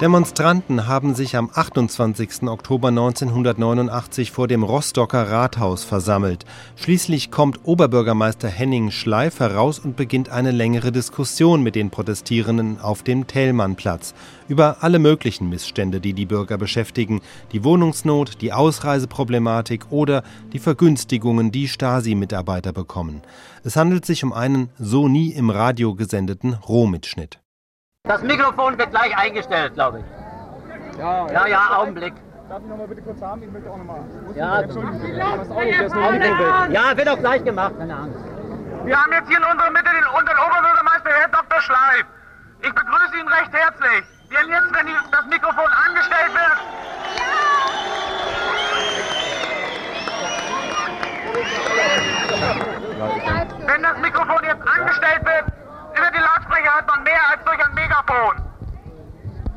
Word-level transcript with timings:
Demonstranten 0.00 0.86
haben 0.86 1.16
sich 1.16 1.34
am 1.34 1.50
28. 1.52 2.44
Oktober 2.44 2.86
1989 2.86 4.30
vor 4.30 4.46
dem 4.46 4.62
Rostocker 4.62 5.28
Rathaus 5.28 5.82
versammelt. 5.82 6.44
Schließlich 6.76 7.32
kommt 7.32 7.58
Oberbürgermeister 7.64 8.46
Henning 8.46 8.92
Schleif 8.92 9.40
heraus 9.40 9.80
und 9.80 9.96
beginnt 9.96 10.28
eine 10.28 10.52
längere 10.52 10.92
Diskussion 10.92 11.64
mit 11.64 11.74
den 11.74 11.90
Protestierenden 11.90 12.80
auf 12.80 13.02
dem 13.02 13.26
Thälmannplatz 13.26 14.14
über 14.46 14.84
alle 14.84 15.00
möglichen 15.00 15.48
Missstände, 15.48 16.00
die 16.00 16.12
die 16.12 16.26
Bürger 16.26 16.58
beschäftigen, 16.58 17.20
die 17.50 17.64
Wohnungsnot, 17.64 18.40
die 18.40 18.52
Ausreiseproblematik 18.52 19.90
oder 19.90 20.22
die 20.52 20.60
Vergünstigungen, 20.60 21.50
die 21.50 21.66
Stasi-Mitarbeiter 21.66 22.72
bekommen. 22.72 23.22
Es 23.64 23.74
handelt 23.74 24.06
sich 24.06 24.22
um 24.22 24.32
einen 24.32 24.68
so 24.78 25.08
nie 25.08 25.32
im 25.32 25.50
Radio 25.50 25.96
gesendeten 25.96 26.54
Rohmitschnitt. 26.54 27.40
Das 28.08 28.22
Mikrofon 28.22 28.78
wird 28.78 28.90
gleich 28.90 29.16
eingestellt, 29.16 29.74
glaube 29.74 30.00
ich. 30.00 30.98
Ja, 30.98 31.30
ja, 31.30 31.46
ja, 31.46 31.76
Augenblick. 31.76 32.14
Darf 32.48 32.62
ich 32.62 32.68
nochmal 32.68 32.88
bitte 32.88 33.02
kurz 33.02 33.20
haben? 33.20 33.42
Ich 33.42 33.50
möchte 33.50 33.70
auch 33.70 33.76
nochmal. 33.76 34.00
Ja, 34.34 34.62
ja, 36.70 36.96
wird 36.96 37.08
auch 37.08 37.18
gleich 37.18 37.44
gemacht, 37.44 37.74
keine 37.78 37.94
Angst. 37.94 38.18
Wir 38.84 38.96
haben 38.96 39.12
jetzt 39.12 39.28
hier 39.28 39.36
in 39.36 39.44
unserer 39.44 39.70
Mitte 39.70 39.90
den, 39.90 40.06
unseren 40.18 40.38
Oberbürgermeister, 40.38 41.10
Herr 41.10 41.28
Dr. 41.28 41.60
Schleif. 41.60 42.06
Ich 42.62 42.72
begrüße 42.72 43.18
ihn 43.20 43.28
recht 43.28 43.52
herzlich. 43.52 44.04
Denn 44.30 44.48
jetzt, 44.48 44.72
wenn 44.72 44.86
das 45.12 45.26
Mikrofon 45.26 45.70
angestellt 45.86 46.32
wird. 46.32 46.58
Wenn 53.66 53.82
das 53.82 53.98
Mikrofon 53.98 54.44
jetzt 54.44 54.66
angestellt 54.66 55.24
wird, 55.24 55.44
über 55.98 56.10
die 56.10 56.18
Lautsprecher 56.18 56.74
hört 56.74 56.86
man 56.86 57.02
mehr 57.02 57.20
als 57.30 57.44
durch 57.44 57.64
ein 57.64 57.74
Megafon. 57.74 58.42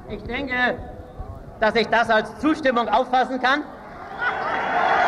Ich 0.09 0.23
denke, 0.23 0.77
dass 1.59 1.75
ich 1.75 1.87
das 1.87 2.09
als 2.09 2.39
Zustimmung 2.39 2.89
auffassen 2.89 3.41
kann. 3.41 3.63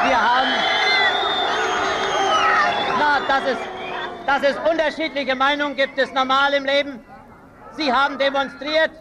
Wir 0.05 0.21
haben. 0.21 0.49
Na, 2.99 3.19
dass 3.27 3.43
es, 3.45 3.57
dass 4.25 4.43
es 4.43 4.69
unterschiedliche 4.69 5.35
Meinungen 5.35 5.75
gibt, 5.75 5.97
ist 5.97 6.13
normal 6.13 6.53
im 6.53 6.65
Leben. 6.65 7.03
Sie 7.71 7.91
haben 7.91 8.17
demonstriert. 8.17 8.91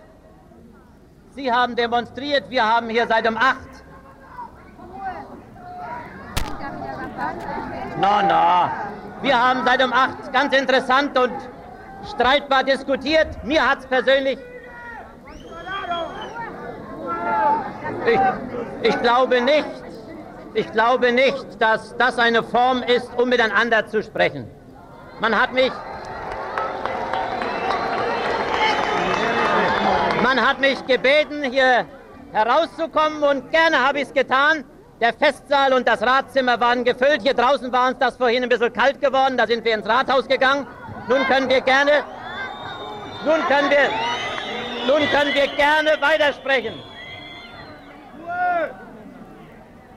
Sie 1.35 1.53
haben 1.53 1.77
demonstriert. 1.77 2.49
Wir 2.51 2.65
haben 2.67 2.89
hier 2.89 3.07
seit 3.07 3.29
um 3.29 3.37
8. 3.37 3.57
Na, 7.99 8.23
na. 8.23 8.71
Wir 9.21 9.41
haben 9.41 9.65
seit 9.65 9.83
um 9.83 9.93
8 9.93 10.33
ganz 10.33 10.55
interessant 10.57 11.17
und 11.17 11.33
streitbar 12.09 12.65
diskutiert. 12.65 13.29
Mir 13.45 13.69
hat 13.69 13.81
es 13.81 13.87
persönlich. 13.87 14.39
Ich, 18.07 18.89
ich 18.89 19.03
glaube 19.03 19.41
nicht, 19.41 19.69
ich 20.55 20.71
glaube 20.73 21.13
nicht, 21.13 21.61
dass 21.61 21.97
das 21.97 22.19
eine 22.19 22.43
Form 22.43 22.83
ist, 22.83 23.11
um 23.17 23.29
miteinander 23.29 23.87
zu 23.87 24.03
sprechen. 24.03 24.51
Man 25.21 25.41
hat 25.41 25.53
mich, 25.53 25.71
man 30.23 30.41
hat 30.41 30.61
mich 30.61 30.85
gebeten, 30.87 31.45
hier 31.45 31.87
herauszukommen 32.33 33.23
und 33.23 33.51
gerne 33.51 33.87
habe 33.87 33.99
ich 33.99 34.05
es 34.09 34.13
getan. 34.13 34.65
Der 35.01 35.13
Festsaal 35.13 35.73
und 35.73 35.89
das 35.89 36.01
Ratszimmer 36.03 36.61
waren 36.61 36.85
gefüllt. 36.85 37.23
Hier 37.23 37.35
draußen 37.35 37.73
war 37.73 37.89
uns 37.89 37.99
das 37.99 38.17
vorhin 38.17 38.43
ein 38.43 38.49
bisschen 38.49 38.73
kalt 38.73 39.01
geworden. 39.01 39.37
Da 39.37 39.47
sind 39.47 39.65
wir 39.65 39.75
ins 39.75 39.87
Rathaus 39.87 40.29
gegangen. 40.29 40.67
Nun 41.09 41.27
können 41.27 41.49
wir 41.49 41.61
gerne, 41.61 42.05
nun 43.25 43.41
können 43.49 43.71
wir, 43.71 43.91
nun 44.87 45.09
können 45.11 45.35
wir 45.35 45.49
gerne 45.49 45.91
weitersprechen. 46.01 46.75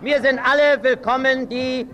Wir 0.02 0.22
sind 0.22 0.40
alle 0.40 0.82
willkommen, 0.84 1.48
die 1.48 1.88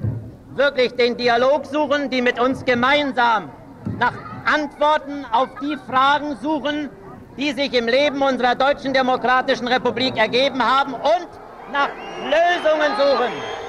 wirklich 0.55 0.95
den 0.95 1.17
Dialog 1.17 1.65
suchen, 1.65 2.09
die 2.09 2.21
mit 2.21 2.39
uns 2.39 2.63
gemeinsam 2.63 3.51
nach 3.99 4.13
Antworten 4.45 5.25
auf 5.31 5.49
die 5.61 5.77
Fragen 5.89 6.37
suchen, 6.41 6.89
die 7.37 7.51
sich 7.51 7.73
im 7.73 7.87
Leben 7.87 8.21
unserer 8.21 8.55
Deutschen 8.55 8.93
Demokratischen 8.93 9.67
Republik 9.67 10.17
ergeben 10.17 10.63
haben 10.63 10.93
und 10.93 11.27
nach 11.71 11.89
Lösungen 12.23 12.91
suchen. 12.97 13.60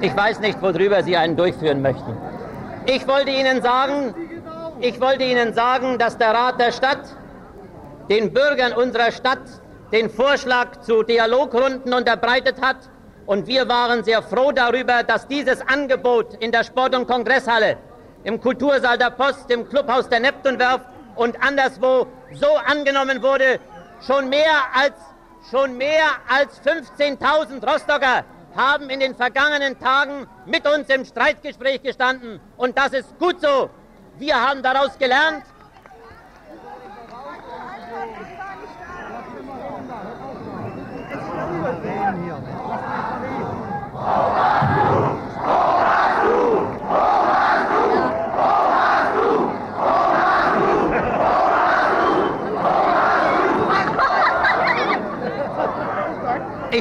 Ich 0.00 0.16
weiß 0.16 0.40
nicht, 0.40 0.62
worüber 0.62 1.02
Sie 1.02 1.16
einen 1.16 1.36
durchführen 1.36 1.82
möchten. 1.82 2.16
Ich 2.86 3.06
wollte 3.06 3.30
Ihnen 3.30 3.62
sagen, 3.62 4.14
ich 4.80 5.00
wollte 5.00 5.24
Ihnen 5.24 5.52
sagen, 5.54 5.98
dass 5.98 6.16
der 6.16 6.32
Rat 6.32 6.60
der 6.60 6.72
Stadt 6.72 7.00
den 8.08 8.32
Bürgern 8.32 8.72
unserer 8.72 9.10
Stadt 9.10 9.42
den 9.92 10.08
Vorschlag 10.08 10.80
zu 10.80 11.02
Dialogrunden 11.02 11.92
unterbreitet 11.92 12.60
hat. 12.62 12.76
Und 13.26 13.46
wir 13.46 13.68
waren 13.68 14.04
sehr 14.04 14.22
froh 14.22 14.52
darüber, 14.52 15.02
dass 15.02 15.26
dieses 15.26 15.60
Angebot 15.66 16.34
in 16.40 16.52
der 16.52 16.64
Sport- 16.64 16.94
und 16.94 17.06
Kongresshalle, 17.06 17.76
im 18.24 18.40
Kultursaal 18.40 18.96
der 18.98 19.10
Post, 19.10 19.50
im 19.50 19.68
Clubhaus 19.68 20.08
der 20.08 20.20
Neptunwerft 20.20 20.86
und 21.16 21.42
anderswo 21.42 22.06
so 22.32 22.46
angenommen 22.66 23.22
wurde. 23.22 23.58
Schon 24.00 24.28
mehr 24.28 24.52
als 24.74 24.94
Schon 25.50 25.76
mehr 25.76 26.04
als 26.28 26.60
15.000 26.62 27.64
Rostocker 27.64 28.24
haben 28.56 28.90
in 28.90 29.00
den 29.00 29.14
vergangenen 29.14 29.78
Tagen 29.78 30.26
mit 30.46 30.66
uns 30.66 30.88
im 30.88 31.04
Streitgespräch 31.04 31.82
gestanden. 31.82 32.40
Und 32.56 32.76
das 32.76 32.92
ist 32.92 33.18
gut 33.18 33.40
so. 33.40 33.70
Wir 34.18 34.34
haben 34.34 34.62
daraus 34.62 34.98
gelernt. 34.98 35.44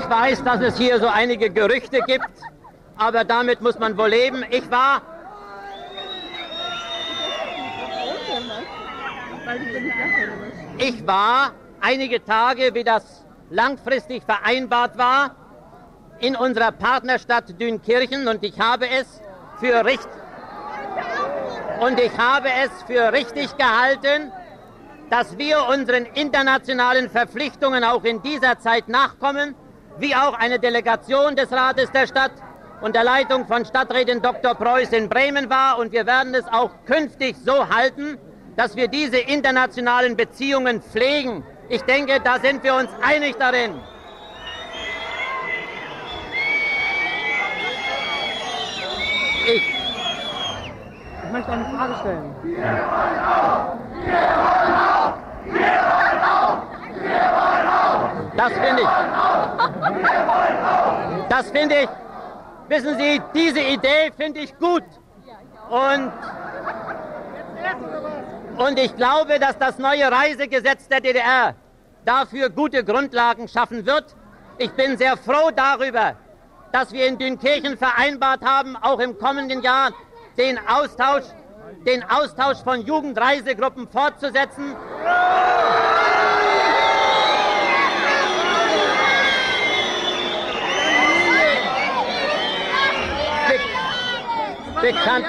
Ich 0.08 0.14
weiß, 0.14 0.44
dass 0.46 0.62
es 0.62 0.78
hier 0.78 1.02
so 1.02 1.08
einige 1.08 1.50
Gerüchte 1.50 2.00
gibt, 2.08 2.30
aber 2.96 3.26
damit 3.26 3.60
muss 3.60 3.78
man 3.78 3.98
wohl 3.98 4.08
leben. 4.08 4.46
Ich 4.50 4.72
war. 4.72 5.02
Ich 10.78 11.06
war 11.06 11.52
einige 11.82 12.24
Tage, 12.24 12.74
wie 12.74 12.86
das 12.86 13.26
langfristig 13.50 14.24
vereinbart 14.24 14.98
war, 14.98 15.36
in 16.20 16.38
unserer 16.38 16.72
Partnerstadt 16.72 17.60
Dünkirchen 17.60 18.30
und 18.30 18.46
ich 18.46 18.58
habe 18.62 18.88
es 18.90 19.22
für 19.60 19.84
richtig 19.84 20.10
und 21.82 22.00
ich 22.00 22.18
habe 22.18 22.48
es 22.64 22.72
für 22.84 23.12
richtig 23.12 23.58
gehalten, 23.58 24.32
dass 25.10 25.38
wir 25.38 25.68
unseren 25.68 26.06
internationalen 26.06 27.10
Verpflichtungen 27.10 27.84
auch 27.84 28.06
in 28.06 28.22
dieser 28.22 28.58
Zeit 28.58 28.88
nachkommen 28.88 29.54
wie 30.00 30.16
auch 30.16 30.34
eine 30.34 30.60
Delegation 30.60 31.36
des 31.36 31.52
Rates 31.52 31.92
der 31.92 32.08
Stadt 32.08 32.32
unter 32.82 33.04
Leitung 33.04 33.48
von 33.48 33.66
Stadträtin 33.66 34.22
Dr. 34.22 34.54
Preuß 34.54 34.90
in 34.90 35.10
Bremen 35.10 35.50
war. 35.50 35.80
Und 35.80 35.92
wir 35.92 36.06
werden 36.06 36.36
es 36.36 36.46
auch 36.48 36.72
künftig 36.86 37.36
so 37.44 37.70
halten, 37.70 38.18
dass 38.56 38.76
wir 38.76 38.88
diese 38.88 39.18
internationalen 39.18 40.16
Beziehungen 40.16 40.82
pflegen. 40.82 41.44
Ich 41.70 41.82
denke, 41.84 42.20
da 42.24 42.40
sind 42.40 42.64
wir 42.64 42.76
uns 42.76 42.90
einig 43.02 43.36
darin. 43.38 43.76
Ich, 49.46 49.64
ich 51.24 51.32
möchte 51.32 51.52
eine 51.52 51.66
Frage 51.66 51.96
stellen. 52.02 52.36
Wir 52.44 52.58
wollen 52.58 53.20
auf! 53.26 53.78
Wir 54.04 54.14
wollen 54.14 54.74
auf! 54.76 55.14
Wir 55.46 55.62
wollen 55.62 56.22
auf! 56.24 56.58
Wir 56.94 57.10
wollen 57.12 57.68
auf! 57.68 58.27
Das 58.38 58.54
finde 58.54 58.82
ich. 58.84 58.88
Das 61.28 61.52
finde 61.52 61.76
ich. 61.82 61.90
Wissen 62.70 62.98
Sie, 62.98 63.22
diese 63.34 63.62
Idee 63.62 64.12
finde 64.16 64.42
ich 64.42 64.58
gut. 64.60 64.84
Und, 65.70 66.12
und 68.58 68.80
ich 68.80 68.96
glaube, 68.96 69.40
dass 69.40 69.58
das 69.58 69.80
neue 69.80 70.12
Reisegesetz 70.12 70.88
der 70.88 71.02
DDR 71.02 71.56
dafür 72.06 72.50
gute 72.50 72.84
Grundlagen 72.84 73.48
schaffen 73.48 73.86
wird. 73.86 74.16
Ich 74.60 74.72
bin 74.72 74.98
sehr 74.98 75.18
froh 75.18 75.52
darüber, 75.56 76.16
dass 76.72 76.92
wir 76.92 77.08
in 77.08 77.18
Dünkirchen 77.18 77.78
vereinbart 77.78 78.44
haben, 78.46 78.76
auch 78.78 79.00
im 79.00 79.18
kommenden 79.18 79.62
Jahr 79.62 79.92
den 80.38 80.60
Austausch, 80.68 81.26
den 81.86 82.04
Austausch 82.10 82.60
von 82.64 82.82
Jugendreisegruppen 82.82 83.88
fortzusetzen. 83.88 84.76
Bekannt. 94.82 95.26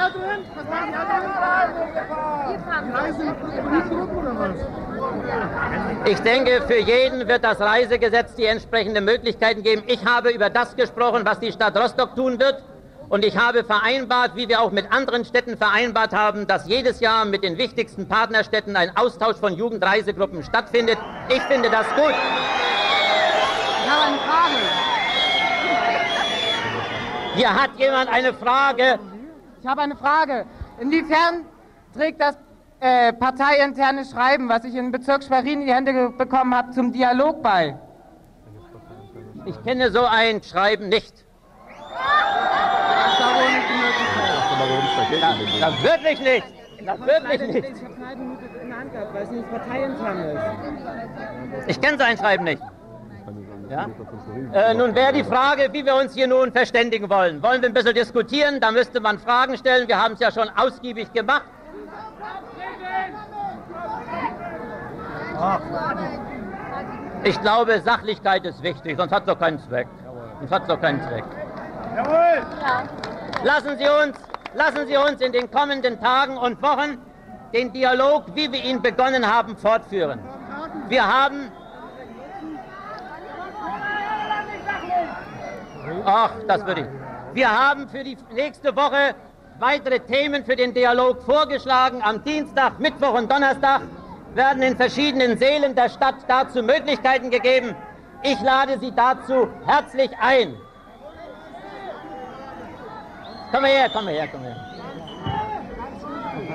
Ich 6.04 6.18
denke, 6.20 6.62
für 6.66 6.78
jeden 6.78 7.28
wird 7.28 7.44
das 7.44 7.60
Reisegesetz 7.60 8.34
die 8.34 8.46
entsprechenden 8.46 9.04
Möglichkeiten 9.04 9.62
geben. 9.62 9.82
Ich 9.86 10.04
habe 10.04 10.30
über 10.30 10.50
das 10.50 10.76
gesprochen, 10.76 11.22
was 11.24 11.40
die 11.40 11.52
Stadt 11.52 11.76
Rostock 11.76 12.14
tun 12.14 12.38
wird. 12.38 12.62
Und 13.08 13.24
ich 13.24 13.38
habe 13.38 13.64
vereinbart, 13.64 14.36
wie 14.36 14.48
wir 14.48 14.60
auch 14.60 14.70
mit 14.70 14.92
anderen 14.92 15.24
Städten 15.24 15.56
vereinbart 15.56 16.12
haben, 16.12 16.46
dass 16.46 16.66
jedes 16.66 17.00
Jahr 17.00 17.24
mit 17.24 17.42
den 17.42 17.56
wichtigsten 17.56 18.06
Partnerstädten 18.06 18.76
ein 18.76 18.94
Austausch 18.96 19.36
von 19.38 19.54
Jugendreisegruppen 19.54 20.42
stattfindet. 20.42 20.98
Ich 21.30 21.40
finde 21.42 21.70
das 21.70 21.86
gut. 21.94 22.14
Ich 23.84 23.90
habe 23.90 24.02
eine 24.04 24.18
Frage. 24.18 24.56
Hier 27.36 27.54
hat 27.54 27.70
jemand 27.78 28.10
eine 28.10 28.34
Frage. 28.34 28.98
Ich 29.68 29.70
habe 29.70 29.82
eine 29.82 29.96
Frage. 29.96 30.46
Inwiefern 30.80 31.44
trägt 31.94 32.22
das 32.22 32.38
äh, 32.80 33.12
parteiinterne 33.12 34.06
Schreiben, 34.06 34.48
was 34.48 34.64
ich 34.64 34.74
in 34.74 34.90
Bezirk 34.90 35.22
Schwerin 35.22 35.60
in 35.60 35.66
die 35.66 35.74
Hände 35.74 36.08
bekommen 36.08 36.54
habe, 36.54 36.70
zum 36.70 36.90
Dialog 36.90 37.42
bei? 37.42 37.76
Ich 39.44 39.62
kenne 39.64 39.90
so 39.90 40.06
ein 40.06 40.42
Schreiben 40.42 40.88
nicht. 40.88 41.12
Das. 45.20 45.36
Das 45.60 45.82
wirklich 45.82 46.20
nicht. 46.20 46.46
Das 46.86 47.00
wirklich 47.00 47.52
nicht. 47.52 47.82
Ich 51.66 51.80
kenne 51.82 51.98
so 51.98 52.04
ein 52.04 52.16
Schreiben 52.16 52.44
nicht. 52.44 52.62
Ja? 53.70 53.86
Äh, 54.52 54.74
nun 54.74 54.94
wäre 54.94 55.12
die 55.12 55.24
Frage, 55.24 55.68
wie 55.72 55.84
wir 55.84 55.94
uns 55.94 56.14
hier 56.14 56.26
nun 56.26 56.52
verständigen 56.52 57.08
wollen. 57.10 57.42
Wollen 57.42 57.60
wir 57.60 57.68
ein 57.68 57.74
bisschen 57.74 57.94
diskutieren? 57.94 58.60
Da 58.60 58.70
müsste 58.72 59.00
man 59.00 59.18
Fragen 59.18 59.56
stellen. 59.56 59.86
Wir 59.88 60.02
haben 60.02 60.14
es 60.14 60.20
ja 60.20 60.30
schon 60.30 60.48
ausgiebig 60.56 61.12
gemacht. 61.12 61.44
Ich 67.24 67.40
glaube, 67.40 67.80
Sachlichkeit 67.80 68.44
ist 68.44 68.62
wichtig, 68.62 68.96
sonst 68.96 69.12
hat 69.12 69.22
es 69.22 69.26
doch 69.26 69.38
keinen 69.38 69.58
Zweck. 69.60 69.88
Sonst 70.40 70.52
hat 70.52 70.62
es 70.62 70.68
doch 70.68 70.80
keinen 70.80 71.00
Zweck. 71.02 71.24
Lassen 73.44 73.76
Sie 73.78 73.86
uns, 73.88 74.18
lassen 74.54 74.86
Sie 74.86 74.96
uns 74.96 75.20
in 75.20 75.32
den 75.32 75.50
kommenden 75.50 76.00
Tagen 76.00 76.36
und 76.36 76.60
Wochen 76.62 76.98
den 77.52 77.72
Dialog, 77.72 78.24
wie 78.34 78.50
wir 78.52 78.62
ihn 78.62 78.82
begonnen 78.82 79.26
haben, 79.26 79.56
fortführen. 79.56 80.20
Wir 80.88 81.06
haben 81.06 81.50
Ach, 86.04 86.30
das 86.46 86.66
würde 86.66 86.80
ich. 86.82 86.86
Wir 87.34 87.50
haben 87.50 87.88
für 87.88 88.02
die 88.04 88.16
nächste 88.32 88.74
Woche 88.74 89.14
weitere 89.58 90.00
Themen 90.00 90.44
für 90.44 90.56
den 90.56 90.72
Dialog 90.72 91.22
vorgeschlagen. 91.22 92.00
Am 92.02 92.22
Dienstag, 92.24 92.78
Mittwoch 92.78 93.14
und 93.14 93.30
Donnerstag 93.30 93.82
werden 94.34 94.62
in 94.62 94.76
verschiedenen 94.76 95.38
Sälen 95.38 95.74
der 95.74 95.88
Stadt 95.88 96.16
dazu 96.26 96.62
Möglichkeiten 96.62 97.30
gegeben. 97.30 97.74
Ich 98.22 98.40
lade 98.40 98.78
Sie 98.78 98.92
dazu 98.92 99.48
herzlich 99.66 100.10
ein. 100.20 100.54
Komm 103.52 103.64
her, 103.64 103.88
komm 103.92 104.08
her, 104.08 104.28
komm 104.30 104.42
her. 104.42 104.56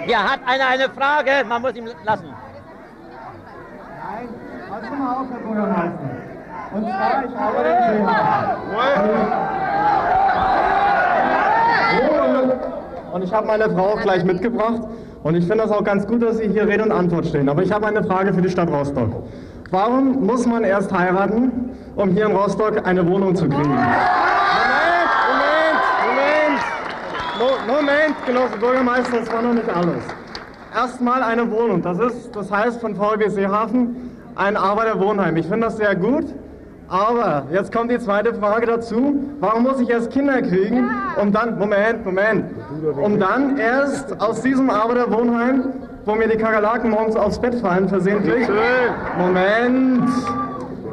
Hier 0.05 0.31
hat 0.31 0.39
einer 0.45 0.67
eine 0.67 0.89
Frage, 0.89 1.43
man 1.47 1.61
muss 1.61 1.75
ihm 1.75 1.89
lassen. 2.03 2.33
Nein, 4.03 4.29
pass 4.69 4.89
mal 4.91 5.15
auf, 5.15 5.27
Herr 5.31 5.39
Bürgermeister. 5.39 6.12
Und 6.73 6.81
zwar, 6.81 7.23
ich 7.23 7.35
habe 7.35 7.63
den 7.63 7.97
Thema. 7.97 8.57
Und 13.13 13.23
ich 13.23 13.31
habe 13.31 13.45
meine 13.45 13.69
Frau 13.69 13.93
auch 13.93 14.01
gleich 14.01 14.23
mitgebracht. 14.23 14.81
Und 15.21 15.35
ich 15.35 15.45
finde 15.45 15.63
das 15.63 15.71
auch 15.71 15.83
ganz 15.83 16.07
gut, 16.07 16.23
dass 16.23 16.37
Sie 16.37 16.47
hier 16.49 16.67
Rede 16.67 16.83
und 16.83 16.91
Antwort 16.91 17.27
stehen. 17.27 17.47
Aber 17.47 17.61
ich 17.61 17.71
habe 17.71 17.85
eine 17.85 18.03
Frage 18.03 18.33
für 18.33 18.41
die 18.41 18.49
Stadt 18.49 18.69
Rostock. 18.69 19.23
Warum 19.69 20.25
muss 20.25 20.47
man 20.47 20.63
erst 20.63 20.91
heiraten, 20.91 21.69
um 21.95 22.09
hier 22.09 22.25
in 22.25 22.35
Rostock 22.35 22.85
eine 22.87 23.07
Wohnung 23.07 23.35
zu 23.35 23.47
kriegen? 23.47 23.69
Moment, 23.69 23.83
Moment, 25.29 26.59
Moment. 27.37 27.67
Mo 27.67 27.73
Moment, 27.73 28.25
Genosse 28.25 28.57
Bürgermeister, 28.59 29.19
das 29.19 29.31
war 29.31 29.43
noch 29.43 29.53
nicht 29.53 29.69
alles. 29.69 30.03
Erstmal 30.75 31.21
eine 31.21 31.49
Wohnung. 31.51 31.83
Das 31.83 31.99
ist, 31.99 32.35
das 32.35 32.51
heißt 32.51 32.81
von 32.81 32.95
VG 32.95 33.29
Seehafen 33.29 34.09
ein 34.35 34.57
Arbeiterwohnheim. 34.57 35.37
Ich 35.37 35.45
finde 35.45 35.67
das 35.67 35.77
sehr 35.77 35.95
gut. 35.95 36.25
Aber 36.87 37.47
jetzt 37.51 37.73
kommt 37.73 37.91
die 37.91 37.99
zweite 37.99 38.33
Frage 38.33 38.67
dazu. 38.67 39.15
Warum 39.39 39.63
muss 39.63 39.79
ich 39.79 39.89
erst 39.89 40.11
Kinder 40.11 40.41
kriegen, 40.41 40.89
um 41.19 41.31
dann, 41.31 41.57
Moment, 41.57 42.05
Moment, 42.05 42.45
um 43.01 43.19
dann 43.19 43.57
erst 43.57 44.21
aus 44.21 44.41
diesem 44.41 44.69
Arbeiterwohnheim, 44.69 45.63
wo 46.05 46.15
mir 46.15 46.27
die 46.27 46.37
Kakerlaken 46.37 46.91
morgens 46.91 47.15
aufs 47.15 47.39
Bett 47.39 47.55
fallen, 47.55 47.87
versehentlich, 47.87 48.47
Moment, 49.17 50.09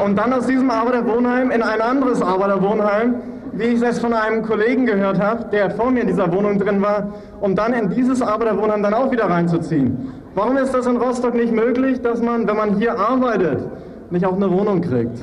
und 0.02 0.16
dann 0.16 0.32
aus 0.32 0.46
diesem 0.46 0.70
Arbeiterwohnheim 0.70 1.50
in 1.50 1.62
ein 1.62 1.80
anderes 1.80 2.22
Arbeiterwohnheim, 2.22 3.16
wie 3.52 3.64
ich 3.64 3.82
es 3.82 3.98
von 3.98 4.14
einem 4.14 4.42
Kollegen 4.42 4.86
gehört 4.86 5.20
habe, 5.20 5.44
der 5.52 5.70
vor 5.70 5.90
mir 5.90 6.02
in 6.02 6.06
dieser 6.06 6.32
Wohnung 6.32 6.58
drin 6.58 6.80
war, 6.80 7.12
um 7.40 7.54
dann 7.54 7.74
in 7.74 7.90
dieses 7.90 8.22
Arbeiterwohnheim 8.22 8.82
dann 8.82 8.94
auch 8.94 9.10
wieder 9.10 9.28
reinzuziehen. 9.28 10.12
Warum 10.34 10.56
ist 10.56 10.72
das 10.72 10.86
in 10.86 10.96
Rostock 10.96 11.34
nicht 11.34 11.52
möglich, 11.52 12.00
dass 12.00 12.22
man, 12.22 12.46
wenn 12.46 12.56
man 12.56 12.76
hier 12.76 12.98
arbeitet, 12.98 13.68
nicht 14.10 14.24
auch 14.24 14.36
eine 14.36 14.50
Wohnung 14.50 14.80
kriegt? 14.80 15.18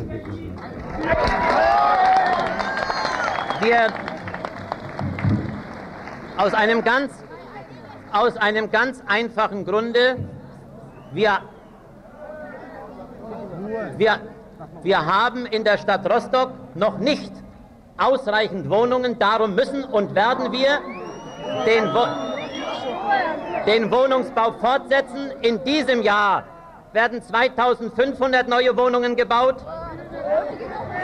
Wir 3.61 3.87
aus 6.37 6.53
einem 6.53 6.83
ganz 6.83 7.11
aus 8.11 8.37
einem 8.37 8.71
ganz 8.71 9.03
einfachen 9.07 9.65
Grunde 9.65 10.17
wir 11.11 11.39
wir 13.97 14.19
wir 14.83 15.05
haben 15.05 15.45
in 15.45 15.63
der 15.63 15.77
Stadt 15.77 16.09
Rostock 16.09 16.51
noch 16.75 16.97
nicht 16.97 17.31
ausreichend 17.97 18.69
Wohnungen, 18.69 19.17
darum 19.19 19.55
müssen 19.55 19.83
und 19.83 20.15
werden 20.15 20.51
wir 20.51 20.79
den, 21.65 21.93
Wo 21.93 22.05
den 23.65 23.91
Wohnungsbau 23.91 24.53
fortsetzen. 24.53 25.31
In 25.41 25.63
diesem 25.63 26.01
Jahr 26.01 26.43
werden 26.93 27.21
2500 27.21 28.47
neue 28.47 28.77
Wohnungen 28.77 29.15
gebaut. 29.15 29.57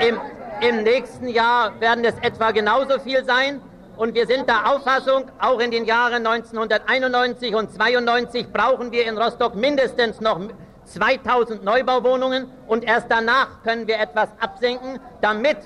Im, 0.07 0.19
Im 0.61 0.83
nächsten 0.83 1.27
Jahr 1.27 1.79
werden 1.79 2.03
es 2.05 2.15
etwa 2.21 2.51
genauso 2.51 2.99
viel 2.99 3.23
sein. 3.25 3.61
Und 3.95 4.15
wir 4.15 4.25
sind 4.25 4.49
der 4.49 4.71
Auffassung, 4.71 5.25
auch 5.39 5.59
in 5.59 5.69
den 5.69 5.85
Jahren 5.85 6.25
1991 6.25 7.53
und 7.53 7.71
92 7.71 8.51
brauchen 8.51 8.91
wir 8.91 9.05
in 9.05 9.17
Rostock 9.17 9.55
mindestens 9.55 10.19
noch 10.19 10.39
2000 10.85 11.63
Neubauwohnungen 11.63 12.47
und 12.67 12.83
erst 12.83 13.07
danach 13.09 13.61
können 13.63 13.87
wir 13.87 13.99
etwas 13.99 14.29
absenken, 14.39 14.99
damit 15.21 15.57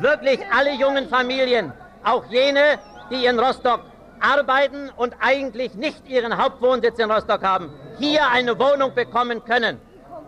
wirklich 0.00 0.40
alle 0.52 0.74
jungen 0.74 1.08
Familien, 1.08 1.72
auch 2.04 2.24
jene, 2.26 2.78
die 3.10 3.24
in 3.24 3.38
Rostock 3.38 3.80
arbeiten 4.20 4.90
und 4.96 5.14
eigentlich 5.20 5.74
nicht 5.74 6.08
ihren 6.08 6.36
Hauptwohnsitz 6.36 6.98
in 6.98 7.10
Rostock 7.10 7.42
haben, 7.42 7.72
hier 7.98 8.28
eine 8.28 8.58
Wohnung 8.58 8.94
bekommen 8.94 9.44
können. 9.44 9.80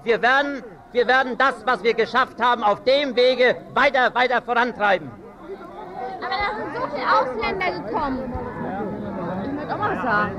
Wir 0.05 0.23
werden, 0.23 0.63
wir 0.93 1.07
werden 1.07 1.37
das, 1.39 1.55
was 1.67 1.83
wir 1.83 1.95
geschafft 1.95 2.41
haben, 2.43 2.63
auf 2.65 2.83
dem 2.85 3.15
Wege 3.17 3.57
weiter, 3.75 4.15
weiter 4.15 4.43
vorantreiben. 4.43 5.11
Aber 6.21 6.35
da 6.37 6.57
sind 6.57 6.75
so 6.75 6.83
viele 6.95 7.07
Ausländer 7.07 7.71
gekommen. 7.83 8.33
Ich 9.45 9.53
möchte 9.53 9.75
auch 9.75 9.79
mal 9.79 9.97
was 9.97 10.03
sagen. 10.03 10.33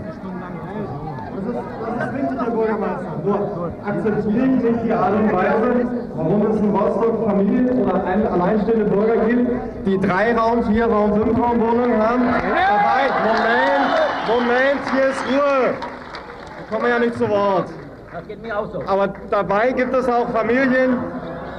Das 1.33 1.45
ist, 1.47 1.55
das 1.97 2.07
ist 2.07 2.13
wichtig, 2.13 2.37
Herr 2.39 2.51
Bürgermeister. 2.51 3.13
Nur 3.23 3.71
akzeptieren 3.85 4.59
Sie 4.61 4.69
nicht 4.69 4.83
die 4.85 4.93
Art 4.93 5.13
und 5.13 5.33
Weise, 5.33 6.09
warum 6.15 6.45
es 6.51 6.57
in 6.59 6.75
Rostock 6.75 7.25
Familien 7.27 7.83
oder 7.83 8.03
ein- 8.03 8.27
alleinstehende 8.27 8.85
Bürger 8.85 9.25
gibt, 9.25 9.49
die 9.87 9.99
drei 9.99 10.35
Raum, 10.37 10.63
vier 10.65 10.85
Raum, 10.87 11.13
fünf 11.15 11.37
Raum 11.39 11.59
Wohnungen 11.61 12.01
haben. 12.01 12.25
Moment, 12.25 13.89
Moment, 14.27 14.81
hier 14.93 15.05
ist 15.09 15.23
Ruhe. 15.27 15.73
Da 15.73 16.63
kommen 16.75 16.83
wir 16.83 16.89
ja 16.91 16.99
nicht 16.99 17.15
zu 17.15 17.27
Wort. 17.29 17.69
Das 18.11 18.27
geht 18.27 18.41
mir 18.41 18.57
auch 18.59 18.71
so. 18.71 18.83
Aber 18.85 19.13
dabei 19.29 19.71
gibt 19.71 19.93
es 19.93 20.07
auch 20.09 20.29
Familien, 20.31 20.97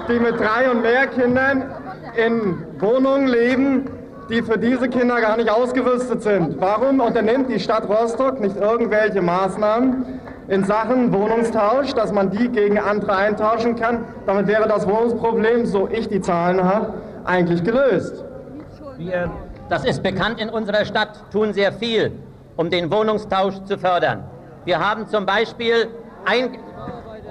die 0.09 0.19
mit 0.19 0.39
drei 0.39 0.71
und 0.71 0.83
mehr 0.83 1.07
Kindern 1.07 1.65
in 2.15 2.59
Wohnungen 2.79 3.27
leben, 3.27 3.91
die 4.29 4.43
für 4.43 4.59
diese 4.59 4.89
Kinder 4.89 5.21
gar 5.21 5.37
nicht 5.39 5.51
ausgerüstet 5.51 6.23
sind. 6.23 6.61
Warum 6.61 7.01
unternimmt 7.01 7.51
die 7.51 7.59
Stadt 7.59 7.89
Rostock 7.89 8.41
nicht 8.41 8.57
irgendwelche 8.57 9.23
Maßnahmen 9.23 10.21
in 10.49 10.65
Sachen 10.65 11.13
Wohnungstausch, 11.13 11.95
dass 11.95 12.13
man 12.13 12.31
die 12.31 12.49
gegen 12.49 12.79
andere 12.79 13.17
eintauschen 13.17 13.77
kann? 13.77 14.05
Damit 14.27 14.47
wäre 14.47 14.69
das 14.69 14.87
Wohnungsproblem, 14.87 15.65
so 15.65 15.89
ich 15.91 16.09
die 16.09 16.21
Zahlen 16.21 16.63
habe, 16.63 16.95
eigentlich 17.25 17.65
gelöst. 17.65 18.25
Wir, 18.99 19.31
das 19.71 19.85
ist 19.87 20.03
bekannt 20.03 20.39
in 20.39 20.51
unserer 20.51 20.85
Stadt, 20.85 21.25
tun 21.33 21.55
sehr 21.55 21.73
viel, 21.73 22.13
um 22.57 22.69
den 22.69 22.93
Wohnungstausch 22.93 23.65
zu 23.65 23.79
fördern. 23.79 24.25
Wir 24.65 24.79
haben 24.79 25.09
zum 25.09 25.27
Beispiel, 25.27 25.89
ein, 26.25 26.59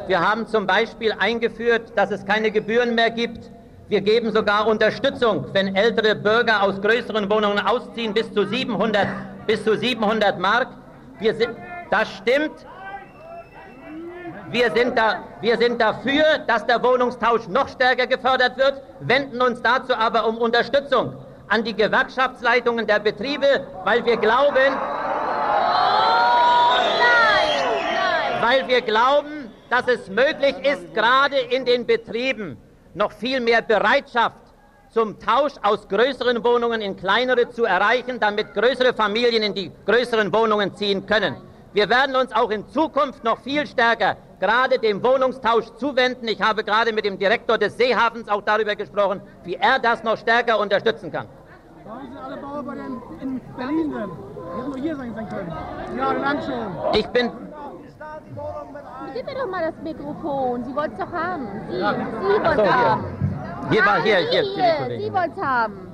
wir 0.07 0.19
haben 0.19 0.48
zum 0.48 0.67
Beispiel 0.67 1.13
eingeführt, 1.17 1.93
dass 1.95 2.12
es 2.12 2.25
keine 2.25 2.51
Gebühren 2.51 2.95
mehr 2.95 3.10
gibt. 3.10 3.51
Wir 3.88 4.01
geben 4.01 4.31
sogar 4.31 4.67
Unterstützung, 4.67 5.45
wenn 5.53 5.75
ältere 5.75 6.15
Bürger 6.15 6.63
aus 6.63 6.81
größeren 6.81 7.29
Wohnungen 7.29 7.60
ausziehen, 7.60 8.13
bis 8.13 8.33
zu 8.33 8.45
700 8.45 9.07
bis 9.45 9.63
zu 9.63 9.77
700 9.77 10.39
Mark. 10.39 10.67
Wir 11.19 11.36
sind, 11.36 11.55
das 11.89 12.10
stimmt. 12.13 12.65
Wir 14.50 14.71
sind, 14.71 14.98
da, 14.98 15.24
wir 15.39 15.57
sind 15.57 15.79
dafür, 15.79 16.24
dass 16.45 16.65
der 16.65 16.83
Wohnungstausch 16.83 17.48
noch 17.48 17.69
stärker 17.69 18.07
gefördert 18.07 18.57
wird, 18.57 18.81
wenden 19.00 19.41
uns 19.41 19.62
dazu 19.62 19.95
aber 19.95 20.27
um 20.27 20.38
Unterstützung 20.38 21.15
an 21.48 21.63
die 21.63 21.74
Gewerkschaftsleitungen 21.74 22.86
der 22.86 23.00
Betriebe, 23.00 23.67
weil 23.86 24.05
wir 24.05 24.17
glauben, 24.17 24.74
weil 28.41 28.67
wir 28.67 28.81
glauben, 28.81 29.51
dass 29.69 29.88
es 29.88 30.10
möglich 30.10 30.55
ist, 30.63 30.93
gerade 30.93 31.38
in 31.38 31.65
den 31.65 31.86
Betrieben 31.86 32.57
noch 32.93 33.12
viel 33.12 33.39
mehr 33.39 33.62
Bereitschaft 33.62 34.36
zum 34.89 35.19
Tausch 35.19 35.53
aus 35.62 35.88
größeren 35.88 36.43
Wohnungen 36.43 36.81
in 36.81 36.98
kleinere 36.98 37.50
zu 37.50 37.63
erreichen, 37.63 38.19
damit 38.19 38.53
größere 38.53 38.93
Familien 38.93 39.43
in 39.43 39.53
die 39.53 39.71
größeren 39.86 40.33
Wohnungen 40.33 40.75
ziehen 40.75 41.05
können. 41.05 41.38
Wir 41.74 41.89
werden 41.89 42.15
uns 42.17 42.33
auch 42.33 42.50
in 42.50 42.67
Zukunft 42.67 43.24
noch 43.24 43.41
viel 43.41 43.65
stärker 43.65 44.17
gerade 44.41 44.79
dem 44.79 45.03
Wohnungstausch 45.03 45.67
zuwenden. 45.77 46.27
Ich 46.27 46.41
habe 46.41 46.63
gerade 46.63 46.91
mit 46.91 47.05
dem 47.05 47.17
Direktor 47.17 47.57
des 47.60 47.77
Seehafens 47.77 48.27
auch 48.27 48.41
darüber 48.41 48.75
gesprochen, 48.75 49.21
wie 49.43 49.53
er 49.53 49.77
das 49.79 50.03
noch 50.03 50.17
stärker 50.17 50.60
unterstützen 50.60 51.12
kann. 51.12 51.27
Warum 51.86 52.01
sind 52.07 52.17
alle 52.17 52.38
Bauer 52.38 52.63
bei 52.63 52.75
den 52.75 53.01
in 53.21 53.41
Berlin? 53.55 53.93
Die 53.93 54.57
hätten 54.57 54.69
nur 54.69 54.79
hier 54.79 54.95
sein 54.95 55.15
können. 55.15 55.53
Jahrelang 55.95 56.41
schon. 56.41 57.00
Ich 57.00 57.07
bin 57.07 57.31
Gib 59.13 59.25
mir 59.25 59.36
doch 59.36 59.48
mal 59.48 59.62
das 59.62 59.75
Mikrofon. 59.84 60.63
Sie 60.65 60.75
wollten 60.75 60.94
es 60.94 61.00
doch 61.00 61.12
haben. 61.12 61.48
Sie, 61.70 61.77
Sie 61.77 61.82
wollten 61.82 62.60
es 62.60 62.72
haben. 62.74 63.03
Hier 63.70 63.86
war 63.86 63.94
Nein, 63.96 64.03
hier, 64.03 64.18
Sie, 64.20 64.27
hier, 64.30 64.44
hier. 64.44 65.00
Sie 65.00 65.13
wollten 65.13 65.32
es 65.38 65.44
haben. 65.44 65.88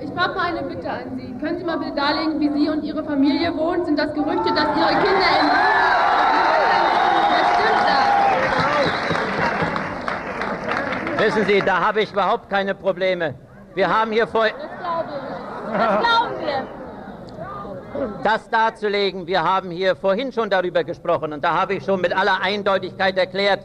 Ich 0.00 0.16
habe 0.16 0.34
mal 0.34 0.44
eine 0.46 0.62
Bitte 0.62 0.90
an 0.90 1.16
Sie. 1.16 1.34
Können 1.40 1.58
Sie 1.58 1.64
mal 1.64 1.78
bitte 1.78 1.94
darlegen, 1.94 2.40
wie 2.40 2.50
Sie 2.50 2.68
und 2.68 2.82
Ihre 2.82 3.04
Familie 3.04 3.56
wohnen? 3.56 3.84
Sind 3.84 3.98
das 3.98 4.12
Gerüchte, 4.12 4.52
dass 4.54 4.76
Ihre 4.76 4.88
Kinder 4.88 5.30
in... 5.40 5.48
Das 7.32 7.46
stimmt 7.54 7.82
das. 11.16 11.26
Wissen 11.26 11.44
Sie, 11.46 11.60
da 11.60 11.80
habe 11.86 12.02
ich 12.02 12.12
überhaupt 12.12 12.50
keine 12.50 12.74
Probleme. 12.74 13.34
Wir 13.74 13.88
haben 13.88 14.12
hier 14.12 14.26
vor, 14.26 14.44
Das 14.44 14.52
glaube 14.54 15.08
ich. 15.08 15.78
Das 15.78 16.00
glauben 16.00 16.40
wir. 16.40 16.75
Das 18.22 18.48
darzulegen, 18.50 19.26
wir 19.26 19.42
haben 19.42 19.70
hier 19.70 19.96
vorhin 19.96 20.32
schon 20.32 20.50
darüber 20.50 20.84
gesprochen 20.84 21.32
und 21.32 21.44
da 21.44 21.54
habe 21.60 21.74
ich 21.74 21.84
schon 21.84 22.00
mit 22.00 22.16
aller 22.16 22.40
Eindeutigkeit 22.40 23.16
erklärt, 23.16 23.60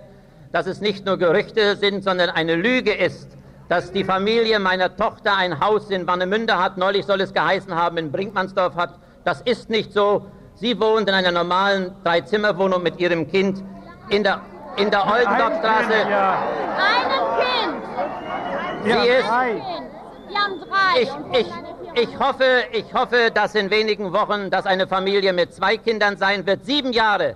dass 0.52 0.68
es 0.68 0.82
nicht 0.82 1.06
nur 1.06 1.18
Gerüchte 1.18 1.76
sind, 1.76 2.04
sondern 2.04 2.30
eine 2.30 2.56
Lüge 2.56 2.94
ist, 2.94 3.30
dass 3.70 3.92
die 3.92 4.04
Familie 4.04 4.60
meiner 4.60 4.96
Tochter 4.96 5.38
ein 5.38 5.60
Haus 5.60 5.90
in 5.90 6.06
Warnemünde 6.06 6.58
hat, 6.58 6.78
neulich 6.78 7.06
soll 7.06 7.22
es 7.22 7.34
geheißen 7.34 7.74
haben, 7.74 7.98
in 7.98 8.12
Brinkmannsdorf 8.12 8.76
hat. 8.76 9.00
Das 9.24 9.42
ist 9.42 9.70
nicht 9.70 9.94
so. 9.94 10.26
Sie 10.56 10.80
wohnt 10.80 11.08
in 11.08 11.16
einer 11.16 11.32
normalen 11.32 11.94
Dreizimmerwohnung 12.04 12.84
mit 12.84 13.00
ihrem 13.00 13.30
Kind 13.30 13.64
in 14.10 14.24
der, 14.24 14.42
in 14.76 14.92
der 14.92 15.10
Oldendorfstraße. 15.10 15.94
Einem 15.94 17.22
Kind. 17.40 17.84
Sie 18.84 19.10
ist, 19.10 19.30
Kind. 19.30 19.92
Wir 20.28 20.40
haben 20.40 20.60
drei. 20.60 21.02
Ich, 21.02 21.12
ich, 21.40 21.48
ich, 21.96 22.20
hoffe, 22.20 22.64
ich 22.72 22.94
hoffe, 22.94 23.32
dass 23.34 23.56
in 23.56 23.70
wenigen 23.70 24.14
Wochen 24.14 24.50
das 24.50 24.66
eine 24.66 24.88
Familie 24.88 25.34
mit 25.34 25.54
zwei 25.54 25.78
Kindern 25.78 26.18
sein 26.18 26.46
wird. 26.46 26.66
Sieben 26.66 26.94
Jahre 26.94 27.36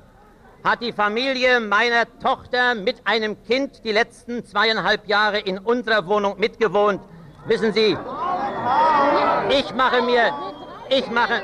hat 0.63 0.81
die 0.81 0.93
Familie 0.93 1.59
meiner 1.59 2.05
Tochter 2.19 2.75
mit 2.75 2.97
einem 3.05 3.41
Kind 3.43 3.83
die 3.83 3.91
letzten 3.91 4.45
zweieinhalb 4.45 5.07
Jahre 5.07 5.39
in 5.39 5.59
unserer 5.59 6.07
Wohnung 6.07 6.39
mitgewohnt. 6.39 7.01
Wissen 7.45 7.74
Sie, 7.74 7.97
ich 9.50 9.75
mache 9.75 10.01
mir, 10.01 10.33
ich 10.89 11.09
mache, 11.12 11.43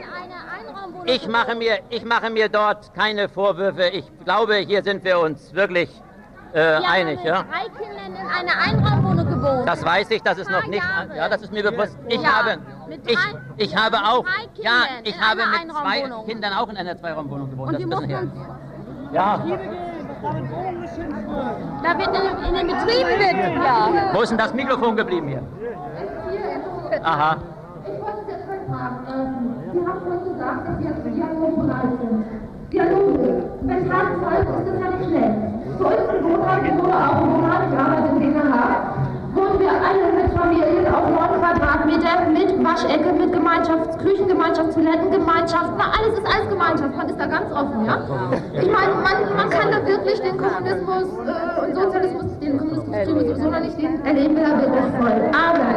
ich 1.05 1.27
mache 1.27 1.55
mir, 1.55 1.79
ich 1.89 2.03
mache 2.03 2.29
mir 2.29 2.49
dort 2.49 2.93
keine 2.95 3.29
Vorwürfe. 3.29 3.89
Ich 3.89 4.05
glaube, 4.25 4.55
hier 4.55 4.83
sind 4.83 5.03
wir 5.03 5.19
uns 5.19 5.53
wirklich 5.53 5.89
äh, 6.53 6.59
einig. 6.59 7.19
Ja? 7.23 7.43
drei 7.43 7.69
Kindern 7.77 8.15
in 8.15 8.27
einer 8.27 8.57
Einraumwohnung 8.57 9.30
gewohnt. 9.41 9.67
Das 9.67 9.83
weiß 9.85 10.11
ich, 10.11 10.21
das 10.23 10.37
ist 10.37 10.49
noch 10.49 10.65
nicht. 10.67 10.83
Jahre. 10.83 11.15
Ja, 11.17 11.29
das 11.29 11.41
ist 11.41 11.51
mir 11.51 11.63
bewusst. 11.63 11.97
Ich 12.07 12.21
Ja, 12.21 12.29
habe, 12.29 12.57
mit 12.87 13.09
ich, 13.09 13.15
drei- 13.17 13.39
ich 13.57 13.71
ja, 13.71 13.83
habe 13.85 13.97
auch, 13.97 14.25
ja, 14.55 14.71
ich 15.03 15.19
habe 15.21 15.41
mit 15.51 15.71
zwei. 15.71 16.09
Kindern 16.25 16.53
auch 16.53 16.69
in 16.69 16.77
einer 16.77 16.97
Zweiraumwohnung 16.97 17.49
gewohnt. 17.51 17.67
Und 17.69 17.73
das 17.73 17.81
wir 17.81 17.87
ist 17.87 17.93
ein 18.03 18.07
bisschen 18.07 18.25
mussten 18.25 18.39
her. 18.39 19.13
Ja. 19.13 19.39
Da 21.83 21.97
wird 21.97 22.09
in, 22.15 22.45
in 22.47 22.53
den 22.55 22.67
Betrieben 22.67 23.09
wird, 23.19 23.55
ja. 23.63 24.13
Wo 24.13 24.21
ist 24.21 24.29
denn 24.29 24.37
das 24.37 24.53
Mikrofon 24.53 24.95
geblieben 24.95 25.27
hier? 25.27 25.43
Aha. 27.03 27.37
Ich 27.83 27.89
wollte 27.99 28.31
jetzt 28.31 28.47
mal 28.47 28.59
fragen, 28.69 29.55
Sie 29.73 29.79
haben 29.79 30.01
vorhin 30.01 30.23
gesagt, 30.33 30.67
dass 30.67 30.77
Sie 30.77 30.83
jetzt 30.83 31.05
dialogbereit 31.05 31.81
sind. 31.99 32.25
Dialoge. 32.71 33.43
Weshalb 33.63 34.09
Volk 34.21 34.47
ist 34.59 34.67
das 34.67 34.79
ja 34.79 34.89
nicht 34.91 35.09
schlecht. 35.09 35.37
Für 35.77 35.85
uns 35.85 36.13
im 36.13 36.23
Wohnheim, 36.23 36.65
ich 36.65 36.83
wohne 36.83 36.95
auch 37.09 37.21
im 37.23 37.33
Wohnheim, 37.33 37.73
ich 37.73 37.79
arbeite 37.79 38.09
9 41.91 41.99
Quadratmeter, 41.99 42.31
mit 42.31 42.63
Waschecke, 42.63 43.13
mit 43.13 43.33
Gemeinschafts-, 43.33 43.97
Küchengemeinschaft, 43.97 44.73
Toilettengemeinschaft, 44.73 45.73
na 45.77 45.85
alles 45.97 46.17
ist 46.17 46.25
alles 46.25 46.49
Gemeinschaft, 46.49 46.95
man 46.95 47.09
ist 47.09 47.19
da 47.19 47.25
ganz 47.25 47.51
offen, 47.51 47.85
ja? 47.85 48.01
Ich 48.53 48.71
meine, 48.71 48.93
man, 48.95 49.35
man 49.35 49.49
kann 49.49 49.71
da 49.71 49.85
wirklich 49.85 50.19
den 50.21 50.37
Kommunismus 50.37 51.03
äh, 51.27 51.61
und 51.61 51.75
Sozialismus, 51.75 52.25
den 52.39 52.57
Kommunismus 52.57 52.95
sowieso 53.05 53.49
noch 53.49 53.59
nicht, 53.59 53.77
den 53.77 54.05
erleben 54.05 54.35
wir 54.37 54.43
da 54.43 54.61
wirklich 54.61 54.85
voll. 54.99 55.21
Aber 55.35 55.67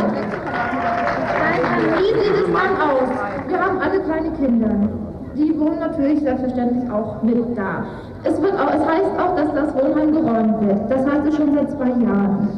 wie 1.99 2.05
sieht 2.05 2.35
es 2.35 2.53
dann 2.53 2.75
aus? 2.81 3.09
Wir 3.49 3.65
haben 3.65 3.79
alle 3.81 4.01
kleine 4.01 4.31
Kinder. 4.33 4.89
Die 5.37 5.59
wohnen 5.59 5.81
natürlich 5.81 6.21
selbstverständlich 6.21 6.89
auch 6.93 7.21
mit 7.23 7.59
da. 7.59 7.85
Es, 8.23 8.41
wird 8.41 8.55
auch, 8.55 8.73
es 8.73 8.87
heißt 8.87 9.19
auch, 9.19 9.35
dass 9.35 9.53
das 9.53 9.75
Wohnheim 9.75 10.13
geräumt 10.13 10.61
wird. 10.65 10.91
Das 10.91 11.05
heißt 11.05 11.27
es 11.27 11.37
schon 11.37 11.55
seit 11.55 11.71
zwei 11.73 11.89
Jahren. 11.89 12.49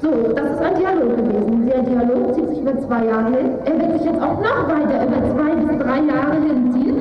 So, 0.00 0.10
das 0.32 0.50
ist 0.52 0.62
ein 0.62 0.74
Dialog 0.76 1.16
gewesen. 1.16 1.66
Der 1.66 1.82
Dialog 1.82 2.34
zieht 2.34 2.48
sich 2.50 2.60
über 2.60 2.78
zwei 2.86 3.04
Jahre 3.04 3.30
hin. 3.34 3.50
Er 3.64 3.74
wird 3.80 3.98
sich 3.98 4.04
jetzt 4.06 4.22
auch 4.22 4.38
noch 4.38 4.68
weiter 4.68 5.06
über 5.06 5.20
zwei 5.34 5.50
bis 5.56 5.78
drei 5.78 5.98
Jahre 6.06 6.36
hinziehen, 6.46 6.96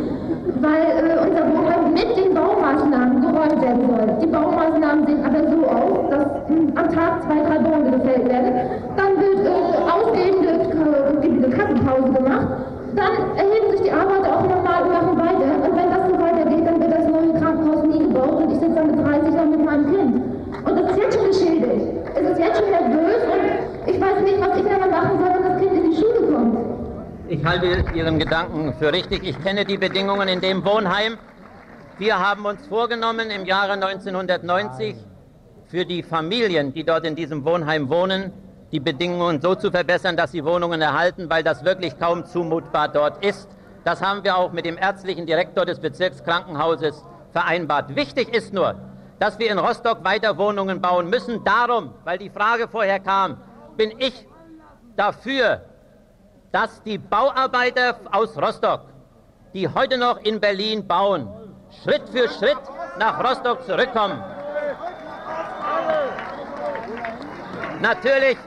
weil 0.61 0.81
äh, 0.97 1.17
unser 1.21 1.43
Wohnheim 1.45 1.93
mit 1.93 2.09
den 2.17 2.33
Baumaßnahmen 2.33 3.21
geräumt 3.21 3.61
werden 3.61 3.83
soll. 3.87 4.07
Die 4.21 4.27
Baumaßnahmen 4.27 5.05
sehen 5.05 5.23
aber 5.23 5.41
so 5.45 5.59
aus, 5.67 6.09
dass 6.09 6.25
mh, 6.49 6.73
am 6.73 6.87
Tag 6.91 7.21
zwei, 7.21 7.39
drei 7.45 7.59
Bäume 7.59 7.91
gefällt 7.91 8.27
werden. 8.29 8.53
Dann 8.97 9.11
wird 9.21 9.45
äh, 9.45 9.77
ausgehende 9.93 10.49
äh, 10.49 11.21
diese 11.21 11.49
Kassenpause 11.49 12.11
gemacht. 12.13 12.47
Dann 12.95 13.13
erheben 13.37 13.71
sich 13.77 13.81
die 13.81 13.91
Arbeiter 13.91 14.37
auch 14.37 14.43
nochmal 14.49 14.81
und 14.81 14.91
machen 14.93 15.17
weiter. 15.21 15.53
Und 15.61 15.73
wenn 15.77 15.89
das 15.93 16.03
so 16.09 16.17
weitergeht, 16.17 16.65
dann 16.65 16.81
wird 16.81 16.93
das 16.97 17.05
neue 17.05 17.33
Krankenhaus 17.39 17.83
nie 17.83 17.99
gebaut 17.99 18.41
und 18.41 18.51
ich 18.51 18.57
sitze 18.59 18.73
dann 18.73 18.87
mit 18.87 19.05
30 19.05 19.33
Jahren 19.35 19.51
mit 19.51 19.63
meinem 19.65 19.85
Kind. 19.85 20.21
Und 20.65 20.73
das 20.79 20.91
ist 20.91 20.97
jetzt 20.97 21.13
schon 21.15 21.27
geschädigt. 21.27 21.85
Es 22.15 22.31
ist 22.31 22.39
jetzt 22.39 22.57
schon 22.57 22.71
nervös 22.71 23.21
und 23.29 23.93
ich 23.93 24.01
weiß 24.17 24.23
nicht, 24.23 24.41
was 24.41 24.57
ich 24.57 24.65
dann 24.65 24.89
machen 24.89 25.19
soll, 25.19 25.33
wenn 25.33 25.43
das 25.43 25.59
Kind 25.59 25.73
in 25.73 25.91
die 25.91 25.95
Schule 25.95 26.33
kommt. 26.33 26.57
Ich 27.29 27.45
halte 27.45 27.85
Ihren 27.93 28.19
Gedanken 28.19 28.73
für 28.79 28.91
richtig. 28.91 29.23
Ich 29.23 29.41
kenne 29.43 29.65
die 29.65 29.77
Bedingungen 29.77 30.27
in 30.27 30.41
dem 30.41 30.63
Wohnheim. 30.65 31.17
Wir 31.97 32.19
haben 32.19 32.45
uns 32.45 32.65
vorgenommen, 32.67 33.29
im 33.29 33.45
Jahre 33.45 33.73
1990 33.73 34.95
für 35.67 35.85
die 35.85 36.03
Familien, 36.03 36.73
die 36.73 36.83
dort 36.83 37.05
in 37.05 37.15
diesem 37.15 37.43
Wohnheim 37.43 37.89
wohnen, 37.89 38.31
die 38.71 38.79
Bedingungen 38.79 39.41
so 39.41 39.55
zu 39.55 39.71
verbessern, 39.71 40.15
dass 40.15 40.31
sie 40.31 40.45
Wohnungen 40.45 40.81
erhalten, 40.81 41.29
weil 41.29 41.43
das 41.43 41.65
wirklich 41.65 41.99
kaum 41.99 42.25
zumutbar 42.25 42.87
dort 42.87 43.23
ist. 43.25 43.49
Das 43.83 44.01
haben 44.01 44.23
wir 44.23 44.37
auch 44.37 44.51
mit 44.51 44.65
dem 44.65 44.77
ärztlichen 44.77 45.25
Direktor 45.25 45.65
des 45.65 45.79
Bezirkskrankenhauses 45.79 47.03
vereinbart. 47.31 47.95
Wichtig 47.95 48.33
ist 48.33 48.53
nur, 48.53 48.75
dass 49.19 49.39
wir 49.39 49.49
in 49.51 49.59
Rostock 49.59 50.03
weiter 50.03 50.37
Wohnungen 50.37 50.81
bauen 50.81 51.09
müssen. 51.09 51.43
Darum, 51.43 51.93
weil 52.03 52.17
die 52.17 52.29
Frage 52.29 52.67
vorher 52.67 52.99
kam, 52.99 53.37
bin 53.77 53.93
ich 53.99 54.27
dafür, 54.95 55.61
dass 56.51 56.81
die 56.83 56.97
Bauarbeiter 56.97 57.99
aus 58.11 58.35
Rostock, 58.37 58.81
die 59.53 59.67
heute 59.67 59.97
noch 59.97 60.17
in 60.23 60.39
Berlin 60.39 60.85
bauen, 60.85 61.29
Schritt 61.83 62.09
für 62.09 62.27
Schritt 62.27 62.57
nach 62.97 63.23
Rostock 63.23 63.63
zurückkommen. 63.65 64.23
Natürlich. 67.81 68.37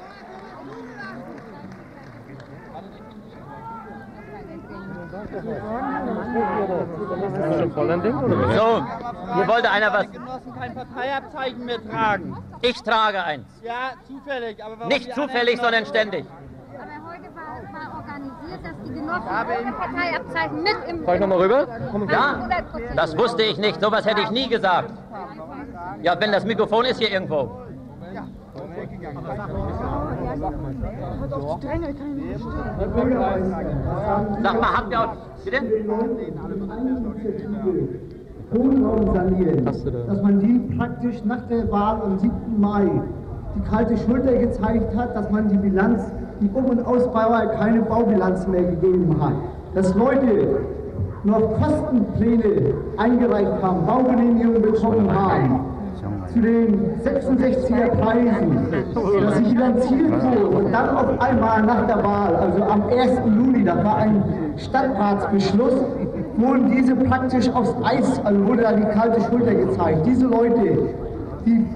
So, 8.57 8.87
hier 9.35 9.49
wollte 9.49 9.71
einer 9.71 9.93
was. 9.93 10.11
Genossen 10.11 10.55
kein 10.55 10.75
Parteiabzeichen 10.75 11.65
mehr 11.65 11.83
tragen. 11.83 12.37
Ich 12.63 12.81
trage 12.83 13.25
eins. 13.25 13.47
Ja, 13.63 13.93
zufällig. 14.07 14.65
Aber 14.65 14.77
warum 14.79 14.89
Nicht 14.89 15.13
zufällig, 15.15 15.61
sondern 15.61 15.87
ständig. 15.87 16.25
Aber 16.73 16.89
heute 17.11 17.35
war, 17.35 17.63
war 17.73 17.97
organisiert, 17.99 18.65
dass 18.65 18.75
die 18.87 18.93
Genossen 18.93 19.29
ohne 19.61 19.73
Parteiabzeichen 19.73 20.63
mit 20.63 20.77
im... 20.89 21.05
Soll 21.05 21.15
ich 21.15 21.21
nochmal 21.21 21.39
rüber? 21.39 21.67
Ja, 22.11 22.35
100%. 22.35 22.95
das 22.95 23.19
wusste 23.19 23.43
ich 23.43 23.59
nicht. 23.59 23.81
Sowas 23.81 24.07
hätte 24.07 24.21
ich 24.21 24.31
nie 24.31 24.49
gesagt. 24.49 24.93
Ja, 26.03 26.21
wenn 26.21 26.31
das 26.33 26.45
Mikrofon 26.45 26.85
ist 26.85 26.99
hier 26.99 27.11
irgendwo. 27.11 27.67
Sag 34.43 34.61
mal, 34.61 34.77
habt 34.77 34.93
ihr 34.93 35.01
auch. 35.01 35.17
Bitte? 35.45 35.59
Wohnraum 38.53 39.15
sanieren, 39.15 39.65
dass 39.65 40.23
man 40.23 40.41
die 40.41 40.77
praktisch 40.77 41.25
nach 41.25 41.47
der 41.49 41.71
Wahl 41.71 42.03
am 42.03 42.19
7. 42.19 42.33
Mai 42.59 42.91
die 43.55 43.61
kalte 43.69 43.97
Schulter 43.97 44.35
gezeigt 44.37 44.95
hat, 44.97 45.17
dass 45.17 45.31
man 45.31 45.49
die 45.49 45.57
Bilanz, 45.57 46.03
die 46.41 46.49
Um- 46.53 46.67
und 46.67 46.85
Ausbauer 46.85 47.47
keine 47.59 47.83
Baubilanz 47.83 48.47
mehr 48.47 48.65
gegeben 48.65 49.17
hat. 49.21 49.35
Dass 49.75 49.95
Leute 49.95 50.61
noch 51.25 51.61
Kostenpläne 51.61 52.75
eingereicht 52.97 53.63
haben, 53.63 53.87
Baugenehmigungen 53.87 54.63
bekommen 54.63 55.13
haben 55.13 55.70
zu 56.33 56.41
den 56.41 57.01
66er 57.05 57.89
Preisen, 58.01 58.69
dass 58.95 59.37
sie 59.39 59.45
finanziert 59.45 60.11
wurden 60.11 60.55
und 60.55 60.73
dann 60.73 60.89
auf 60.91 61.21
einmal 61.21 61.63
nach 61.63 61.87
der 61.87 62.05
Wahl, 62.05 62.37
also 62.37 62.63
am 62.63 62.83
1. 62.89 63.11
Juli, 63.37 63.65
da 63.65 63.85
war 63.85 63.97
ein 63.97 64.23
Stadtratsbeschluss, 64.57 65.75
wurden 66.37 66.71
diese 66.71 66.95
praktisch 66.95 67.49
aufs 67.51 67.75
Eis, 67.83 68.21
also 68.25 68.47
wurde 68.47 68.63
da 68.63 68.73
die 68.73 68.85
kalte 68.85 69.21
Schulter 69.23 69.55
gezeigt. 69.55 70.07
Diese 70.07 70.27
Leute, 70.27 70.95
die 71.47 71.67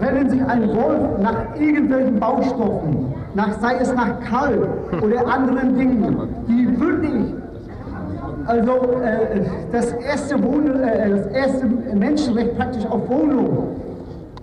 rennen 0.00 0.30
sich 0.30 0.44
einen 0.44 0.68
Wolf 0.68 1.18
nach 1.20 1.58
irgendwelchen 1.58 2.20
Baustoffen, 2.20 3.14
nach, 3.34 3.52
sei 3.60 3.76
es 3.80 3.92
nach 3.94 4.20
Kalk 4.20 4.68
oder 5.02 5.26
anderen 5.26 5.76
Dingen, 5.76 6.16
die 6.46 6.80
wirklich 6.80 7.34
also 8.46 8.72
äh, 9.02 9.40
das, 9.72 9.92
erste 9.92 10.42
Wohnen, 10.42 10.82
äh, 10.82 11.10
das 11.10 11.26
erste 11.28 11.66
Menschenrecht 11.94 12.56
praktisch 12.56 12.84
auf 12.86 13.08
Wohnung, 13.08 13.80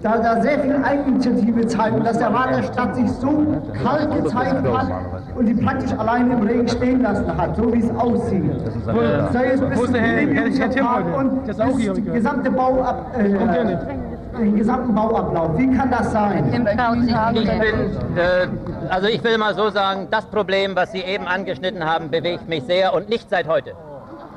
da, 0.01 0.17
da 0.17 0.41
sehr 0.41 0.59
viel 0.59 0.75
Eigeninitiative 0.83 1.67
zeigen, 1.67 2.03
dass 2.03 2.17
der 2.17 2.33
Rat 2.33 2.55
der 2.55 2.63
Stadt 2.63 2.95
sich 2.95 3.11
so 3.11 3.61
kalt 3.83 4.11
gezeigt 4.23 4.67
hat 4.67 4.87
und 5.35 5.45
die 5.45 5.53
praktisch 5.53 5.91
alleine 5.97 6.33
im 6.33 6.41
Regen 6.41 6.67
stehen 6.67 7.01
lassen 7.01 7.37
hat, 7.37 7.55
so 7.55 7.71
wie 7.73 7.79
es 7.79 7.89
aussieht. 7.95 8.43
Und 8.43 9.33
sei 9.33 9.51
es 9.51 9.61
bis 9.61 9.77
Wo 9.77 9.83
ist 9.83 10.73
zum 10.73 10.85
und 11.13 11.45
gehört. 11.45 12.13
gesamte 12.13 12.51
Bauab, 12.51 13.15
äh, 13.17 14.37
den 14.39 14.55
gesamten 14.55 14.95
Bauablauf. 14.95 15.57
Wie 15.57 15.71
kann 15.75 15.91
das 15.91 16.11
sein? 16.11 16.45
Ich 16.45 16.51
bin, 16.51 16.67
äh, 16.67 18.47
also 18.89 19.07
ich 19.07 19.23
will 19.23 19.37
mal 19.37 19.53
so 19.53 19.69
sagen, 19.69 20.07
das 20.09 20.25
Problem, 20.25 20.75
was 20.75 20.91
Sie 20.91 21.01
eben 21.01 21.27
angeschnitten 21.27 21.85
haben, 21.85 22.09
bewegt 22.09 22.47
mich 22.47 22.63
sehr 22.63 22.93
und 22.93 23.09
nicht 23.09 23.29
seit 23.29 23.47
heute. 23.47 23.73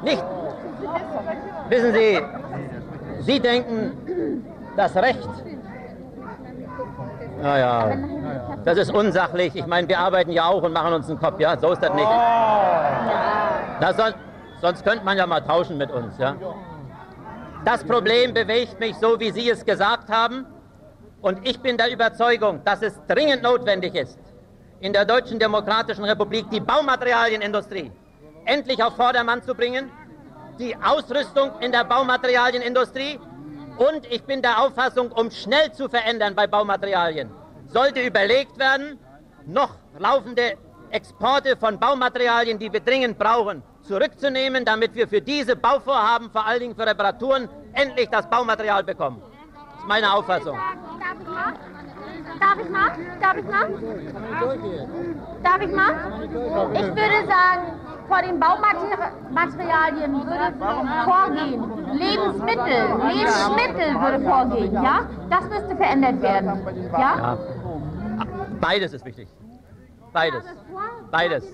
Nicht. 0.02 0.23
Wissen 1.71 1.92
Sie, 1.94 2.21
Sie 3.21 3.40
denken, 3.40 3.92
das 4.76 4.94
Recht, 4.97 5.28
naja, 7.44 7.94
das 8.64 8.78
ist 8.78 8.90
unsachlich. 8.90 9.54
Ich 9.54 9.66
meine, 9.66 9.86
wir 9.86 9.98
arbeiten 9.98 10.32
ja 10.32 10.46
auch 10.46 10.62
und 10.62 10.72
machen 10.72 10.94
uns 10.94 11.10
einen 11.10 11.18
Kopf, 11.18 11.38
ja, 11.38 11.58
so 11.58 11.72
ist 11.72 11.82
das 11.82 11.92
nicht. 11.92 12.08
Na, 13.80 13.92
son 13.92 14.14
sonst 14.62 14.82
könnte 14.82 15.04
man 15.04 15.18
ja 15.18 15.26
mal 15.26 15.42
tauschen 15.42 15.76
mit 15.76 15.90
uns, 15.90 16.16
ja. 16.16 16.34
Das 17.66 17.84
Problem 17.84 18.32
bewegt 18.32 18.80
mich 18.80 18.96
so, 18.96 19.20
wie 19.20 19.30
Sie 19.30 19.50
es 19.50 19.62
gesagt 19.64 20.08
haben. 20.08 20.46
Und 21.20 21.46
ich 21.46 21.60
bin 21.60 21.76
der 21.76 21.92
Überzeugung, 21.92 22.62
dass 22.64 22.80
es 22.80 22.98
dringend 23.08 23.42
notwendig 23.42 23.94
ist, 23.94 24.18
in 24.80 24.94
der 24.94 25.04
Deutschen 25.04 25.38
Demokratischen 25.38 26.04
Republik 26.04 26.48
die 26.50 26.60
Baumaterialienindustrie 26.60 27.92
endlich 28.46 28.82
auf 28.82 28.96
Vordermann 28.96 29.42
zu 29.42 29.54
bringen, 29.54 29.90
die 30.58 30.74
Ausrüstung 30.76 31.50
in 31.60 31.72
der 31.72 31.84
Baumaterialienindustrie 31.84 33.18
und 33.78 34.06
ich 34.10 34.22
bin 34.24 34.42
der 34.42 34.62
Auffassung, 34.62 35.10
um 35.12 35.30
schnell 35.30 35.72
zu 35.72 35.88
verändern 35.88 36.34
bei 36.34 36.46
Baumaterialien, 36.46 37.30
sollte 37.66 38.04
überlegt 38.04 38.58
werden, 38.58 38.98
noch 39.46 39.76
laufende 39.98 40.56
Exporte 40.90 41.56
von 41.56 41.78
Baumaterialien, 41.78 42.58
die 42.58 42.72
wir 42.72 42.80
dringend 42.80 43.18
brauchen, 43.18 43.62
zurückzunehmen, 43.82 44.64
damit 44.64 44.94
wir 44.94 45.08
für 45.08 45.20
diese 45.20 45.56
Bauvorhaben, 45.56 46.30
vor 46.30 46.46
allen 46.46 46.60
Dingen 46.60 46.76
für 46.76 46.86
Reparaturen, 46.86 47.48
endlich 47.72 48.08
das 48.08 48.28
Baumaterial 48.30 48.84
bekommen. 48.84 49.20
Das 49.72 49.80
ist 49.80 49.88
meine 49.88 50.12
Auffassung. 50.12 50.58
Darf 52.40 52.59
ich 52.61 52.70
mal? 52.70 52.90
Darf 53.20 53.37
ich 53.37 53.44
mal? 53.44 53.68
Darf 55.42 55.62
ich 55.62 55.73
mal? 55.73 55.92
Ich 56.75 56.83
würde 56.83 57.27
sagen, 57.29 57.62
vor 58.09 58.23
den 58.23 58.38
Baumaterialien 58.40 60.12
würde 60.14 60.55
vorgehen. 61.05 61.62
Lebensmittel, 61.92 62.83
Lebensmittel 63.12 64.01
würde 64.01 64.20
vorgehen, 64.20 64.75
ja? 64.75 65.01
Das 65.31 65.49
müsste 65.49 65.77
verändert 65.77 66.23
werden, 66.23 66.62
ja? 66.92 66.99
Ja. 66.99 67.38
Beides 68.61 68.92
ist 68.92 69.05
wichtig. 69.05 69.29
Beides. 70.12 70.44
Beides. 71.11 71.44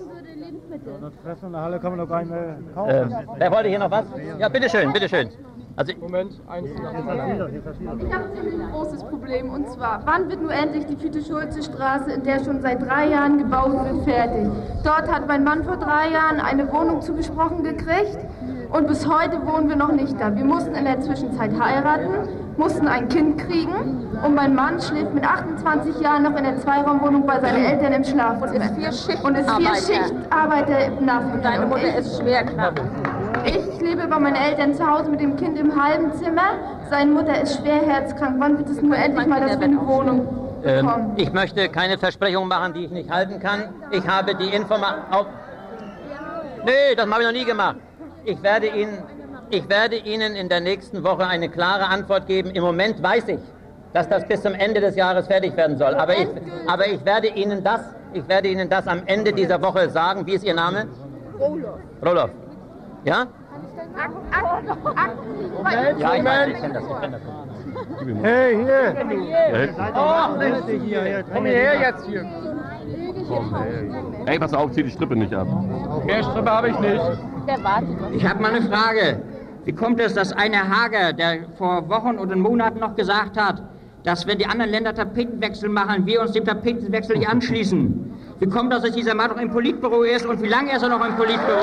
Das 1.01 1.13
Fressen 1.23 1.47
in 1.47 1.51
der 1.53 1.61
Halle 1.61 1.79
kann 1.79 1.91
man 1.91 1.99
doch 1.99 2.09
gar 2.09 2.19
nicht 2.21 2.31
mehr 2.31 2.57
kaufen. 2.73 3.11
Ähm, 3.11 3.15
wer 3.37 3.51
wollte 3.51 3.69
hier 3.69 3.79
noch 3.79 3.91
was? 3.91 4.05
Ja, 4.39 4.49
bitteschön, 4.49 4.91
bitteschön. 4.93 5.29
Also, 5.77 5.93
Moment, 5.99 6.33
eins 6.49 6.69
nach 6.81 6.91
dem 6.91 7.07
anderen. 7.07 7.55
Ich 7.55 8.13
habe 8.13 8.25
ein 8.25 8.71
großes 8.71 9.03
Problem 9.05 9.49
und 9.49 9.69
zwar, 9.69 10.01
wann 10.05 10.29
wird 10.29 10.41
nur 10.41 10.53
endlich 10.53 10.85
die 10.85 10.95
Fiete-Schulze-Straße, 10.95 12.11
in 12.11 12.23
der 12.23 12.43
schon 12.43 12.61
seit 12.61 12.81
drei 12.81 13.07
Jahren 13.07 13.37
gebaut 13.37 13.73
wird, 13.85 14.03
fertig? 14.03 14.47
Dort 14.83 15.11
hat 15.11 15.27
mein 15.27 15.43
Mann 15.43 15.63
vor 15.63 15.77
drei 15.77 16.09
Jahren 16.09 16.39
eine 16.39 16.71
Wohnung 16.71 17.01
zugesprochen 17.01 17.63
gekriegt 17.63 18.17
und 18.71 18.87
bis 18.87 19.07
heute 19.07 19.45
wohnen 19.45 19.69
wir 19.69 19.77
noch 19.77 19.91
nicht 19.91 20.19
da. 20.19 20.35
Wir 20.35 20.43
mussten 20.43 20.75
in 20.75 20.85
der 20.85 20.99
Zwischenzeit 20.99 21.51
heiraten, 21.59 22.27
mussten 22.57 22.87
ein 22.87 23.07
Kind 23.07 23.37
kriegen 23.37 24.07
und 24.25 24.35
mein 24.35 24.53
Mann 24.53 24.79
schläft 24.79 25.13
mit 25.13 25.23
28 25.23 25.99
Jahren 26.01 26.23
noch 26.23 26.35
in 26.35 26.43
der 26.43 26.57
Zweiraumwohnung 26.57 27.25
bei 27.25 27.39
seinen 27.39 27.63
Eltern 27.63 27.93
im 27.93 28.03
Schlafzimmer. 28.03 28.65
Und 28.65 28.77
ist 28.77 28.77
vier 28.77 28.91
Schichtarbeiter. 28.91 29.27
Und 29.27 29.35
ist 29.37 29.87
vier 29.87 30.03
Schichtarbeiter 30.03 30.85
im 30.85 31.05
Nachhinein. 31.05 31.33
Und 31.33 31.43
deine 31.43 31.65
Mutter 31.65 31.97
ist 31.97 32.21
schwer 32.21 32.43
krank. 32.43 32.81
Ich 33.45 33.81
lebe 33.81 34.07
bei 34.07 34.19
meinen 34.19 34.35
Eltern 34.35 34.73
zu 34.73 34.85
Hause 34.85 35.09
mit 35.09 35.19
dem 35.19 35.35
Kind 35.35 35.57
im 35.57 35.81
halben 35.81 36.13
Zimmer. 36.13 36.59
Seine 36.89 37.11
Mutter 37.11 37.41
ist 37.41 37.57
schwer 37.57 37.81
herzkrank. 37.81 38.35
Wann 38.39 38.57
wird 38.57 38.69
es 38.69 38.81
nur 38.81 38.95
endlich 38.95 39.27
mal, 39.27 39.39
dass 39.41 39.59
wir 39.59 39.65
eine 39.65 39.87
Wohnung 39.87 40.27
ähm, 40.63 40.85
bekommen? 40.85 41.13
ich 41.17 41.31
möchte 41.31 41.69
keine 41.69 41.97
Versprechungen 41.97 42.49
machen, 42.49 42.73
die 42.73 42.85
ich 42.85 42.91
nicht 42.91 43.09
halten 43.09 43.39
kann. 43.39 43.73
Ich 43.91 44.07
habe 44.07 44.35
die 44.35 44.49
Information. 44.49 45.25
Nee, 46.65 46.95
das 46.95 47.09
habe 47.09 47.21
ich 47.21 47.27
noch 47.27 47.33
nie 47.33 47.45
gemacht. 47.45 47.77
Ich 48.25 48.41
werde, 48.43 48.67
Ihnen, 48.67 48.99
ich 49.49 49.67
werde 49.67 49.95
Ihnen 49.95 50.35
in 50.35 50.47
der 50.47 50.59
nächsten 50.59 51.03
Woche 51.03 51.25
eine 51.25 51.49
klare 51.49 51.87
Antwort 51.87 52.27
geben. 52.27 52.51
Im 52.51 52.63
Moment 52.63 53.01
weiß 53.01 53.29
ich, 53.29 53.39
dass 53.93 54.07
das 54.09 54.27
bis 54.27 54.41
zum 54.43 54.53
Ende 54.53 54.79
des 54.79 54.95
Jahres 54.95 55.27
fertig 55.27 55.55
werden 55.57 55.77
soll. 55.77 55.95
Aber 55.95 56.15
ich, 56.15 56.27
aber 56.67 56.87
ich 56.87 57.03
werde 57.03 57.29
Ihnen 57.29 57.63
das, 57.63 57.81
ich 58.13 58.27
werde 58.27 58.49
Ihnen 58.49 58.69
das 58.69 58.87
am 58.87 59.01
Ende 59.05 59.33
dieser 59.33 59.61
Woche 59.61 59.89
sagen. 59.89 60.27
Wie 60.27 60.33
ist 60.33 60.43
Ihr 60.43 60.53
Name? 60.53 60.87
Roloff. 61.39 61.79
Roloff. 62.05 62.29
Ja? 63.03 63.27
Ja, 65.97 66.15
ich 66.15 66.25
weiß, 66.25 66.47
ich 66.47 66.61
kenne 66.61 66.73
das, 66.73 66.83
ich 66.83 67.01
kenn 67.01 67.11
das. 67.11 67.21
Hey, 68.21 68.55
hier! 68.55 69.75
Ach, 69.93 70.29
hier. 70.67 71.23
Komm 71.33 71.45
hierher 71.45 71.79
jetzt 71.79 72.05
hier. 72.05 72.25
Ey, 74.25 74.39
pass 74.39 74.53
auf, 74.53 74.71
zieh 74.71 74.83
die 74.83 74.91
Strippe 74.91 75.15
nicht 75.15 75.33
ab. 75.33 75.47
Okay, 75.95 76.23
Strippe 76.23 76.51
habe 76.51 76.69
ich 76.69 76.79
nicht. 76.79 77.01
Ich 78.13 78.25
habe 78.25 78.41
mal 78.41 78.53
eine 78.53 78.61
Frage. 78.61 79.21
Wie 79.65 79.73
kommt 79.73 79.99
es, 79.99 80.13
dass 80.13 80.33
einer 80.33 80.67
Hager, 80.69 81.13
der 81.13 81.45
vor 81.57 81.87
Wochen 81.89 82.17
oder 82.17 82.35
Monaten 82.35 82.79
noch 82.79 82.95
gesagt 82.95 83.39
hat, 83.39 83.61
dass 84.03 84.25
wenn 84.25 84.39
die 84.39 84.45
anderen 84.45 84.71
Länder 84.71 84.93
Tapetenwechsel 84.93 85.69
machen, 85.69 86.05
wir 86.05 86.21
uns 86.21 86.31
dem 86.31 86.45
Tapetenwechsel 86.45 87.17
nicht 87.17 87.29
anschließen? 87.29 88.13
Wie 88.39 88.47
kommt 88.47 88.73
das, 88.73 88.81
dass 88.81 88.93
dieser 88.93 89.13
Mann 89.13 89.29
noch 89.29 89.37
im 89.37 89.51
Politbüro 89.51 90.01
ist 90.01 90.25
und 90.25 90.41
wie 90.41 90.47
lange 90.47 90.75
ist 90.75 90.81
er 90.81 90.89
noch 90.89 91.05
im 91.05 91.15
Politbüro? 91.15 91.59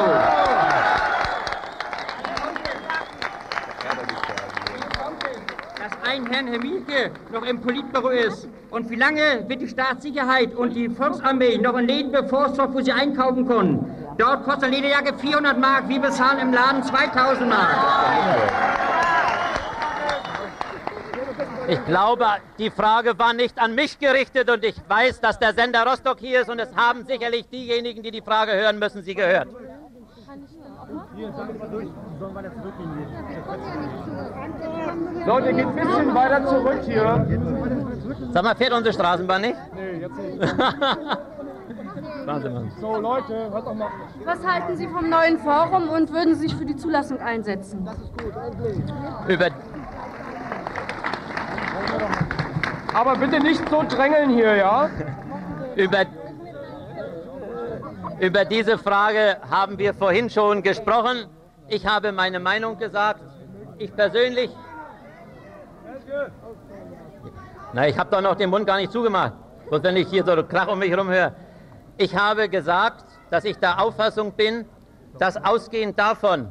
Ein 6.19 6.27
Herrn 6.27 6.49
Herr 6.49 6.59
Mielke 6.59 7.13
noch 7.33 7.45
im 7.45 7.61
Politbüro 7.61 8.09
ist 8.09 8.49
und 8.73 8.91
wie 8.91 8.97
lange 8.97 9.45
wird 9.47 9.61
die 9.61 9.69
Staatssicherheit 9.69 10.53
und 10.53 10.75
die 10.75 10.89
Volksarmee 10.89 11.59
noch 11.59 11.77
in 11.77 11.87
Läden 11.87 12.11
bevorzugt, 12.11 12.75
wo 12.75 12.81
sie 12.81 12.91
einkaufen 12.91 13.47
können? 13.47 13.95
Dort 14.19 14.43
kostet 14.43 14.65
eine 14.65 14.77
Lederjacke 14.77 15.17
400 15.17 15.57
Mark, 15.61 15.89
wir 15.89 16.01
bezahlen 16.01 16.41
im 16.41 16.53
Laden 16.53 16.83
2000 16.83 17.49
Mark. 17.49 17.71
Ich 21.69 21.85
glaube, 21.85 22.27
die 22.59 22.71
Frage 22.71 23.17
war 23.17 23.33
nicht 23.33 23.57
an 23.61 23.77
mich 23.77 23.97
gerichtet 24.01 24.51
und 24.51 24.65
ich 24.65 24.75
weiß, 24.89 25.21
dass 25.21 25.39
der 25.39 25.55
Sender 25.55 25.87
Rostock 25.87 26.19
hier 26.19 26.41
ist 26.41 26.51
und 26.51 26.59
es 26.59 26.75
haben 26.75 27.07
sicherlich 27.07 27.49
diejenigen, 27.49 28.03
die 28.03 28.11
die 28.11 28.23
Frage 28.23 28.55
hören 28.55 28.81
müssen, 28.81 29.05
sie 29.05 29.15
gehört. 29.15 29.47
Leute, 35.29 35.53
geht 35.53 35.67
ein 35.67 35.75
bisschen 35.75 36.15
weiter 36.15 36.47
zurück 36.47 36.81
hier. 36.87 37.27
Sag 38.33 38.43
mal, 38.43 38.57
fährt 38.57 38.73
unsere 38.73 38.95
Straßenbahn 38.95 39.43
nicht? 39.43 39.57
Nee, 39.75 40.01
jetzt 40.01 40.17
nicht. 40.17 40.41
Wahnsinn, 42.27 42.55
Mann. 42.55 42.73
So, 42.81 42.97
Leute, 42.99 43.51
hört 43.51 43.67
doch 43.67 43.75
mal. 43.75 43.89
Was 44.25 44.47
halten 44.47 44.77
Sie 44.79 44.89
vom 44.89 45.11
neuen 45.11 45.39
Forum 45.39 45.91
und 45.91 46.11
würden 46.11 46.35
Sie 46.35 46.49
sich 46.49 46.57
für 46.57 46.65
die 46.65 46.77
Zulassung 46.77 47.21
einsetzen? 47.21 47.85
Das 47.85 47.99
ist 47.99 48.11
gut, 48.17 48.33
endlich. 48.43 48.79
Über, 49.29 49.49
Aber 52.95 53.17
bitte 53.17 53.39
nicht 53.41 53.69
so 53.69 53.85
drängeln 53.87 54.31
hier, 54.31 54.57
ja? 54.57 54.89
über, 55.77 56.07
Über 58.19 58.47
diese 58.47 58.79
Frage 58.79 59.37
haben 59.51 59.77
wir 59.77 59.93
vorhin 59.93 60.31
schon 60.31 60.63
gesprochen. 60.63 61.27
Ich 61.69 61.87
habe 61.87 62.13
meine 62.13 62.41
Meinung 62.41 62.79
gesagt. 62.79 63.21
Ich 63.77 63.95
persönlich. 63.95 64.51
Na, 67.73 67.87
ich 67.87 67.99
habe 67.99 68.11
doch 68.11 68.21
noch 68.21 68.35
den 68.35 68.51
Mund 68.51 68.67
gar 68.67 68.77
nicht 68.79 68.93
zugemacht. 68.93 69.35
Bloß 69.69 69.83
wenn 69.83 69.97
ich 69.97 70.09
hier 70.09 70.25
so 70.25 70.43
Krach 70.43 70.69
um 70.69 70.79
mich 70.79 70.91
herum 70.91 71.09
höre. 71.09 71.33
Ich 71.99 72.17
habe 72.17 72.49
gesagt, 72.49 73.05
dass 73.31 73.45
ich 73.45 73.59
der 73.59 73.83
Auffassung 73.83 74.33
bin, 74.33 74.65
dass 75.19 75.37
ausgehend 75.37 75.99
davon, 75.99 76.51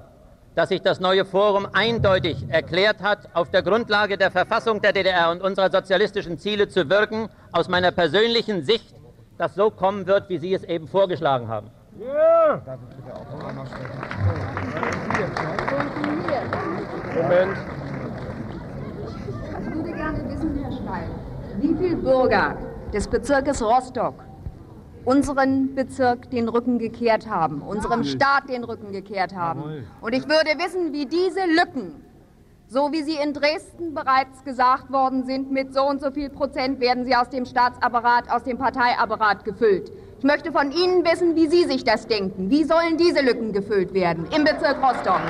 dass 0.56 0.70
sich 0.70 0.82
das 0.82 1.00
neue 1.00 1.26
Forum 1.26 1.67
eindeutig 1.74 2.46
erklärt 2.50 3.02
hat, 3.02 3.30
auf 3.34 3.50
der 3.50 3.63
Grundlage 3.63 4.17
der 4.17 4.32
Verfassung 4.32 4.82
der 4.82 4.93
DDR 4.93 5.32
und 5.32 5.41
unserer 5.41 5.72
sozialistischen 5.72 6.38
Ziele 6.38 6.67
zu 6.67 6.89
wirken, 6.89 7.30
aus 7.52 7.67
meiner 7.67 7.91
persönlichen 7.91 8.63
Sicht 8.63 8.96
das 9.38 9.56
so 9.56 9.70
kommen 9.70 10.08
wird, 10.08 10.30
wie 10.30 10.38
Sie 10.38 10.54
es 10.54 10.63
eben 10.63 10.88
vorgeschlagen 10.88 11.48
haben. 11.48 11.70
Ja. 12.00 12.62
Moment. 17.15 17.58
Gerne 20.08 20.30
wissen, 20.30 20.58
Herr 20.63 20.72
Schleim, 20.72 21.10
wie 21.60 21.76
viele 21.76 21.98
Bürger 21.98 22.56
des 22.93 23.10
Bezirkes 23.10 23.62
Rostock 23.62 24.15
unseren 25.04 25.76
Bezirk 25.76 26.30
den 26.32 26.48
Rücken 26.48 26.80
gekehrt 26.80 27.30
haben, 27.30 27.62
unserem 27.62 28.06
Staat 28.06 28.50
den 28.50 28.63
Rücken 28.63 28.93
gekehrt 28.93 29.36
haben. 29.36 29.86
Und 30.00 30.13
ich 30.13 30.24
würde 30.24 30.52
wissen, 30.58 30.93
wie 30.93 31.06
diese 31.06 31.41
Lücken 31.46 31.93
so 32.70 32.91
wie 32.91 33.02
sie 33.02 33.15
in 33.15 33.34
Dresden 33.34 33.93
bereits 33.93 34.43
gesagt 34.43 34.91
worden 34.91 35.26
sind, 35.26 35.52
mit 35.52 35.74
so 35.74 35.84
und 35.84 36.02
so 36.02 36.12
viel 36.12 36.30
Prozent 36.30 36.82
werden 36.82 37.06
sie 37.06 37.15
aus 37.15 37.30
dem 37.30 37.46
Staatsapparat, 37.46 38.30
aus 38.30 38.43
dem 38.43 38.58
Parteiapparat 38.58 39.46
gefüllt. 39.46 39.91
Ich 40.20 40.26
möchte 40.26 40.52
von 40.52 40.72
Ihnen 40.72 41.06
wissen, 41.06 41.36
wie 41.36 41.48
Sie 41.48 41.63
sich 41.65 41.84
das 41.84 42.08
denken. 42.08 42.50
Wie 42.50 42.63
sollen 42.63 42.98
diese 42.98 43.22
Lücken 43.22 43.54
gefüllt 43.54 43.93
werden 43.93 44.26
im 44.36 44.43
Bezirk 44.43 44.84
Rostock? 44.84 45.22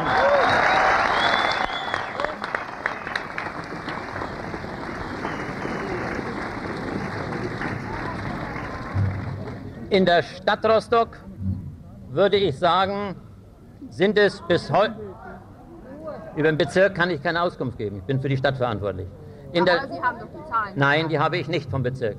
In 9.90 10.06
der 10.06 10.22
Stadt 10.24 10.66
Rostock 10.66 11.18
würde 12.10 12.38
ich 12.38 12.58
sagen, 12.58 13.16
sind 13.90 14.18
es 14.18 14.42
bis 14.48 14.72
heute 14.72 14.96
über 16.38 16.52
den 16.52 16.58
Bezirk 16.58 16.94
kann 16.94 17.10
ich 17.10 17.22
keine 17.22 17.42
Auskunft 17.42 17.80
geben. 17.80 17.98
Ich 17.98 18.04
bin 18.04 18.22
für 18.22 18.30
die 18.30 18.38
Stadt 18.38 18.58
verantwortlich. 18.58 19.08
In 19.54 19.64
Aber 19.64 19.88
der, 19.88 19.92
Sie 19.92 20.02
haben 20.02 20.20
doch 20.20 20.28
die 20.28 20.52
Zahlen. 20.52 20.74
Nein, 20.76 21.10
die 21.10 21.18
habe 21.18 21.38
ich 21.38 21.48
nicht 21.48 21.70
vom 21.70 21.82
Bezirk. 21.82 22.18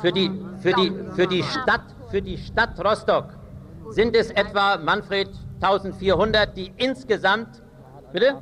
Für 0.00 0.10
die, 0.10 0.28
für 0.60 0.72
die, 0.72 0.92
für 1.14 1.28
die, 1.28 1.44
Stadt, 1.44 1.82
für 2.10 2.20
die 2.20 2.36
Stadt 2.36 2.84
Rostock 2.84 3.26
sind 3.90 4.16
es 4.16 4.32
etwa, 4.32 4.76
Manfred, 4.78 5.30
1400, 5.60 6.56
die 6.56 6.72
insgesamt. 6.78 7.62
Bitte? 8.12 8.40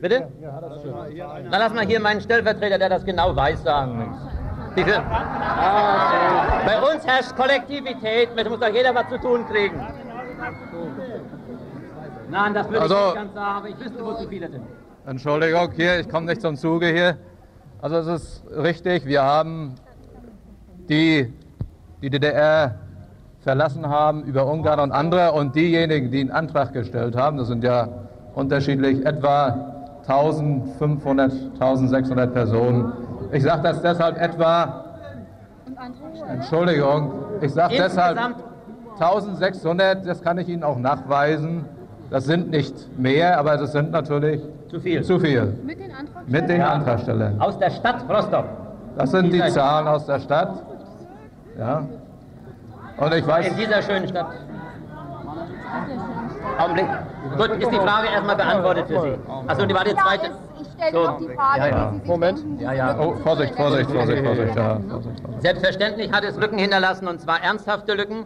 Bitte? 0.00 0.28
Dann 0.40 1.50
lass 1.50 1.72
mal 1.72 1.86
hier 1.86 2.00
meinen 2.00 2.20
Stellvertreter, 2.20 2.78
der 2.78 2.88
das 2.88 3.04
genau 3.04 3.36
weiß, 3.36 3.62
sagen. 3.62 4.18
Bei 4.74 4.82
uns 6.94 7.06
herrscht 7.06 7.36
Kollektivität, 7.36 8.34
mit 8.34 8.48
muss 8.48 8.60
doch 8.60 8.72
jeder 8.72 8.94
was 8.94 9.08
zu 9.08 9.18
tun 9.18 9.46
kriegen. 9.46 9.78
Nein, 12.30 12.54
das 12.54 12.66
würde 12.68 12.80
also, 12.80 12.94
ich 12.94 13.04
nicht 13.04 13.14
ganz 13.14 13.34
sagen, 13.34 13.56
aber 13.56 13.68
ich 13.68 13.78
wüsste, 13.78 14.04
wo 14.04 14.14
zu 14.14 14.28
viele 14.28 14.50
sind. 14.50 14.62
Entschuldigung, 15.04 15.70
hier, 15.72 16.00
ich 16.00 16.08
komme 16.08 16.26
nicht 16.26 16.40
zum 16.40 16.56
Zuge 16.56 16.86
hier. 16.86 17.18
Also 17.82 17.96
es 17.96 18.06
ist 18.06 18.44
richtig, 18.56 19.04
wir 19.04 19.22
haben 19.22 19.74
die, 20.88 21.30
die 22.00 22.08
DDR 22.08 22.76
verlassen 23.40 23.88
haben 23.88 24.22
über 24.22 24.46
Ungarn 24.46 24.80
und 24.80 24.92
andere 24.92 25.32
und 25.32 25.54
diejenigen, 25.54 26.10
die 26.10 26.20
einen 26.20 26.30
Antrag 26.30 26.72
gestellt 26.72 27.16
haben, 27.16 27.36
das 27.36 27.48
sind 27.48 27.64
ja 27.64 27.88
unterschiedlich 28.34 29.04
etwa 29.04 29.98
1500, 30.06 31.32
1600 31.60 32.32
Personen. 32.32 32.92
Ich 33.32 33.42
sage 33.42 33.62
das 33.62 33.80
deshalb 33.80 34.20
etwa, 34.20 34.84
Entschuldigung, 36.28 37.12
ich 37.40 37.52
sage 37.52 37.76
deshalb 37.78 38.18
1600, 39.00 40.06
das 40.06 40.22
kann 40.22 40.36
ich 40.38 40.48
Ihnen 40.48 40.62
auch 40.62 40.76
nachweisen. 40.76 41.64
Das 42.10 42.24
sind 42.26 42.50
nicht 42.50 42.98
mehr, 42.98 43.38
aber 43.38 43.56
das 43.56 43.72
sind 43.72 43.90
natürlich 43.90 44.42
zu 44.68 44.80
viel. 44.80 45.02
Zu 45.02 45.18
viel. 45.18 45.58
Mit 45.64 45.80
den, 45.80 45.90
Antragstellern? 45.90 46.26
Mit 46.26 46.50
den 46.50 46.60
ja. 46.60 46.68
Antragstellern. 46.68 47.40
Aus 47.40 47.58
der 47.58 47.70
Stadt 47.70 48.04
Rostock. 48.06 48.44
Das 48.98 49.10
sind 49.10 49.32
die 49.32 49.42
Zahlen 49.48 49.88
aus 49.88 50.04
der 50.04 50.20
Stadt. 50.20 50.62
Ja. 51.58 51.86
Und 52.98 53.14
ich 53.14 53.26
weiß. 53.26 53.46
In 53.48 53.56
dieser 53.56 53.80
schönen 53.80 54.08
Stadt. 54.08 54.26
Augenblick. 56.58 56.86
Gut, 57.38 57.50
ist 57.62 57.72
die 57.72 57.76
Frage 57.76 58.08
erstmal 58.12 58.36
beantwortet 58.36 58.86
für 58.88 59.00
Sie. 59.00 59.14
Achso, 59.46 59.64
die 59.64 59.74
war 59.74 59.84
die 59.84 59.94
zweite. 59.94 60.30
Ich 60.62 60.72
stelle 60.72 60.92
so. 60.92 61.04
noch 61.04 61.18
die 61.18 61.28
Frage, 61.34 61.60
ja, 61.60 61.68
ja. 61.68 61.94
Moment. 62.04 62.44
Ja, 62.60 62.72
ja. 62.72 62.98
Oh, 62.98 63.14
Vorsicht, 63.22 63.54
Vorsicht, 63.54 63.90
Vorsicht, 63.90 64.24
Vorsicht, 64.24 64.56
ja, 64.56 64.80
Vorsicht. 64.88 65.22
Selbstverständlich 65.38 66.12
hat 66.12 66.24
es 66.24 66.36
Lücken 66.36 66.58
hinterlassen 66.58 67.08
und 67.08 67.20
zwar 67.20 67.42
ernsthafte 67.42 67.94
Lücken. 67.94 68.24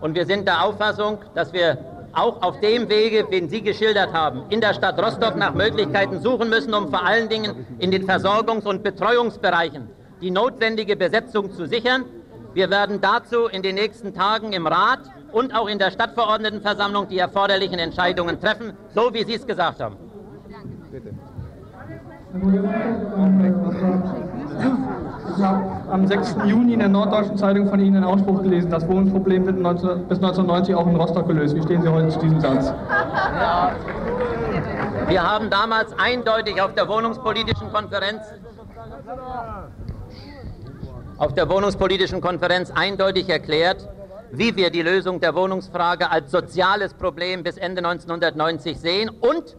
Und 0.00 0.14
wir 0.14 0.26
sind 0.26 0.46
der 0.46 0.62
Auffassung, 0.64 1.18
dass 1.34 1.52
wir 1.52 1.78
auch 2.12 2.42
auf 2.42 2.60
dem 2.60 2.88
Wege, 2.88 3.24
den 3.24 3.48
Sie 3.48 3.62
geschildert 3.62 4.12
haben, 4.12 4.42
in 4.48 4.60
der 4.60 4.74
Stadt 4.74 4.98
Rostock 4.98 5.36
nach 5.36 5.54
Möglichkeiten 5.54 6.20
suchen 6.20 6.48
müssen, 6.48 6.72
um 6.74 6.88
vor 6.88 7.04
allen 7.04 7.28
Dingen 7.28 7.66
in 7.78 7.90
den 7.90 8.06
Versorgungs- 8.06 8.66
und 8.66 8.82
Betreuungsbereichen 8.82 9.88
die 10.20 10.30
notwendige 10.30 10.96
Besetzung 10.96 11.52
zu 11.52 11.66
sichern. 11.66 12.04
Wir 12.54 12.70
werden 12.70 13.00
dazu 13.00 13.46
in 13.46 13.62
den 13.62 13.74
nächsten 13.74 14.14
Tagen 14.14 14.52
im 14.52 14.66
Rat 14.66 15.00
und 15.32 15.54
auch 15.54 15.68
in 15.68 15.78
der 15.78 15.90
Stadtverordnetenversammlung 15.90 17.08
die 17.08 17.18
erforderlichen 17.18 17.78
Entscheidungen 17.78 18.40
treffen, 18.40 18.72
so 18.94 19.12
wie 19.12 19.24
Sie 19.24 19.34
es 19.34 19.46
gesagt 19.46 19.80
haben. 19.80 19.96
Bitte. 20.90 21.10
Ich 25.36 25.42
habe 25.42 25.64
am 25.90 26.06
6. 26.06 26.36
Juni 26.46 26.72
in 26.72 26.80
der 26.80 26.88
Norddeutschen 26.88 27.36
Zeitung 27.36 27.68
von 27.68 27.78
Ihnen 27.78 27.96
einen 27.96 28.04
Ausspruch 28.04 28.42
gelesen, 28.42 28.70
das 28.70 28.86
Wohnungsproblem 28.88 29.46
wird 29.46 29.58
19, 29.58 30.08
bis 30.08 30.18
1990 30.18 30.74
auch 30.74 30.86
in 30.86 30.96
Rostock 30.96 31.28
gelöst. 31.28 31.54
Wie 31.54 31.62
stehen 31.62 31.82
Sie 31.82 31.88
heute 31.88 32.08
zu 32.08 32.18
diesem 32.18 32.40
Satz? 32.40 32.72
Wir 35.08 35.22
haben 35.22 35.50
damals 35.50 35.96
eindeutig 35.98 36.60
auf 36.60 36.74
der 36.74 36.88
Wohnungspolitischen 36.88 37.72
Konferenz 37.72 38.22
auf 41.18 41.32
der 41.32 41.48
Wohnungspolitischen 41.48 42.20
Konferenz 42.20 42.70
eindeutig 42.70 43.28
erklärt, 43.28 43.88
wie 44.32 44.56
wir 44.56 44.70
die 44.70 44.82
Lösung 44.82 45.20
der 45.20 45.34
Wohnungsfrage 45.34 46.10
als 46.10 46.30
soziales 46.30 46.92
Problem 46.92 47.42
bis 47.42 47.56
Ende 47.56 47.78
1990 47.78 48.78
sehen 48.78 49.08
und 49.08 49.56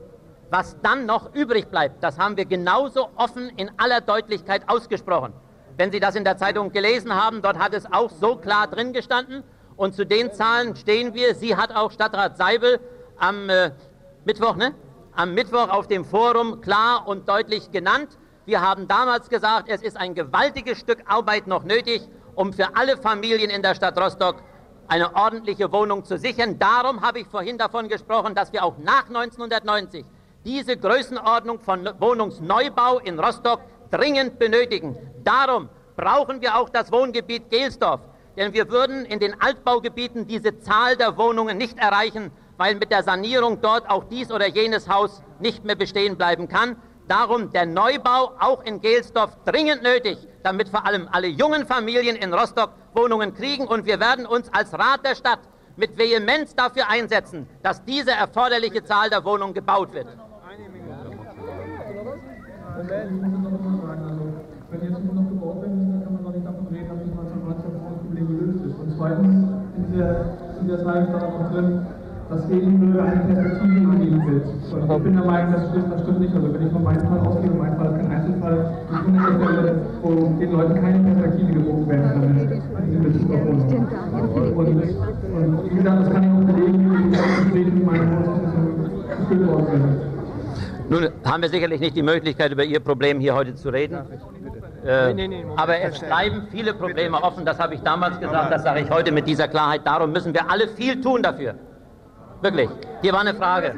was 0.49 0.77
dann 0.81 1.05
noch 1.05 1.33
übrig 1.33 1.69
bleibt, 1.69 2.03
das 2.03 2.17
haben 2.17 2.38
wir 2.38 2.45
genauso 2.45 3.10
offen 3.15 3.49
in 3.57 3.69
aller 3.77 4.01
Deutlichkeit 4.01 4.63
ausgesprochen. 4.67 5.33
Wenn 5.77 5.91
Sie 5.91 5.99
das 5.99 6.15
in 6.15 6.23
der 6.23 6.38
Zeitung 6.38 6.71
gelesen 6.71 7.13
haben, 7.13 7.41
dort 7.41 7.60
hat 7.60 7.73
es 7.73 7.86
auch 7.91 8.10
so 8.10 8.36
klar 8.36 8.67
drin 8.67 8.93
gestanden. 8.93 9.43
Und 9.75 9.93
zu 9.93 10.05
den 10.05 10.33
Zahlen 10.33 10.75
stehen 10.75 11.13
wir. 11.13 11.36
Sie 11.36 11.55
hat 11.55 11.75
auch 11.75 11.91
Stadtrat 11.91 12.36
Seibel 12.36 12.79
am 13.19 13.47
äh, 13.47 13.71
Mittwoch, 14.25 14.55
ne? 14.55 14.73
Am 15.13 15.36
Mittwoch 15.36 15.69
auf 15.69 15.88
dem 15.88 16.03
Forum 16.03 16.62
klar 16.62 17.07
und 17.07 17.29
deutlich 17.29 17.71
genannt. 17.71 18.17
Wir 18.45 18.62
haben 18.62 18.88
damals 18.88 19.29
gesagt, 19.29 19.69
es 19.69 19.83
ist 19.83 19.97
ein 19.97 20.15
gewaltiges 20.15 20.79
Stück 20.79 21.03
Arbeit 21.05 21.45
noch 21.45 21.63
nötig, 21.63 22.07
um 22.33 22.53
für 22.53 22.75
alle 22.75 22.97
Familien 22.97 23.49
in 23.49 23.62
der 23.62 23.75
Stadt 23.75 23.99
Rostock 23.99 24.38
eine 24.88 25.15
ordentliche 25.15 25.71
Wohnung 25.71 26.05
zu 26.05 26.17
sichern. 26.17 26.57
Darum 26.57 27.01
habe 27.01 27.19
ich 27.19 27.27
vorhin 27.27 27.57
davon 27.57 27.88
gesprochen, 27.88 28.33
dass 28.33 28.53
wir 28.53 28.63
auch 28.63 28.77
nach 28.77 29.07
1990 29.07 30.05
diese 30.47 30.77
Größenordnung 30.77 31.60
von 31.60 31.89
Wohnungsneubau 31.99 32.99
in 32.99 33.19
Rostock 33.19 33.60
dringend 33.91 34.39
benötigen. 34.39 34.97
Darum 35.25 35.67
brauchen 35.97 36.41
wir 36.41 36.57
auch 36.57 36.69
das 36.69 36.89
Wohngebiet 36.89 37.49
Gelsdorf, 37.49 37.99
denn 38.38 38.53
wir 38.53 38.71
würden 38.71 39.03
in 39.03 39.19
den 39.19 39.39
Altbaugebieten 39.41 40.25
diese 40.25 40.57
Zahl 40.60 40.95
der 40.95 41.17
Wohnungen 41.17 41.57
nicht 41.57 41.77
erreichen, 41.77 42.31
weil 42.55 42.75
mit 42.75 42.91
der 42.91 43.03
Sanierung 43.03 43.60
dort 43.60 43.89
auch 43.89 44.05
dies 44.05 44.31
oder 44.31 44.47
jenes 44.47 44.88
Haus 44.88 45.21
nicht 45.39 45.65
mehr 45.65 45.75
bestehen 45.75 46.15
bleiben 46.15 46.47
kann. 46.47 46.77
Darum 47.10 47.51
der 47.51 47.65
Neubau 47.65 48.31
auch 48.39 48.63
in 48.63 48.79
Gelsdorf 48.79 49.38
dringend 49.43 49.83
nötig, 49.83 50.17
damit 50.43 50.69
vor 50.69 50.86
allem 50.86 51.10
alle 51.12 51.27
jungen 51.27 51.65
Familien 51.65 52.15
in 52.15 52.33
Rostock 52.33 52.71
Wohnungen 52.93 53.33
kriegen. 53.33 53.67
Und 53.67 53.86
wir 53.86 53.99
werden 53.99 54.25
uns 54.25 54.49
als 54.53 54.73
Rat 54.73 55.05
der 55.05 55.15
Stadt 55.15 55.39
mit 55.75 55.97
Vehemenz 55.97 56.55
dafür 56.55 56.89
einsetzen, 56.89 57.49
dass 57.63 57.83
diese 57.83 58.12
erforderliche 58.12 58.83
Zahl 58.83 59.10
der 59.10 59.25
Wohnungen 59.25 59.53
gebaut 59.53 59.93
wird. 59.93 60.07
Wenn 62.77 62.85
jetzt 64.83 65.01
nur 65.01 65.15
noch 65.15 65.25
gebaut 65.29 65.61
werden 65.65 65.77
müssen, 65.81 65.93
dann 65.97 66.03
kann 66.03 66.13
man 66.13 66.21
noch 66.23 66.33
nicht 66.33 66.45
davon 66.45 66.67
reden, 66.69 66.89
dass 66.93 66.99
das 67.01 67.09
1990 67.09 67.73
das 67.73 67.81
Problem 68.05 68.27
gelöst 68.29 68.61
ist. 68.69 68.77
Und 68.77 68.93
zweitens, 68.93 69.49
in 69.81 69.97
der, 69.97 70.37
in 70.61 70.69
der 70.69 70.77
Slide 70.77 71.09
stand 71.09 71.25
noch 71.25 71.49
drin, 71.49 71.81
dass 72.29 72.45
Bürger 72.45 73.01
eine 73.01 73.33
Perspektive 73.33 73.81
gegeben 73.81 74.21
wird. 74.29 74.45
Und 74.45 74.93
ich 74.93 75.01
bin 75.03 75.17
der 75.17 75.25
Meinung, 75.25 75.57
das 75.57 75.73
stimmt, 75.73 75.89
das 75.89 76.05
stimmt 76.05 76.21
nicht. 76.21 76.37
Also 76.37 76.53
wenn 76.53 76.61
ich 76.67 76.73
von 76.73 76.83
meinem 76.83 77.01
Fall 77.01 77.19
ausgehe, 77.25 77.49
mein 77.57 77.75
Fall 77.77 77.87
ist 77.87 77.97
kein 77.97 78.11
Einzelfall, 78.13 78.69
ich 78.93 79.01
bin 79.09 79.17
an 79.17 79.25
der 79.25 79.41
Stelle, 79.47 79.73
wo 80.03 80.09
den 80.37 80.51
Leuten 80.53 80.75
keine 80.77 80.99
Perspektive 81.01 81.53
geboten 81.57 81.87
werden 81.89 82.13
kann 82.13 82.29
in 82.93 83.01
Bezug 83.01 83.25
auf 83.33 83.41
uns. 83.41 83.73
Und, 83.73 84.53
und 84.53 84.69
wie 85.65 85.73
gesagt, 85.81 85.97
das 86.05 86.13
kann 86.13 86.21
ich 86.21 86.29
auch 86.29 86.45
belegen, 86.45 86.77
wie 86.77 87.09
ich 87.09 87.17
auch 87.17 87.41
bestätigen, 87.41 87.81
meine 87.89 88.05
Wohnung 88.05 88.37
geführt 89.17 89.49
worden 89.49 89.65
sind. 89.65 90.16
Nun 90.89 91.10
haben 91.26 91.41
wir 91.41 91.50
sicherlich 91.50 91.82
nicht 91.82 91.95
die 91.95 92.04
Möglichkeit, 92.04 92.52
über 92.52 92.63
Ihr 92.63 92.80
Problem 92.80 93.19
hier 93.19 93.36
heute 93.36 93.56
zu 93.56 93.69
reden. 93.69 93.97
Äh, 94.86 95.43
aber 95.58 95.80
es 95.82 96.00
bleiben 96.00 96.47
viele 96.50 96.73
Probleme 96.73 97.21
offen, 97.21 97.45
das 97.45 97.60
habe 97.60 97.76
ich 97.76 97.82
damals 97.82 98.19
gesagt, 98.19 98.54
das 98.54 98.63
sage 98.63 98.82
ich 98.82 98.89
heute 98.89 99.12
mit 99.12 99.28
dieser 99.28 99.47
Klarheit. 99.47 99.82
Darum 99.86 100.12
müssen 100.13 100.34
wir 100.34 100.50
alle 100.50 100.67
viel 100.69 101.02
tun 101.02 101.21
dafür. 101.23 101.56
Wirklich. 102.41 102.69
Hier 103.02 103.13
war 103.13 103.21
eine 103.21 103.34
Frage. 103.34 103.73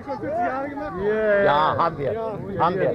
Ja, 1.45 1.75
haben 1.77 1.97
wir. 1.97 2.11
Haben 2.59 2.75
wir. 2.75 2.91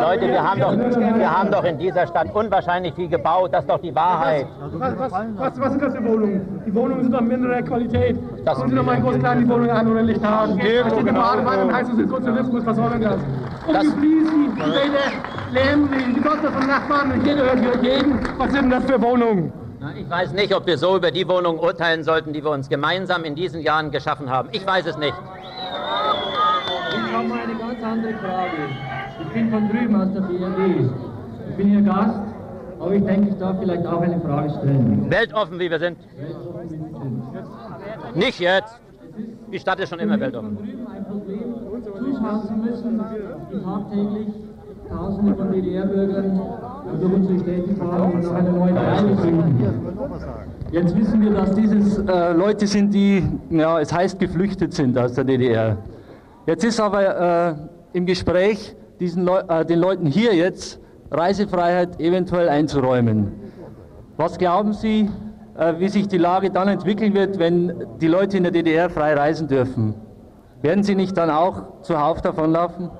Leute, 0.00 0.28
wir 0.28 0.42
haben, 0.50 0.60
doch, 0.60 0.76
wir 0.76 1.38
haben 1.38 1.50
doch 1.50 1.64
in 1.64 1.78
dieser 1.78 2.06
Stadt 2.06 2.34
unwahrscheinlich 2.34 2.94
viel 2.94 3.08
gebaut. 3.08 3.50
Das 3.52 3.62
ist 3.64 3.70
doch 3.70 3.80
die 3.80 3.94
Wahrheit. 3.94 4.46
Was, 4.72 4.98
was, 4.98 5.12
was, 5.36 5.60
was 5.60 5.70
sind 5.72 5.82
das 5.82 5.94
für 5.94 6.04
Wohnungen? 6.04 6.62
Die 6.66 6.74
Wohnungen 6.74 7.02
sind 7.02 7.12
doch 7.12 7.20
minderer 7.20 7.62
Qualität. 7.62 8.16
Das 8.44 8.54
Gucken 8.54 8.70
Sie 8.70 8.76
doch 8.76 8.84
mal 8.84 8.96
in 8.96 9.02
Großklein 9.02 9.38
die 9.40 9.48
Wohnungen 9.48 9.70
an 9.70 9.90
oder 9.90 10.02
Licht 10.02 10.24
haben. 10.24 10.58
Da 10.58 10.64
steht 10.64 10.98
eine 10.98 11.12
Badewanne 11.12 11.64
und 11.64 11.72
heißt 11.74 11.92
es 11.92 11.98
ist 11.98 12.08
Sozialismus. 12.08 12.66
Was 12.66 12.76
soll 12.76 12.90
denn 12.90 13.02
das? 13.02 13.14
Und 13.66 13.74
Das- 13.74 13.82
die 13.82 13.88
Fliesen, 13.90 14.54
die 14.56 14.60
Wälder, 14.60 15.10
Lärm, 15.52 15.88
die 16.16 16.20
Kosten 16.20 16.48
von 16.52 16.66
Nachbarn 16.66 17.12
und 17.12 17.26
jeder 17.26 17.44
hört 17.44 17.82
jeden. 17.82 18.18
Was 18.38 18.52
sind 18.52 18.62
denn 18.62 18.70
das 18.70 18.84
für 18.84 19.00
Wohnungen? 19.02 19.52
Ich 19.96 20.10
weiß 20.10 20.32
nicht, 20.32 20.54
ob 20.54 20.66
wir 20.66 20.76
so 20.76 20.96
über 20.96 21.10
die 21.10 21.26
Wohnungen 21.26 21.58
urteilen 21.58 22.04
sollten, 22.04 22.34
die 22.34 22.44
wir 22.44 22.50
uns 22.50 22.68
gemeinsam 22.68 23.24
in 23.24 23.34
diesen 23.34 23.62
Jahren 23.62 23.90
geschaffen 23.90 24.28
haben. 24.28 24.50
Ich 24.52 24.66
weiß 24.66 24.84
es 24.84 24.98
nicht. 24.98 25.14
Ich 25.14 27.12
habe 27.12 27.28
mal 27.28 27.38
eine 27.40 27.54
ganz 27.54 27.82
andere 27.82 28.12
Frage. 28.14 28.68
Ich 29.22 29.28
bin 29.28 29.50
von 29.50 29.68
drüben 29.70 29.96
aus 29.96 30.12
der 30.12 30.20
BRD. 30.20 30.90
Ich 31.48 31.56
bin 31.56 31.70
hier 31.70 31.80
Gast, 31.80 32.20
aber 32.78 32.92
ich 32.92 33.04
denke, 33.04 33.30
ich 33.30 33.38
darf 33.38 33.58
vielleicht 33.58 33.86
auch 33.86 34.02
eine 34.02 34.20
Frage 34.20 34.50
stellen. 34.50 35.10
Weltoffen, 35.10 35.58
wie 35.58 35.70
wir 35.70 35.78
sind. 35.78 35.98
Nicht 38.14 38.38
jetzt. 38.38 38.78
Die 39.50 39.58
Stadt 39.58 39.80
ist 39.80 39.88
schon 39.88 39.98
immer 39.98 40.20
weltoffen. 40.20 40.58
Zuschauen 41.98 42.46
zu 42.46 42.52
müssen, 42.52 43.00
wie 43.50 43.62
tagtäglich 43.62 44.28
Tausende 44.90 45.36
von 45.36 45.52
DDR-Bürgern 45.52 46.40
durch 47.00 47.12
unsere 47.12 47.38
Städte 47.38 47.74
fahren 47.76 48.12
und 48.12 48.22
nach 48.22 48.32
einer 48.32 48.50
neuen 48.50 48.76
Reise 48.76 49.08
suchen. 49.08 50.00
Jetzt 50.72 50.96
wissen 50.96 51.20
wir, 51.20 51.30
dass 51.30 51.54
dieses 51.54 51.98
äh, 51.98 52.32
Leute 52.32 52.66
sind, 52.66 52.92
die, 52.92 53.22
ja, 53.50 53.80
es 53.80 53.92
heißt, 53.92 54.18
geflüchtet 54.18 54.74
sind 54.74 54.98
aus 54.98 55.14
der 55.14 55.24
DDR. 55.24 55.78
Jetzt 56.46 56.64
ist 56.64 56.80
aber 56.80 57.50
äh, 57.50 57.54
im 57.92 58.06
Gespräch, 58.06 58.74
diesen 58.98 59.24
Leu 59.24 59.40
äh, 59.48 59.64
den 59.64 59.78
Leuten 59.78 60.06
hier 60.06 60.34
jetzt 60.34 60.80
Reisefreiheit 61.10 62.00
eventuell 62.00 62.48
einzuräumen. 62.48 63.32
Was 64.16 64.38
glauben 64.38 64.72
Sie, 64.72 65.08
äh, 65.56 65.74
wie 65.78 65.88
sich 65.88 66.08
die 66.08 66.18
Lage 66.18 66.50
dann 66.50 66.68
entwickeln 66.68 67.14
wird, 67.14 67.38
wenn 67.38 67.86
die 68.00 68.08
Leute 68.08 68.36
in 68.36 68.42
der 68.42 68.52
DDR 68.52 68.90
frei 68.90 69.14
reisen 69.14 69.46
dürfen? 69.46 69.94
Werden 70.62 70.82
Sie 70.82 70.94
nicht 70.94 71.16
dann 71.16 71.30
auch 71.30 71.82
zuhauf 71.82 72.20
davonlaufen? 72.20 72.90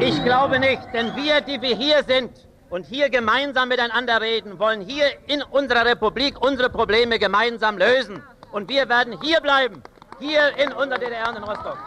Ich 0.00 0.24
glaube 0.24 0.58
nicht, 0.58 0.82
denn 0.92 1.14
wir, 1.14 1.40
die 1.40 1.62
wir 1.62 1.76
hier 1.76 2.02
sind 2.02 2.30
und 2.68 2.84
hier 2.84 3.10
gemeinsam 3.10 3.68
miteinander 3.68 4.20
reden, 4.20 4.58
wollen 4.58 4.80
hier 4.80 5.06
in 5.28 5.42
unserer 5.42 5.84
Republik 5.84 6.40
unsere 6.44 6.68
Probleme 6.68 7.18
gemeinsam 7.18 7.78
lösen. 7.78 8.22
Und 8.50 8.68
wir 8.68 8.88
werden 8.88 9.18
hier 9.22 9.40
bleiben, 9.40 9.82
hier 10.18 10.56
in 10.56 10.72
unserer 10.72 10.98
DDR 10.98 11.28
und 11.28 11.36
in 11.36 11.44
Rostock. 11.44 11.78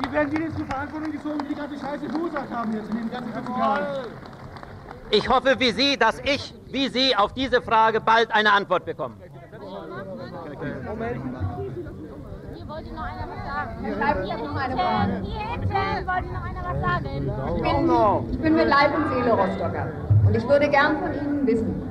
Wie 0.00 0.12
werden 0.12 0.30
die 0.34 0.42
jetzt 0.42 0.56
zur 0.58 0.66
Verantwortung 0.66 1.12
gezogen, 1.12 1.38
die 1.48 1.54
ganze 1.54 1.78
Scheiße 1.78 2.08
verursacht 2.10 2.50
haben 2.50 2.72
jetzt 2.74 2.90
in 2.90 2.96
den 2.96 3.10
ganzen 3.10 3.32
40 3.32 3.56
Jahren? 3.56 4.06
Ich 5.10 5.28
hoffe 5.28 5.58
wie 5.58 5.72
Sie, 5.72 5.96
dass 5.96 6.20
ich, 6.20 6.54
wie 6.66 6.88
Sie, 6.88 7.16
auf 7.16 7.32
diese 7.32 7.62
Frage 7.62 8.00
bald 8.00 8.30
eine 8.30 8.52
Antwort 8.52 8.84
bekomme. 8.84 9.16
Ich 12.78 12.84
bin, 17.62 17.90
ich 18.30 18.38
bin 18.40 18.54
mit 18.54 18.68
Leib 18.68 18.96
und 18.96 19.08
Seele 19.12 19.32
Rostocker. 19.32 19.86
Und 20.26 20.36
ich 20.36 20.48
würde 20.48 20.68
gern 20.68 20.98
von 20.98 21.12
Ihnen 21.14 21.46
wissen, 21.46 21.90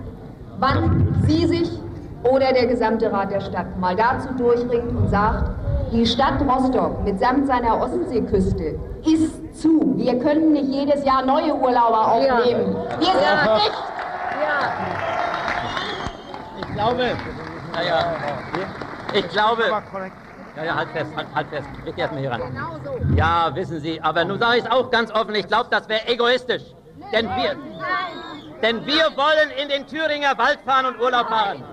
wann 0.60 1.13
Sie 1.28 1.45
sich 1.45 1.80
oder 2.23 2.54
der 2.54 2.67
gesamte 2.67 3.12
Rat 3.12 3.32
der 3.32 3.41
Stadt 3.41 3.78
mal 3.80 3.95
dazu 3.95 4.30
durchringt 4.38 4.95
und 4.95 5.10
sagt, 5.10 5.50
die 5.91 6.06
Stadt 6.06 6.41
Rostock 6.41 7.04
mitsamt 7.04 7.47
seiner 7.47 7.82
Ostseeküste 7.82 8.80
ist 9.06 9.62
zu. 9.62 9.93
Wir 9.97 10.19
können 10.19 10.54
nicht 10.54 10.69
jedes 10.69 11.04
Jahr 11.04 11.26
neue 11.26 11.54
Urlauber 11.54 12.13
aufnehmen. 12.13 12.76
Wir 13.00 13.08
sind 13.08 13.54
nicht. 13.56 13.73
Ich 16.62 16.73
glaube, 16.73 17.12
naja, 17.73 18.15
ich 19.13 19.30
glaube, 19.30 19.63
ja, 20.58 20.63
ja, 20.63 20.76
halt 20.76 20.89
fest, 20.89 21.12
halt, 21.15 21.28
halt 21.36 21.48
fest, 21.50 21.70
leg 21.86 21.98
erstmal 21.98 22.22
hier 22.22 22.32
ran. 22.32 23.15
Ja, 23.15 23.54
wissen 23.54 23.80
Sie, 23.80 24.02
aber 24.02 24.26
nun 24.26 24.39
sage 24.39 24.58
ich 24.58 24.63
es 24.65 24.72
auch 24.72 24.89
ganz 24.89 25.12
offen, 25.12 25.36
ich 25.36 25.48
glaube, 25.48 25.67
das 25.70 25.88
wäre 25.88 26.08
egoistisch. 26.08 26.63
Denn 27.13 27.30
wir, 27.36 27.56
denn 28.63 28.86
wir 28.86 29.06
wollen 29.15 29.52
in 29.62 29.70
den 29.70 29.86
Thüringer 29.86 30.36
Wald 30.38 30.60
fahren 30.65 30.88
und 30.88 31.00
Urlaub 31.00 31.30
machen. 31.30 31.63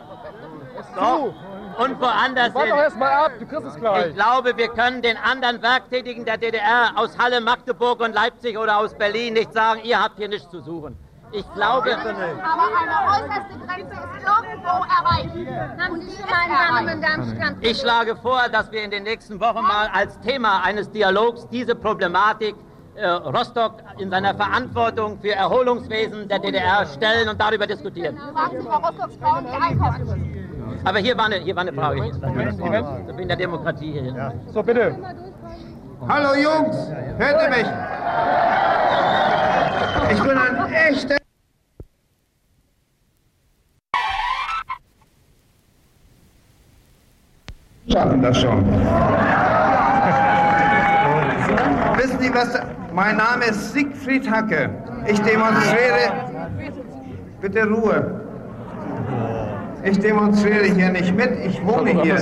So. 0.95 1.35
Und 1.83 2.01
woanders 2.01 2.55
Warte 2.55 2.69
hin. 2.69 2.77
doch 2.77 2.83
erst 2.83 2.99
mal 2.99 3.11
ab, 3.11 3.33
du 3.41 3.47
kriegst 3.47 3.67
es 3.67 3.75
gleich. 3.77 4.09
Ich 4.09 4.15
glaube, 4.15 4.57
wir 4.57 4.69
können 4.69 5.03
den 5.03 5.17
anderen 5.17 5.61
Werktätigen 5.61 6.25
der 6.25 6.37
DDR 6.37 6.93
aus 6.95 7.19
Halle, 7.19 7.41
Magdeburg 7.41 8.01
und 8.01 8.15
Leipzig 8.15 8.57
oder 8.59 8.79
aus 8.79 8.95
Berlin 8.95 9.35
nicht 9.35 9.53
sagen, 9.53 9.81
ihr 9.83 10.01
habt 10.01 10.19
hier 10.19 10.29
nichts 10.29 10.49
zu 10.51 10.61
suchen. 10.61 10.97
Ich 11.37 11.53
glaube, 11.55 11.91
Aber 11.97 12.07
eine 12.07 13.25
äußerste 13.25 13.59
Grenze 13.67 13.93
ist 13.93 14.25
irgendwo 14.25 14.69
erreicht. 14.69 15.35
Haben 15.81 16.01
Sie 16.01 16.17
schon 16.17 16.29
mal 16.29 16.89
einen 16.89 17.03
Darmstadt? 17.03 17.57
Ich 17.61 17.81
schlage 17.81 18.15
vor, 18.15 18.43
dass 18.53 18.71
wir 18.71 18.85
in 18.85 18.93
den 18.93 19.03
nächsten 19.03 19.41
Wochen 19.41 19.63
mal 19.63 19.89
als 19.93 20.21
Thema 20.21 20.63
eines 20.63 20.89
Dialogs 20.93 21.49
diese 21.49 21.75
Problematik 21.75 22.55
äh, 22.95 23.09
Rostock 23.09 23.79
in 23.99 24.11
seiner 24.11 24.33
Verantwortung 24.37 25.19
für 25.21 25.33
Erholungswesen 25.33 26.29
der 26.29 26.39
DDR 26.39 26.87
stellen 26.87 27.29
und 27.29 27.41
darüber 27.41 27.67
diskutieren. 27.67 28.17
Fragen 28.33 28.61
Sie 28.61 28.69
Frau 28.69 28.79
Rostocks 28.79 29.17
Frauen, 29.17 29.45
die 29.45 29.61
einkaufen. 29.61 30.81
Aber 30.85 30.99
hier 31.01 31.19
war 31.19 31.25
eine, 31.25 31.37
hier 31.37 31.57
war 31.57 31.63
eine 31.63 31.73
Frage. 31.73 32.13
Ich 33.09 33.17
bin 33.17 33.27
der 33.27 33.37
Demokratie 33.37 33.91
hier. 33.91 34.35
So, 34.53 34.63
bitte. 34.63 34.97
Hallo 36.09 36.35
Jungs, 36.35 36.77
hört 37.19 37.43
ihr 37.43 37.49
mich? 37.49 37.67
Ich 40.13 40.23
bin 40.23 40.39
ein 40.39 40.73
echter. 40.73 41.24
Schaffen 47.95 48.21
das 48.23 48.41
schon. 48.41 48.65
Wissen 51.97 52.19
Sie 52.19 52.35
was? 52.35 52.61
Mein 52.93 53.19
Name 53.19 53.45
ist 53.45 53.73
Siegfried 53.73 54.29
Hacke. 54.29 54.69
Ich 55.07 55.23
demonstriere. 55.23 56.11
Bitte 57.41 57.69
Ruhe. 57.69 58.21
Ich 59.85 60.01
demonstriere 60.01 60.65
hier 60.65 60.91
nicht 60.91 61.15
mit, 61.15 61.39
ich 61.45 61.65
wohne 61.65 62.03
hier. 62.03 62.17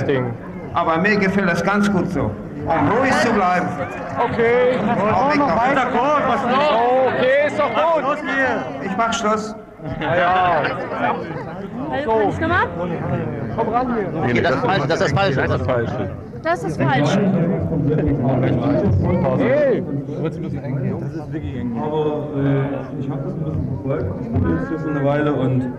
Aber 0.75 0.99
mir 0.99 1.17
gefällt 1.17 1.49
das 1.49 1.63
ganz 1.63 1.91
gut 1.91 2.07
so. 2.11 2.29
Um 2.67 2.91
ruhig 2.91 3.11
zu 3.21 3.33
bleiben. 3.33 3.67
Okay. 4.19 4.77
Auch 5.11 5.33
noch 5.35 5.57
weiter. 5.57 5.87
Was 6.27 6.43
noch? 6.43 7.07
Okay, 7.07 7.47
ist 7.47 7.57
doch 7.57 7.73
gut. 7.73 8.03
Los 8.03 8.19
Ich 8.83 8.95
mach 8.95 9.11
Schluss. 9.11 9.55
Ja, 9.99 10.15
ja. 10.15 10.61
So. 12.05 12.31
Komm 13.55 13.69
ran 13.69 13.87
hier. 13.95 14.33
Nee, 14.33 14.41
das 14.41 14.55
ist 14.55 14.65
falsch, 14.65 14.83
das 14.87 15.01
ist 15.01 15.15
falsch. 15.15 15.35
Das 15.35 15.51
ist 15.51 15.65
falsch. 15.65 15.91
Das 16.43 16.63
ist 16.63 16.81
falsch. 16.81 17.17
Hey. 19.39 19.83
Das 20.23 20.35
ist 20.35 20.41
wirklich 21.33 21.55
eng. 21.55 21.81
Aber 21.81 22.27
äh, 22.37 22.99
ich 22.99 23.09
habe 23.09 23.21
das 23.23 23.33
ein 23.33 23.43
bisschen 23.43 23.67
verfolgt. 23.67 24.05
Ich 24.21 24.29
bin 24.29 24.57
jetzt 24.57 24.69
hier 24.69 24.79
schon 24.79 24.97
eine 24.97 25.05
Weile 25.05 25.33
und 25.33 25.73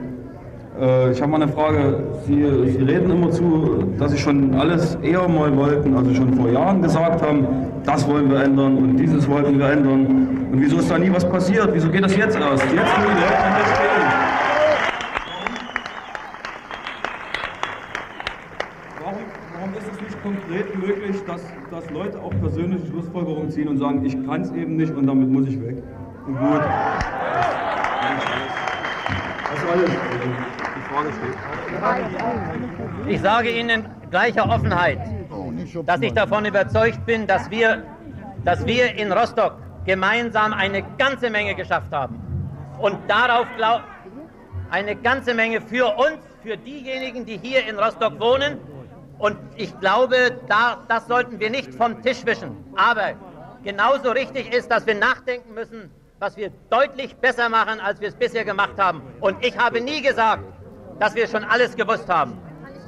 äh, 0.80 1.12
ich 1.12 1.20
habe 1.20 1.30
mal 1.32 1.42
eine 1.42 1.52
Frage. 1.52 2.04
Sie, 2.26 2.44
Sie 2.70 2.82
reden 2.82 3.10
immer 3.10 3.30
zu, 3.30 3.84
dass 3.98 4.10
Sie 4.12 4.18
schon 4.18 4.54
alles 4.54 4.96
eher 5.02 5.28
mal 5.28 5.56
wollten, 5.56 5.96
also 5.96 6.14
schon 6.14 6.34
vor 6.34 6.48
Jahren 6.50 6.82
gesagt 6.82 7.22
haben, 7.22 7.46
das 7.84 8.08
wollen 8.08 8.30
wir 8.30 8.42
ändern 8.42 8.78
und 8.78 8.96
dieses 8.96 9.28
wollten 9.28 9.58
wir 9.58 9.70
ändern. 9.70 10.06
Und 10.50 10.60
wieso 10.60 10.78
ist 10.78 10.90
da 10.90 10.98
nie 10.98 11.12
was 11.12 11.28
passiert? 11.28 11.70
Wieso 11.72 11.90
geht 11.90 12.04
das 12.04 12.16
jetzt 12.16 12.36
erst? 12.36 12.64
Jetzt, 12.64 12.74
wo 12.74 13.02
die 13.02 13.20
Leute 13.20 13.48
nicht 13.56 13.70
stehen. 13.74 14.08
Warum, 19.02 19.18
warum 19.54 19.70
ist 19.74 19.92
es 19.92 20.00
nicht 20.00 20.22
konkret 20.22 20.74
möglich, 20.78 21.16
dass, 21.26 21.42
dass 21.70 21.83
Leute 21.94 22.20
auch 22.20 22.32
persönliche 22.40 22.86
Schlussfolgerungen 22.86 23.50
ziehen 23.50 23.68
und 23.68 23.78
sagen, 23.78 24.04
ich 24.04 24.14
kann 24.26 24.42
es 24.42 24.50
eben 24.50 24.74
nicht 24.76 24.92
und 24.94 25.06
damit 25.06 25.28
muss 25.28 25.46
ich 25.46 25.60
weg? 25.62 25.80
Und 26.26 26.36
gut. 26.36 26.60
Das 29.40 29.58
ist 29.58 29.68
alles. 29.72 29.90
Ich 33.06 33.20
sage 33.20 33.50
Ihnen 33.50 33.86
gleicher 34.10 34.48
Offenheit, 34.48 34.98
dass 35.86 36.00
ich 36.00 36.12
davon 36.12 36.44
überzeugt 36.44 37.06
bin, 37.06 37.28
dass 37.28 37.48
wir, 37.50 37.84
dass 38.44 38.66
wir 38.66 38.94
in 38.96 39.12
Rostock 39.12 39.56
gemeinsam 39.84 40.52
eine 40.52 40.82
ganze 40.98 41.30
Menge 41.30 41.54
geschafft 41.54 41.92
haben. 41.92 42.20
Und 42.80 42.96
darauf 43.06 43.46
glaubt 43.56 43.84
eine 44.70 44.96
ganze 44.96 45.32
Menge 45.32 45.60
für 45.60 45.86
uns, 45.96 46.18
für 46.42 46.56
diejenigen, 46.56 47.24
die 47.24 47.38
hier 47.38 47.68
in 47.68 47.78
Rostock 47.78 48.18
wohnen. 48.18 48.58
Und 49.18 49.36
ich 49.56 49.78
glaube, 49.80 50.38
da, 50.48 50.78
das 50.88 51.06
sollten 51.06 51.38
wir 51.38 51.50
nicht 51.50 51.74
vom 51.74 52.02
Tisch 52.02 52.24
wischen. 52.26 52.56
Aber 52.76 53.12
genauso 53.62 54.10
richtig 54.10 54.52
ist, 54.52 54.70
dass 54.70 54.86
wir 54.86 54.94
nachdenken 54.94 55.54
müssen, 55.54 55.90
was 56.18 56.36
wir 56.36 56.50
deutlich 56.70 57.16
besser 57.16 57.48
machen, 57.48 57.80
als 57.80 58.00
wir 58.00 58.08
es 58.08 58.14
bisher 58.14 58.44
gemacht 58.44 58.78
haben. 58.78 59.02
Und 59.20 59.44
ich 59.44 59.56
habe 59.58 59.80
nie 59.80 60.02
gesagt, 60.02 60.42
dass 60.98 61.14
wir 61.14 61.26
schon 61.26 61.44
alles 61.44 61.76
gewusst 61.76 62.08
haben. 62.08 62.38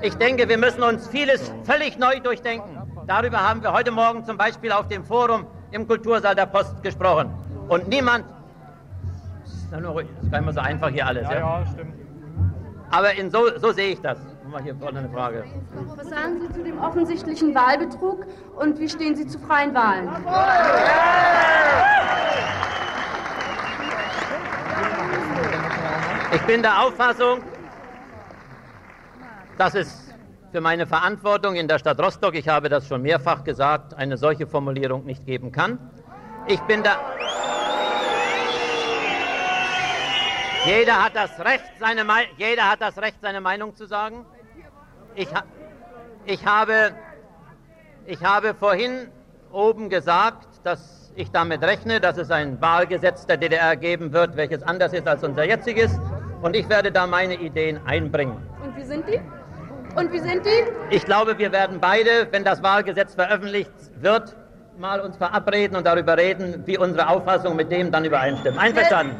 Ich 0.02 0.14
denke, 0.14 0.48
wir 0.48 0.58
müssen 0.58 0.82
uns 0.82 1.08
vieles 1.08 1.52
völlig 1.64 1.98
neu 1.98 2.20
durchdenken. 2.20 2.76
Darüber 3.06 3.48
haben 3.48 3.62
wir 3.62 3.72
heute 3.72 3.90
Morgen 3.90 4.24
zum 4.24 4.36
Beispiel 4.36 4.72
auf 4.72 4.88
dem 4.88 5.04
Forum 5.04 5.46
im 5.70 5.86
Kultursaal 5.86 6.34
der 6.34 6.46
Post 6.46 6.82
gesprochen. 6.82 7.30
Und 7.68 7.88
niemand, 7.88 8.24
das 9.44 9.54
ist 9.54 9.70
gar 9.70 9.80
nicht 9.80 10.44
mehr 10.44 10.52
so 10.52 10.60
einfach 10.60 10.90
hier 10.90 11.06
alles. 11.06 11.22
Ja, 11.22 11.38
ja, 11.38 11.66
stimmt. 11.72 11.94
Aber 12.90 13.12
in 13.14 13.30
so, 13.30 13.58
so 13.58 13.72
sehe 13.72 13.92
ich 13.92 14.00
das. 14.00 14.18
Mal 14.50 14.62
hier 14.62 14.76
vorne 14.76 15.00
eine 15.00 15.08
Frage. 15.10 15.44
Was 15.96 16.08
sagen 16.08 16.40
Sie 16.40 16.48
zu 16.52 16.62
dem 16.62 16.78
offensichtlichen 16.78 17.54
Wahlbetrug 17.54 18.24
und 18.56 18.78
wie 18.78 18.88
stehen 18.88 19.16
Sie 19.16 19.26
zu 19.26 19.38
freien 19.40 19.74
Wahlen? 19.74 20.08
Ich 26.32 26.42
bin 26.42 26.62
der 26.62 26.80
Auffassung, 26.80 27.40
dass 29.58 29.74
es 29.74 30.14
für 30.52 30.60
meine 30.60 30.86
Verantwortung 30.86 31.56
in 31.56 31.66
der 31.66 31.78
Stadt 31.78 31.98
Rostock, 31.98 32.34
ich 32.34 32.48
habe 32.48 32.68
das 32.68 32.86
schon 32.86 33.02
mehrfach 33.02 33.42
gesagt, 33.42 33.94
eine 33.94 34.16
solche 34.16 34.46
Formulierung 34.46 35.04
nicht 35.04 35.26
geben 35.26 35.50
kann. 35.50 35.78
Ich 36.46 36.60
bin 36.62 36.82
da. 36.84 36.96
Jeder 40.66 41.04
hat 41.04 41.16
das 41.16 41.38
Recht, 41.40 41.64
seine, 41.78 42.04
jeder 42.36 42.70
hat 42.70 42.80
das 42.80 42.98
Recht, 42.98 43.18
seine 43.20 43.40
Meinung 43.40 43.74
zu 43.74 43.86
sagen. 43.86 44.24
Ich, 45.16 45.34
ha 45.34 45.44
ich, 46.26 46.44
habe, 46.44 46.92
ich 48.04 48.22
habe 48.22 48.54
vorhin 48.54 49.08
oben 49.50 49.88
gesagt, 49.88 50.46
dass 50.62 51.10
ich 51.16 51.30
damit 51.30 51.62
rechne, 51.62 52.00
dass 52.00 52.18
es 52.18 52.30
ein 52.30 52.60
Wahlgesetz 52.60 53.24
der 53.24 53.38
DDR 53.38 53.76
geben 53.76 54.12
wird, 54.12 54.36
welches 54.36 54.62
anders 54.62 54.92
ist 54.92 55.08
als 55.08 55.24
unser 55.24 55.44
jetziges. 55.44 55.98
Und 56.42 56.54
ich 56.54 56.68
werde 56.68 56.92
da 56.92 57.06
meine 57.06 57.34
Ideen 57.34 57.80
einbringen. 57.86 58.36
Und 58.62 58.76
wie 58.76 58.84
sind 58.84 59.08
die? 59.08 59.18
Und 59.98 60.12
wie 60.12 60.18
sind 60.18 60.44
die? 60.44 60.94
Ich 60.94 61.06
glaube, 61.06 61.38
wir 61.38 61.50
werden 61.50 61.80
beide, 61.80 62.28
wenn 62.30 62.44
das 62.44 62.62
Wahlgesetz 62.62 63.14
veröffentlicht 63.14 63.72
wird, 63.98 64.36
mal 64.78 65.00
uns 65.00 65.16
verabreden 65.16 65.78
und 65.78 65.86
darüber 65.86 66.18
reden, 66.18 66.62
wie 66.66 66.76
unsere 66.76 67.08
Auffassung 67.08 67.56
mit 67.56 67.72
dem 67.72 67.90
dann 67.90 68.04
übereinstimmt. 68.04 68.58
Einverstanden? 68.58 69.16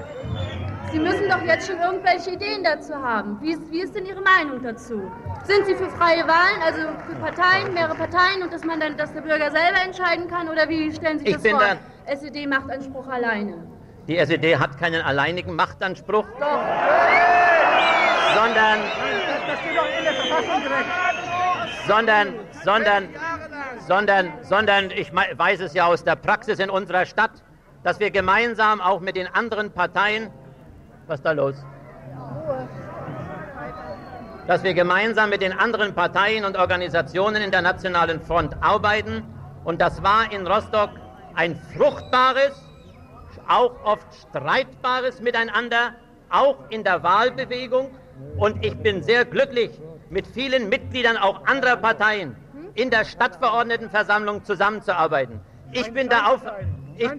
Sie 0.92 0.98
müssen 0.98 1.28
doch 1.28 1.42
jetzt 1.42 1.66
schon 1.66 1.78
irgendwelche 1.78 2.30
Ideen 2.30 2.62
dazu 2.62 2.94
haben. 2.94 3.38
Wie 3.40 3.52
ist, 3.52 3.70
wie 3.70 3.80
ist 3.80 3.94
denn 3.94 4.06
Ihre 4.06 4.20
Meinung 4.20 4.62
dazu? 4.62 5.10
Sind 5.44 5.66
Sie 5.66 5.74
für 5.74 5.90
freie 5.90 6.26
Wahlen, 6.26 6.62
also 6.64 6.80
für 7.08 7.16
Parteien, 7.16 7.74
mehrere 7.74 7.94
Parteien 7.94 8.42
und 8.42 8.52
dass 8.52 8.64
man 8.64 8.80
dann, 8.80 8.96
dass 8.96 9.12
der 9.12 9.20
Bürger 9.20 9.50
selber 9.50 9.82
entscheiden 9.84 10.28
kann? 10.28 10.48
Oder 10.48 10.68
wie 10.68 10.92
stellen 10.94 11.18
Sie 11.18 11.26
sich 11.26 11.34
das 11.34 11.50
vor? 11.50 11.76
SED 12.06 12.46
macht 12.46 12.70
Anspruch 12.70 13.08
alleine. 13.08 13.64
Die 14.06 14.16
SED 14.16 14.56
hat 14.58 14.78
keinen 14.78 15.02
alleinigen 15.02 15.56
Machtanspruch. 15.56 16.26
Doch. 16.38 16.62
Sondern 18.34 18.78
das 19.46 19.58
steht 19.60 19.76
doch 19.76 19.98
in 19.98 20.04
der 20.04 20.12
Verfassung 20.12 20.62
direkt. 20.62 21.86
Sondern, 21.86 22.34
sondern, 22.64 23.08
sondern, 23.86 24.32
sondern, 24.42 24.90
ich 24.90 25.12
weiß 25.12 25.60
es 25.60 25.74
ja 25.74 25.86
aus 25.86 26.04
der 26.04 26.16
Praxis 26.16 26.58
in 26.58 26.70
unserer 26.70 27.06
Stadt, 27.06 27.32
dass 27.82 28.00
wir 28.00 28.10
gemeinsam 28.10 28.80
auch 28.80 29.00
mit 29.00 29.16
den 29.16 29.26
anderen 29.32 29.72
Parteien, 29.72 30.30
was 31.06 31.20
ist 31.20 31.24
da 31.24 31.32
los? 31.32 31.54
Dass 34.46 34.62
wir 34.62 34.74
gemeinsam 34.74 35.30
mit 35.30 35.42
den 35.42 35.52
anderen 35.52 35.94
Parteien 35.94 36.44
und 36.44 36.56
Organisationen 36.56 37.42
in 37.42 37.50
der 37.50 37.62
Nationalen 37.62 38.20
Front 38.20 38.54
arbeiten. 38.60 39.24
Und 39.64 39.80
das 39.80 40.02
war 40.02 40.30
in 40.32 40.46
Rostock 40.46 40.90
ein 41.34 41.56
fruchtbares, 41.76 42.62
auch 43.48 43.72
oft 43.84 44.06
streitbares 44.14 45.20
Miteinander, 45.20 45.94
auch 46.30 46.56
in 46.70 46.84
der 46.84 47.02
Wahlbewegung 47.02 47.90
und 48.38 48.64
ich 48.64 48.76
bin 48.78 49.02
sehr 49.02 49.24
glücklich, 49.24 49.70
mit 50.08 50.26
vielen 50.26 50.68
Mitgliedern 50.68 51.16
auch 51.16 51.44
anderer 51.46 51.76
Parteien 51.76 52.36
in 52.74 52.90
der 52.90 53.04
Stadtverordnetenversammlung 53.04 54.44
zusammenzuarbeiten. 54.44 55.40
Ich 55.72 55.92
bin, 55.92 56.08
der 56.08 56.30
Auf 56.30 56.40
ich, 56.96 57.10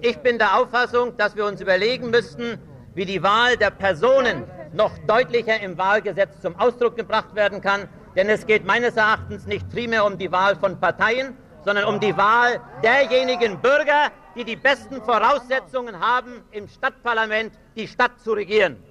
ich 0.00 0.18
bin 0.18 0.38
der 0.38 0.58
Auffassung, 0.58 1.16
dass 1.16 1.36
wir 1.36 1.44
uns 1.46 1.60
überlegen 1.60 2.10
müssten, 2.10 2.58
wie 2.98 3.06
die 3.06 3.22
Wahl 3.22 3.56
der 3.56 3.70
Personen 3.70 4.42
noch 4.72 4.90
deutlicher 5.06 5.60
im 5.60 5.78
Wahlgesetz 5.78 6.40
zum 6.40 6.56
Ausdruck 6.56 6.96
gebracht 6.96 7.32
werden 7.36 7.60
kann. 7.60 7.88
Denn 8.16 8.28
es 8.28 8.44
geht 8.44 8.66
meines 8.66 8.96
Erachtens 8.96 9.46
nicht 9.46 9.70
primär 9.70 10.04
um 10.04 10.18
die 10.18 10.32
Wahl 10.32 10.56
von 10.56 10.80
Parteien, 10.80 11.36
sondern 11.64 11.84
um 11.84 12.00
die 12.00 12.16
Wahl 12.16 12.60
derjenigen 12.82 13.60
Bürger, 13.60 14.10
die 14.34 14.42
die 14.42 14.56
besten 14.56 15.00
Voraussetzungen 15.00 16.00
haben, 16.00 16.42
im 16.50 16.66
Stadtparlament 16.66 17.52
die 17.76 17.86
Stadt 17.86 18.18
zu 18.18 18.32
regieren. 18.32 18.82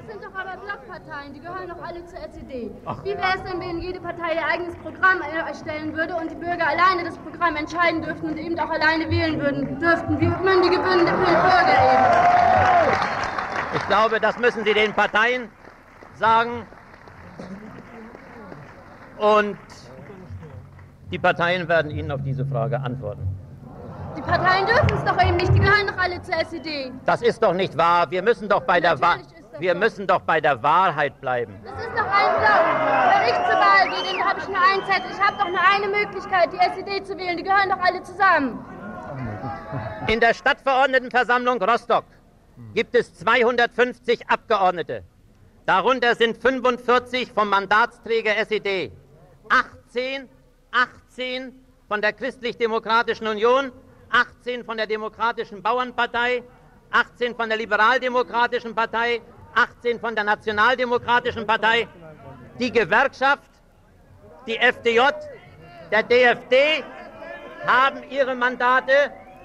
Das 0.00 0.14
sind 0.14 0.24
doch 0.24 0.40
aber 0.40 0.56
Blockparteien, 0.56 1.34
die 1.34 1.40
gehören 1.40 1.68
doch 1.68 1.82
alle 1.86 2.04
zur 2.06 2.18
SED. 2.20 2.70
Ach. 2.86 3.04
Wie 3.04 3.10
wäre 3.10 3.34
es 3.36 3.42
denn, 3.42 3.60
wenn 3.60 3.80
jede 3.80 4.00
Partei 4.00 4.34
ihr 4.34 4.46
eigenes 4.46 4.74
Programm 4.76 5.20
erstellen 5.46 5.94
würde 5.94 6.16
und 6.16 6.30
die 6.30 6.36
Bürger 6.36 6.68
alleine 6.68 7.04
das 7.04 7.18
Programm 7.18 7.56
entscheiden 7.56 8.00
dürften 8.00 8.30
und 8.30 8.38
eben 8.38 8.58
auch 8.58 8.70
alleine 8.70 9.10
wählen 9.10 9.38
würden, 9.38 9.78
dürften, 9.78 10.18
wie 10.18 10.26
mündige 10.26 10.78
Bürger 10.78 11.00
eben? 11.02 12.06
Ich 13.74 13.86
glaube, 13.88 14.20
das 14.20 14.38
müssen 14.38 14.64
Sie 14.64 14.72
den 14.72 14.94
Parteien 14.94 15.50
sagen. 16.14 16.66
Und 19.18 19.58
die 21.10 21.18
Parteien 21.18 21.68
werden 21.68 21.90
Ihnen 21.90 22.10
auf 22.10 22.22
diese 22.22 22.46
Frage 22.46 22.80
antworten. 22.80 23.28
Die 24.16 24.22
Parteien 24.22 24.66
dürfen 24.66 24.96
es 24.96 25.04
doch 25.04 25.22
eben 25.22 25.36
nicht, 25.36 25.54
die 25.54 25.60
gehören 25.60 25.86
doch 25.86 25.98
alle 25.98 26.22
zur 26.22 26.34
SED. 26.40 26.90
Das 27.04 27.20
ist 27.20 27.42
doch 27.42 27.52
nicht 27.52 27.76
wahr. 27.76 28.10
Wir 28.10 28.22
müssen 28.22 28.48
doch 28.48 28.62
bei 28.62 28.80
Natürlich 28.80 29.00
der 29.00 29.08
Wahl. 29.08 29.39
Wir 29.60 29.74
müssen 29.74 30.06
doch 30.06 30.20
bei 30.22 30.40
der 30.40 30.62
Wahrheit 30.62 31.20
bleiben. 31.20 31.60
Das 31.62 31.84
ist 31.84 31.90
doch 31.90 32.06
ein 32.06 32.40
Block. 32.40 32.64
Wenn 33.12 33.28
ich 33.28 33.34
zur 33.34 33.60
Wahl 33.60 33.88
gehe, 33.90 34.18
dann 34.18 34.28
habe 34.28 34.40
ich 34.40 34.48
nur 34.48 34.56
einen 34.58 34.84
Zettel. 34.86 35.10
Ich 35.12 35.20
habe 35.20 35.36
doch 35.36 35.48
nur 35.48 35.60
eine 35.60 35.88
Möglichkeit, 35.88 36.50
die 36.50 36.56
SED 36.56 37.04
zu 37.04 37.18
wählen. 37.18 37.36
Die 37.36 37.42
gehören 37.42 37.68
doch 37.68 37.78
alle 37.78 38.02
zusammen. 38.02 38.64
In 40.06 40.18
der 40.18 40.32
Stadtverordnetenversammlung 40.32 41.62
Rostock 41.62 42.06
gibt 42.74 42.94
es 42.94 43.14
250 43.16 44.28
Abgeordnete. 44.28 45.04
Darunter 45.66 46.14
sind 46.14 46.38
45 46.38 47.32
vom 47.32 47.50
Mandatsträger 47.50 48.36
SED, 48.38 48.90
18, 49.50 50.26
18 50.72 51.54
von 51.86 52.00
der 52.00 52.14
Christlich-Demokratischen 52.14 53.26
Union, 53.26 53.72
18 54.10 54.64
von 54.64 54.78
der 54.78 54.86
Demokratischen 54.86 55.62
Bauernpartei, 55.62 56.42
18 56.90 57.36
von 57.36 57.48
der 57.50 57.58
Liberaldemokratischen 57.58 58.74
Partei, 58.74 59.20
18 59.54 60.00
von 60.00 60.14
der 60.14 60.24
Nationaldemokratischen 60.24 61.46
Partei, 61.46 61.88
die 62.58 62.70
Gewerkschaft, 62.70 63.50
die 64.46 64.56
FDJ, 64.56 65.00
der 65.90 66.02
DFD 66.02 66.84
haben 67.66 68.02
ihre 68.10 68.34
Mandate 68.34 68.92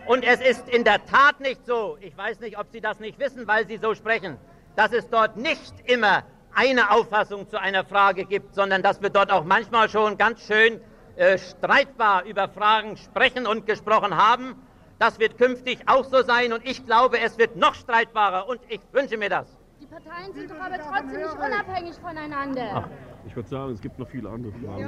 und 0.05 0.23
es 0.23 0.39
ist 0.39 0.69
in 0.69 0.83
der 0.83 1.03
Tat 1.05 1.39
nicht 1.39 1.65
so, 1.65 1.97
ich 1.99 2.15
weiß 2.15 2.39
nicht, 2.39 2.57
ob 2.57 2.67
Sie 2.71 2.81
das 2.81 2.99
nicht 2.99 3.19
wissen, 3.19 3.47
weil 3.47 3.67
Sie 3.67 3.77
so 3.77 3.95
sprechen, 3.95 4.37
dass 4.75 4.91
es 4.91 5.09
dort 5.09 5.37
nicht 5.37 5.73
immer 5.89 6.23
eine 6.53 6.91
Auffassung 6.91 7.49
zu 7.49 7.59
einer 7.59 7.83
Frage 7.83 8.25
gibt, 8.25 8.53
sondern 8.55 8.81
dass 8.81 9.01
wir 9.01 9.09
dort 9.09 9.31
auch 9.31 9.43
manchmal 9.43 9.89
schon 9.89 10.17
ganz 10.17 10.45
schön 10.45 10.79
äh, 11.15 11.37
streitbar 11.37 12.23
über 12.25 12.47
Fragen 12.47 12.97
sprechen 12.97 13.47
und 13.47 13.65
gesprochen 13.65 14.15
haben. 14.15 14.55
Das 14.99 15.19
wird 15.19 15.37
künftig 15.37 15.79
auch 15.87 16.05
so 16.05 16.21
sein 16.23 16.53
und 16.53 16.65
ich 16.65 16.85
glaube, 16.85 17.19
es 17.19 17.37
wird 17.37 17.57
noch 17.57 17.75
streitbarer 17.75 18.47
und 18.47 18.61
ich 18.69 18.79
wünsche 18.93 19.17
mir 19.17 19.29
das. 19.29 19.47
Die 19.95 20.03
Parteien 20.03 20.33
sind 20.33 20.51
doch 20.51 20.59
aber 20.59 20.77
trotzdem 20.77 21.21
nicht 21.21 21.35
unabhängig 21.35 21.95
voneinander. 21.95 22.61
Ach, 22.73 22.87
ich 23.25 23.35
würde 23.35 23.47
sagen, 23.47 23.71
es 23.71 23.81
gibt 23.81 23.97
noch 23.97 24.07
viele 24.09 24.29
andere 24.29 24.51
Fragen. 24.51 24.79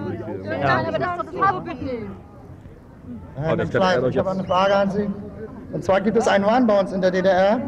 Ja, 0.43 0.51
ja. 0.51 0.59
ja. 0.59 0.79
aber 0.79 0.99
das 0.99 1.23
ist 1.23 1.33
doch 1.33 1.47
Hauptproblem. 1.47 2.15
Herr 3.35 3.67
Schleif, 3.67 4.03
ich 4.09 4.17
habe 4.17 4.31
eine 4.31 4.43
Frage 4.43 4.75
an 4.75 4.91
Sie. 4.91 5.09
Und 5.71 5.83
zwar 5.83 6.01
gibt 6.01 6.17
es 6.17 6.27
einen 6.27 6.45
Mann 6.45 6.67
bei 6.67 6.79
uns 6.79 6.91
in 6.91 6.99
der 6.99 7.11
DDR, 7.11 7.61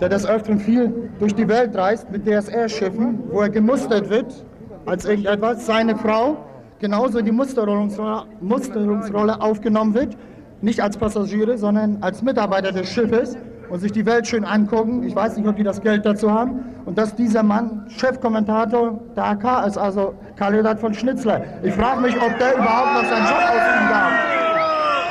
der 0.00 0.08
des 0.08 0.24
Öfteren 0.24 0.60
viel 0.60 1.10
durch 1.18 1.34
die 1.34 1.48
Welt 1.48 1.76
reist 1.76 2.08
mit 2.10 2.24
DSR-Schiffen, 2.24 3.18
wo 3.30 3.40
er 3.40 3.50
gemustert 3.50 4.08
wird 4.08 4.46
als 4.86 5.04
irgendetwas. 5.06 5.66
Seine 5.66 5.96
Frau 5.96 6.36
genauso 6.78 7.18
in 7.18 7.24
die 7.24 7.32
Musterungsrolle, 7.32 8.26
Musterungsrolle 8.40 9.40
aufgenommen 9.40 9.94
wird, 9.94 10.16
nicht 10.60 10.80
als 10.80 10.96
Passagiere, 10.96 11.58
sondern 11.58 11.98
als 12.00 12.22
Mitarbeiter 12.22 12.70
des 12.70 12.88
Schiffes 12.88 13.36
und 13.70 13.78
sich 13.78 13.92
die 13.92 14.04
Welt 14.04 14.26
schön 14.26 14.44
angucken. 14.44 15.02
Ich 15.04 15.14
weiß 15.14 15.36
nicht, 15.36 15.48
ob 15.48 15.56
die 15.56 15.62
das 15.62 15.80
Geld 15.80 16.04
dazu 16.04 16.30
haben. 16.30 16.64
Und 16.84 16.98
dass 16.98 17.14
dieser 17.14 17.42
Mann 17.42 17.86
Chefkommentator 17.88 19.00
der 19.16 19.24
AK 19.24 19.66
ist, 19.66 19.78
also 19.78 20.14
Kandidat 20.36 20.80
von 20.80 20.92
Schnitzler. 20.92 21.42
Ich 21.62 21.72
frage 21.74 22.00
mich, 22.00 22.16
ob 22.16 22.36
der 22.38 22.54
überhaupt 22.54 22.94
noch 22.94 23.08
seinen 23.08 23.26
Job 23.26 23.38
ausüben 23.38 23.88
darf. 23.90 24.12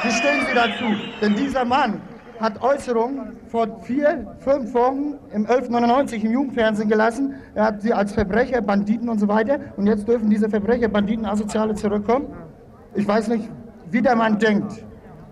Wie 0.04 0.12
stehen 0.12 0.46
Sie 0.48 0.56
dazu? 0.56 0.96
Denn 1.22 1.36
dieser 1.36 1.66
Mann 1.66 2.02
hat 2.40 2.62
Äußerungen 2.62 3.38
vor 3.48 3.82
vier, 3.82 4.36
fünf 4.40 4.74
Wochen 4.74 5.16
im 5.34 5.46
1199 5.46 6.24
im 6.24 6.32
Jugendfernsehen 6.32 6.90
gelassen. 6.90 7.36
Er 7.54 7.66
hat 7.66 7.82
sie 7.82 7.94
als 7.94 8.14
Verbrecher, 8.14 8.62
Banditen 8.62 9.10
und 9.10 9.20
so 9.20 9.28
weiter. 9.28 9.60
Und 9.76 9.88
jetzt 9.88 10.08
dürfen 10.08 10.30
diese 10.30 10.50
Verbrecher, 10.50 10.88
Banditen, 10.88 11.26
Asoziale 11.26 11.76
zurückkommen. 11.76 12.28
Ich 12.96 13.08
weiß 13.08 13.28
nicht, 13.28 13.50
wie 13.92 14.02
der 14.02 14.16
Mann 14.16 14.40
denkt. 14.40 14.86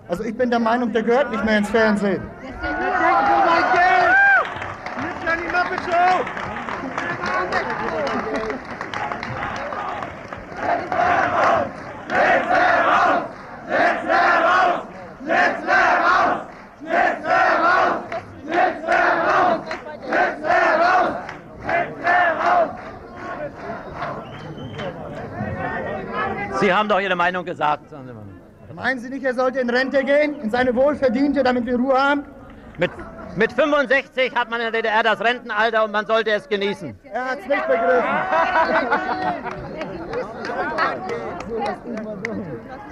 Also 0.09 0.23
ich 0.23 0.37
bin 0.37 0.49
der 0.49 0.59
Meinung, 0.59 0.91
der 0.93 1.03
gehört 1.03 1.31
nicht 1.31 1.43
mehr 1.43 1.57
ins 1.57 1.69
Fernsehen. 1.69 2.21
Sie 26.59 26.73
haben 26.73 26.89
doch 26.89 26.99
Ihre 26.99 27.15
Meinung 27.15 27.45
gesagt. 27.45 27.93
Meinen 28.77 28.99
Sie 28.99 29.09
nicht, 29.09 29.25
er 29.25 29.33
sollte 29.33 29.59
in 29.59 29.71
Rente 29.71 30.03
gehen, 30.03 30.39
in 30.39 30.51
seine 30.51 30.75
wohlverdiente, 30.75 31.41
damit 31.41 31.65
wir 31.65 31.77
Ruhe 31.77 31.95
haben? 31.95 32.25
Mit, 32.77 32.91
mit 33.35 33.51
65 33.51 34.35
hat 34.35 34.51
man 34.51 34.61
in 34.61 34.71
der 34.71 34.83
DDR 34.83 35.01
das 35.01 35.19
Rentenalter 35.19 35.83
und 35.83 35.91
man 35.91 36.05
sollte 36.05 36.29
es 36.29 36.47
genießen. 36.47 36.93
Er 37.11 37.25
hat 37.25 37.39
es 37.39 37.47
nicht 37.47 37.67
begriffen. 37.67 38.03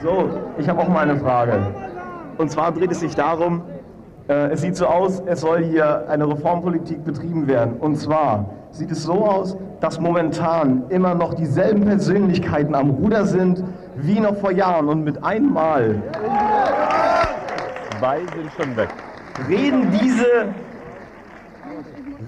So, 0.01 0.41
ich 0.57 0.67
habe 0.67 0.81
auch 0.81 0.87
mal 0.87 1.07
eine 1.07 1.19
Frage. 1.19 1.67
Und 2.39 2.49
zwar 2.49 2.71
dreht 2.71 2.91
es 2.91 3.01
sich 3.01 3.13
darum, 3.13 3.61
äh, 4.27 4.53
es 4.53 4.61
sieht 4.61 4.77
so 4.77 4.87
aus, 4.87 5.21
es 5.27 5.41
soll 5.41 5.63
hier 5.65 6.09
eine 6.09 6.27
Reformpolitik 6.27 7.05
betrieben 7.05 7.45
werden. 7.45 7.75
Und 7.77 7.97
zwar 7.97 8.49
sieht 8.71 8.89
es 8.89 9.03
so 9.03 9.23
aus, 9.23 9.55
dass 9.81 9.99
momentan 9.99 10.85
immer 10.89 11.13
noch 11.13 11.35
dieselben 11.35 11.85
Persönlichkeiten 11.85 12.73
am 12.73 12.89
Ruder 12.89 13.27
sind 13.27 13.63
wie 13.97 14.19
noch 14.19 14.37
vor 14.37 14.51
Jahren. 14.51 14.89
Und 14.89 15.03
mit 15.03 15.23
einmal 15.23 16.01
Zwei 17.99 18.19
sind 18.19 18.51
schon 18.57 18.75
weg. 18.75 18.89
reden 19.47 19.89
diese, 19.91 20.53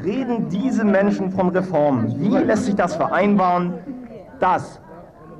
reden 0.03 0.49
diese 0.49 0.83
Menschen 0.83 1.29
von 1.31 1.49
Reformen. 1.49 2.19
Wie 2.19 2.29
lässt 2.37 2.65
sich 2.65 2.75
das 2.75 2.95
vereinbaren, 2.95 3.73
dass 4.39 4.79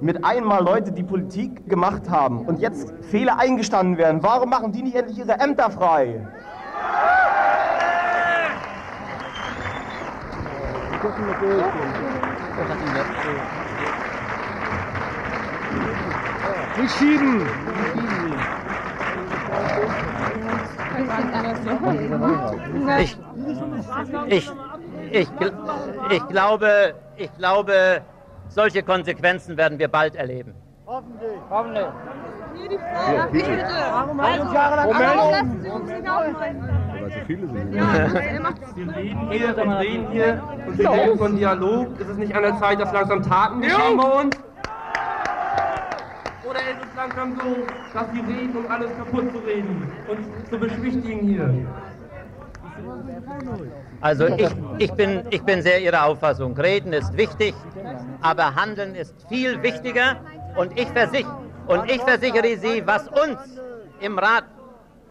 mit 0.01 0.23
einmal 0.25 0.63
Leute 0.63 0.91
die 0.91 1.03
Politik 1.03 1.67
gemacht 1.69 2.09
haben 2.09 2.41
und 2.41 2.59
jetzt 2.59 2.93
Fehler 3.09 3.39
eingestanden 3.39 3.97
werden? 3.97 4.21
Warum 4.21 4.49
machen 4.49 4.71
die 4.71 4.84
nicht 4.84 4.95
endlich 4.95 5.17
ihre 5.17 5.39
Ämter 5.39 5.71
frei? 5.71 6.21
Nicht 16.80 16.95
schieben! 16.97 17.41
Ich, 22.99 23.17
ich, 24.28 24.51
ich, 25.11 25.30
ich, 26.09 26.28
glaube, 26.28 26.93
ich 27.15 27.34
glaube, 27.38 28.01
solche 28.49 28.84
Konsequenzen 28.84 29.57
werden 29.57 29.80
wir 29.80 29.88
bald 29.88 30.15
erleben. 30.15 30.53
Hoffentlich. 30.86 31.88
Hier, 32.69 33.28
bitte. 33.32 33.67
Warum 33.91 34.19
Also, 34.19 34.53
lassen 34.53 35.61
Sie 35.61 35.69
uns 35.69 35.91
hinaushalten? 35.91 36.69
Weil 36.91 37.11
so 37.11 37.19
viele 37.25 37.47
sind. 37.47 37.73
Ja, 37.73 37.84
er 37.84 38.41
macht 38.41 38.61
Wir 38.75 38.95
reden 38.95 39.32
hier 39.32 39.57
und 39.57 39.71
reden 39.73 40.07
hier 40.11 40.43
und 40.67 40.78
wir 40.78 40.89
reden 40.91 41.17
von 41.17 41.36
Dialog. 41.36 41.99
Ist 41.99 42.09
es 42.09 42.17
nicht 42.17 42.36
an 42.36 42.43
der 42.43 42.57
Zeit, 42.57 42.80
dass 42.80 42.91
langsam 42.93 43.21
Taten 43.23 43.61
geschehen 43.61 43.97
bei 43.97 44.21
uns? 44.21 44.38
Oder 46.50 46.60
ist 46.60 46.80
es 46.80 46.95
langsam 46.95 47.36
so, 47.36 47.68
dass 47.93 48.14
wir 48.14 48.24
reden, 48.24 48.56
um 48.56 48.72
alles 48.72 48.89
kaputt 48.98 49.32
zu 49.34 49.39
reden 49.39 49.91
und 50.08 50.50
zu 50.50 50.58
beschwichtigen 50.58 51.28
hier? 51.28 51.68
Also 54.00 54.28
ich, 54.28 54.50
ich, 54.78 54.91
bin, 54.93 55.24
ich 55.30 55.43
bin 55.43 55.62
sehr 55.62 55.82
Ihrer 55.82 56.06
Auffassung. 56.06 56.56
Reden 56.58 56.93
ist 56.93 57.18
wichtig, 57.18 57.54
aber 58.22 58.56
Handeln 58.56 58.95
ist 58.95 59.14
viel 59.28 59.62
wichtiger. 59.62 60.22
Und 60.56 60.80
ich, 60.80 60.88
versich, 60.89 61.26
und 61.68 61.91
ich 61.91 62.02
versichere 62.02 62.58
Sie, 62.58 62.86
was 62.86 63.08
uns 63.10 63.38
im 64.00 64.18
Rat, 64.18 64.45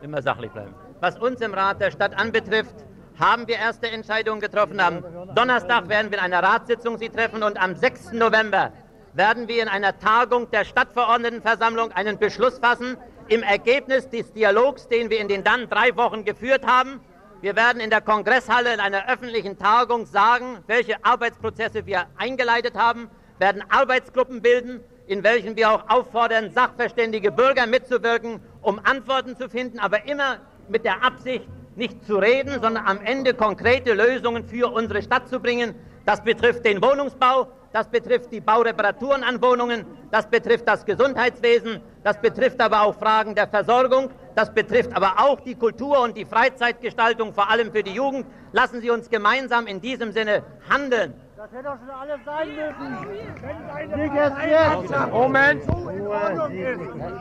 immer 0.01 0.23
sachlich 0.23 0.51
bleiben, 0.53 0.75
was 1.01 1.19
uns 1.19 1.41
im 1.41 1.53
Rat 1.53 1.81
der 1.81 1.91
Stadt 1.91 2.19
anbetrifft, 2.19 2.75
haben 3.19 3.47
wir 3.47 3.57
erste 3.57 3.91
Entscheidungen 3.91 4.41
getroffen. 4.41 4.81
Am 4.81 5.05
Donnerstag 5.35 5.89
werden 5.89 6.11
wir 6.11 6.19
in 6.19 6.25
einer 6.25 6.43
Ratssitzung 6.43 6.99
Sie 6.99 7.09
treffen 7.09 7.43
und 7.43 7.61
am 7.63 7.75
6. 7.75 8.13
November 8.13 8.73
werden 9.17 9.49
wir 9.49 9.63
in 9.63 9.69
einer 9.69 9.99
Tagung 9.99 10.51
der 10.51 10.65
Stadtverordnetenversammlung 10.67 11.91
einen 11.93 12.19
Beschluss 12.19 12.59
fassen 12.59 12.99
im 13.29 13.43
Ergebnis 13.43 14.09
des 14.11 14.33
Dialogs, 14.33 14.89
den 14.89 15.09
wir 15.09 15.21
in 15.21 15.29
den 15.29 15.43
dann 15.43 15.71
drei 15.71 15.97
Wochen 15.97 16.25
geführt 16.25 16.67
haben. 16.67 17.01
Wir 17.41 17.57
werden 17.57 17.81
in 17.81 17.89
der 17.89 18.03
Kongresshalle 18.03 18.75
in 18.75 18.81
einer 18.81 19.09
öffentlichen 19.09 19.59
Tagung 19.59 20.05
sagen, 20.05 20.59
welche 20.67 21.03
Arbeitsprozesse 21.03 21.87
wir 21.87 22.07
eingeleitet 22.17 22.75
haben, 22.77 23.09
werden 23.39 23.65
Arbeitsgruppen 23.71 24.43
bilden, 24.43 24.81
in 25.07 25.25
welchen 25.25 25.57
wir 25.57 25.71
auch 25.71 25.89
auffordern, 25.89 26.51
sachverständige 26.51 27.33
Bürger 27.33 27.67
mitzuwirken, 27.67 28.41
um 28.61 28.81
Antworten 28.85 29.37
zu 29.37 29.49
finden, 29.49 29.79
aber 29.79 30.07
immer 30.07 30.41
mit 30.69 30.85
der 30.85 31.03
Absicht, 31.03 31.49
nicht 31.75 32.05
zu 32.07 32.17
reden, 32.17 32.61
sondern 32.63 32.87
am 32.87 33.01
Ende 33.03 33.35
konkrete 33.35 33.93
Lösungen 33.93 34.45
für 34.45 34.73
unsere 34.73 35.03
Stadt 35.03 35.29
zu 35.29 35.41
bringen. 35.41 35.75
Das 36.07 36.23
betrifft 36.23 36.65
den 36.65 36.83
Wohnungsbau, 36.83 37.49
das 37.77 37.89
betrifft 37.89 38.33
die 38.33 38.41
Baureparaturen 38.41 39.23
an 39.23 39.43
Wohnungen, 39.43 39.85
das 40.11 40.27
betrifft 40.27 40.67
das 40.67 40.87
Gesundheitswesen, 40.87 41.83
das 42.03 42.19
betrifft 42.19 42.59
aber 42.59 42.81
auch 42.81 42.95
Fragen 42.95 43.35
der 43.35 43.47
Versorgung, 43.47 44.09
das 44.35 44.51
betrifft 44.51 44.97
aber 44.97 45.17
auch 45.19 45.41
die 45.41 45.55
Kultur 45.55 46.01
und 46.01 46.17
die 46.17 46.25
Freizeitgestaltung, 46.25 47.35
vor 47.35 47.51
allem 47.51 47.71
für 47.71 47.83
die 47.83 47.93
Jugend. 47.93 48.25
Lassen 48.53 48.81
Sie 48.81 48.89
uns 48.89 49.11
gemeinsam 49.11 49.67
in 49.67 49.83
diesem 49.83 50.11
Sinne 50.13 50.43
handeln. 50.71 51.13
Das 51.37 51.53
hätte 51.53 51.65
doch 51.65 51.79
schon 51.79 51.91
alles 51.91 52.25
sein 52.25 52.49
müssen. 52.49 53.99
Nicht 53.99 54.15
erst 54.15 54.37
jetzt. 54.39 55.13
Moment. 55.13 55.63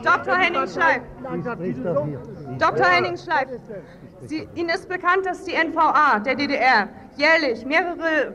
Dr. 0.02 0.36
Henning 0.36 0.66
Schleif. 0.68 1.02
Dr. 2.58 2.86
Henning 2.86 3.18
Schleif. 3.18 3.48
Sie, 4.22 4.48
Ihnen 4.54 4.70
ist 4.70 4.88
bekannt, 4.88 5.26
dass 5.26 5.44
die 5.44 5.52
NVA 5.52 6.20
der 6.20 6.34
DDR 6.34 6.88
jährlich 7.18 7.66
mehrere 7.66 8.32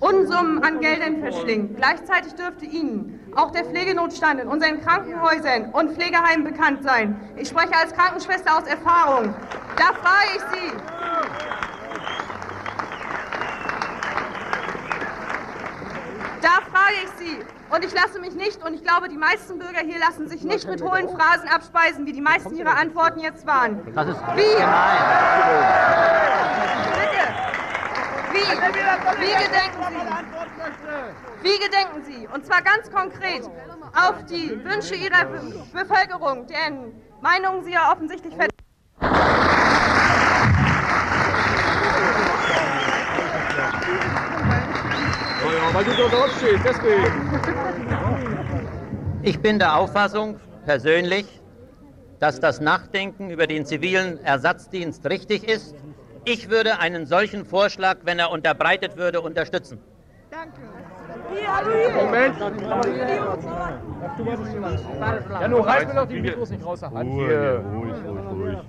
Unsummen 0.00 0.62
an 0.62 0.80
Geldern 0.80 1.20
verschlingt. 1.20 1.76
Gleichzeitig 1.76 2.34
dürfte 2.34 2.64
Ihnen 2.64 3.20
auch 3.34 3.50
der 3.50 3.64
Pflegenotstand 3.64 4.40
in 4.40 4.48
unseren 4.48 4.80
Krankenhäusern 4.80 5.70
und 5.72 5.92
Pflegeheimen 5.92 6.44
bekannt 6.44 6.82
sein. 6.82 7.20
Ich 7.36 7.48
spreche 7.48 7.74
als 7.74 7.92
Krankenschwester 7.92 8.58
aus 8.58 8.66
Erfahrung. 8.66 9.34
Da 9.76 9.92
frage 9.94 10.28
ich 10.36 10.42
Sie, 10.52 10.72
Da 16.42 16.58
frage 16.72 16.94
ich 17.04 17.10
Sie. 17.18 17.38
Und 17.70 17.84
ich 17.84 17.94
lasse 17.94 18.18
mich 18.20 18.34
nicht, 18.34 18.62
und 18.64 18.74
ich 18.74 18.82
glaube, 18.82 19.08
die 19.08 19.16
meisten 19.16 19.58
Bürger 19.58 19.78
hier 19.78 19.98
lassen 19.98 20.28
sich 20.28 20.42
nicht 20.42 20.68
mit 20.68 20.82
hohlen 20.82 21.08
Phrasen 21.08 21.48
abspeisen, 21.48 22.04
wie 22.04 22.12
die 22.12 22.20
meisten 22.20 22.54
Ihrer 22.56 22.76
Antworten 22.76 23.20
jetzt 23.20 23.46
waren. 23.46 23.80
Das 23.94 24.08
ist 24.08 24.20
Wie? 24.34 24.60
gemein. 24.60 24.98
Bitte. 26.92 27.61
Wie? 28.32 28.38
Wie 29.20 29.34
gedenken 29.44 29.82
Sie? 29.90 31.42
Wie 31.42 31.58
gedenken 31.58 32.04
Sie? 32.04 32.28
Und 32.32 32.46
zwar 32.46 32.62
ganz 32.62 32.90
konkret 32.90 33.42
auf 33.94 34.24
die 34.24 34.50
Wünsche 34.64 34.94
Ihrer 34.94 35.26
Be 35.26 35.40
Bevölkerung, 35.72 36.46
deren 36.46 36.94
Meinungen 37.20 37.62
Sie 37.64 37.72
ja 37.72 37.92
offensichtlich 37.92 38.34
vertreten. 38.34 38.52
Naja, 45.44 45.74
weil 45.74 45.84
du 45.84 45.90
dort 45.92 46.12
drauf 46.12 46.30
stehst, 46.38 46.64
deswegen. 46.64 47.04
Ich 49.22 49.40
bin 49.40 49.58
der 49.58 49.76
Auffassung, 49.76 50.40
persönlich, 50.64 51.26
dass 52.18 52.40
das 52.40 52.60
Nachdenken 52.60 53.30
über 53.30 53.46
den 53.46 53.66
zivilen 53.66 54.24
Ersatzdienst 54.24 55.04
richtig 55.06 55.48
ist. 55.48 55.74
Ich 56.24 56.50
würde 56.50 56.78
einen 56.78 57.06
solchen 57.06 57.44
Vorschlag, 57.44 57.98
wenn 58.04 58.18
er 58.18 58.30
unterbreitet 58.30 58.96
würde, 58.96 59.20
unterstützen. 59.20 59.78
Danke. 60.30 60.60
Moment. 61.94 62.34
Ja, 65.40 65.48
nur 65.48 65.66
reiß 65.66 65.86
mir 65.86 65.94
doch 65.94 66.06
die 66.06 66.20
Mikros 66.20 66.50
nicht 66.50 66.64
raus 66.64 66.80
der 66.80 66.90
Hand 66.92 67.10
hier. 67.10 67.64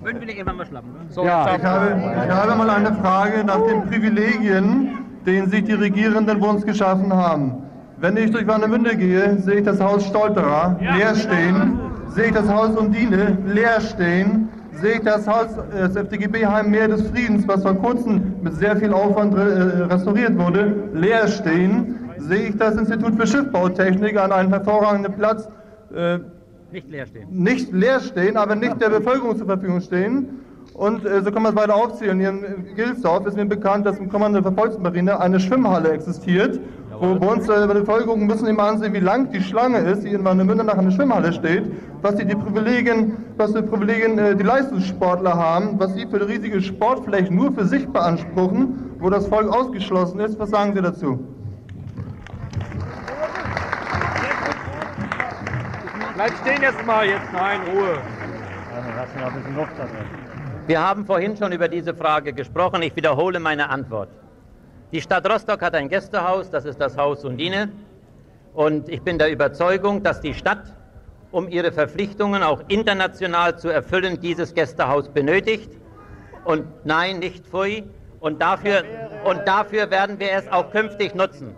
Würden 0.02 0.20
wir 0.20 0.26
nicht 0.26 0.38
immer 0.38 0.52
mal 0.52 0.66
schlappen? 0.66 0.90
So, 1.08 1.24
Ja, 1.24 1.56
ich 1.56 1.62
habe, 1.62 1.96
ich 2.26 2.30
habe 2.30 2.54
mal 2.54 2.70
eine 2.70 2.92
Frage 2.94 3.44
nach 3.44 3.60
den 3.66 3.86
Privilegien, 3.86 4.98
denen 5.26 5.48
sich 5.48 5.64
die 5.64 5.72
Regierenden 5.72 6.40
bei 6.40 6.46
uns 6.46 6.64
geschaffen 6.64 7.12
haben. 7.12 7.62
Wenn 7.98 8.16
ich 8.16 8.30
durch 8.30 8.46
Warnemünde 8.46 8.96
gehe, 8.96 9.38
sehe 9.38 9.56
ich 9.56 9.64
das 9.64 9.80
Haus 9.80 10.06
Stolterer 10.06 10.76
leer 10.80 11.14
stehen, 11.14 11.78
sehe 12.08 12.26
ich 12.26 12.32
das 12.32 12.48
Haus 12.48 12.76
Undine 12.76 13.38
leer 13.46 13.80
stehen, 13.80 14.48
sehe 14.80 14.94
ich 14.94 15.00
das 15.02 15.26
Haus, 15.26 15.46
äh, 15.74 15.80
das 15.80 15.96
FDGB-Heim 15.96 16.70
Meer 16.70 16.88
des 16.88 17.02
Friedens, 17.08 17.46
was 17.46 17.62
vor 17.62 17.74
kurzem 17.74 18.34
mit 18.42 18.54
sehr 18.54 18.76
viel 18.76 18.92
Aufwand 18.92 19.34
äh, 19.34 19.40
restauriert 19.40 20.36
wurde, 20.38 20.74
leer 20.92 21.28
stehen, 21.28 21.98
sehe 22.18 22.48
ich 22.48 22.56
das 22.56 22.76
Institut 22.76 23.14
für 23.16 23.26
Schiffbautechnik 23.26 24.18
an 24.18 24.32
einem 24.32 24.50
hervorragenden 24.50 25.14
Platz 25.14 25.48
äh, 25.94 26.18
Nicht 26.72 26.90
leer 26.90 27.06
stehen. 27.06 27.28
nicht 27.30 27.72
leer 27.72 28.00
stehen, 28.00 28.36
aber 28.36 28.54
nicht 28.54 28.80
der 28.80 28.88
Bevölkerung 28.90 29.36
zur 29.36 29.46
Verfügung 29.46 29.80
stehen. 29.80 30.40
Und 30.72 31.04
äh, 31.06 31.22
so 31.22 31.30
kann 31.30 31.42
man 31.44 31.52
es 31.54 31.60
weiter 31.60 31.76
aufzählen. 31.76 32.18
Hier 32.18 32.30
in 32.30 32.74
Gilsdorf 32.74 33.26
ist 33.26 33.36
mir 33.36 33.44
bekannt, 33.44 33.86
dass 33.86 33.98
im 33.98 34.08
Kommando 34.08 34.40
der 34.40 34.52
Volksmarine 34.52 35.20
eine 35.20 35.38
Schwimmhalle 35.38 35.92
existiert, 35.92 36.58
wo 37.00 37.14
bei 37.14 37.26
uns 37.26 37.48
äh, 37.48 37.66
bei 37.66 37.74
der 37.74 37.80
Bevölkerung 37.80 38.26
müssen 38.26 38.46
immer 38.46 38.64
ansehen, 38.64 38.92
wie 38.92 39.00
lang 39.00 39.30
die 39.30 39.40
Schlange 39.42 39.78
ist, 39.78 40.04
die 40.04 40.10
in 40.10 40.24
Warnemünde 40.24 40.64
nach 40.64 40.78
einer 40.78 40.90
Schwimmhalle 40.90 41.32
steht, 41.32 41.64
was 42.02 42.16
die, 42.16 42.24
die 42.24 42.34
Privilegien, 42.34 43.16
was 43.36 43.52
für 43.52 43.62
Privilegien 43.62 44.18
äh, 44.18 44.36
die 44.36 44.42
Leistungssportler 44.42 45.34
haben, 45.34 45.78
was 45.78 45.94
sie 45.94 46.06
für 46.06 46.26
riesige 46.26 46.60
Sportflächen 46.60 47.36
nur 47.36 47.52
für 47.52 47.64
sich 47.64 47.86
beanspruchen, 47.88 48.96
wo 48.98 49.10
das 49.10 49.26
Volk 49.26 49.48
ausgeschlossen 49.48 50.20
ist. 50.20 50.38
Was 50.38 50.50
sagen 50.50 50.74
Sie 50.74 50.82
dazu? 50.82 51.18
Bleib 56.14 56.32
stehen 56.42 56.62
jetzt 56.62 56.86
mal, 56.86 57.06
jetzt 57.06 57.32
nein, 57.32 57.60
Ruhe. 57.74 57.98
Wir 60.66 60.80
haben 60.80 61.04
vorhin 61.04 61.36
schon 61.36 61.52
über 61.52 61.68
diese 61.68 61.94
Frage 61.94 62.32
gesprochen. 62.32 62.82
Ich 62.82 62.94
wiederhole 62.96 63.40
meine 63.40 63.68
Antwort. 63.68 64.08
Die 64.92 65.00
Stadt 65.00 65.28
Rostock 65.28 65.62
hat 65.62 65.74
ein 65.74 65.88
Gästehaus, 65.88 66.50
das 66.50 66.64
ist 66.64 66.80
das 66.80 66.96
Haus 66.96 67.24
Undine. 67.24 67.70
Und 68.54 68.88
ich 68.88 69.02
bin 69.02 69.18
der 69.18 69.32
Überzeugung, 69.32 70.02
dass 70.02 70.20
die 70.20 70.34
Stadt, 70.34 70.72
um 71.32 71.48
ihre 71.48 71.72
Verpflichtungen 71.72 72.42
auch 72.42 72.62
international 72.68 73.58
zu 73.58 73.68
erfüllen, 73.68 74.20
dieses 74.20 74.54
Gästehaus 74.54 75.08
benötigt. 75.08 75.70
Und 76.44 76.66
nein, 76.84 77.18
nicht 77.18 77.46
Pfui. 77.46 77.84
Und 78.20 78.40
dafür, 78.40 78.84
und 79.24 79.46
dafür 79.46 79.90
werden 79.90 80.18
wir 80.20 80.32
es 80.32 80.48
auch 80.48 80.70
künftig 80.70 81.14
nutzen. 81.14 81.54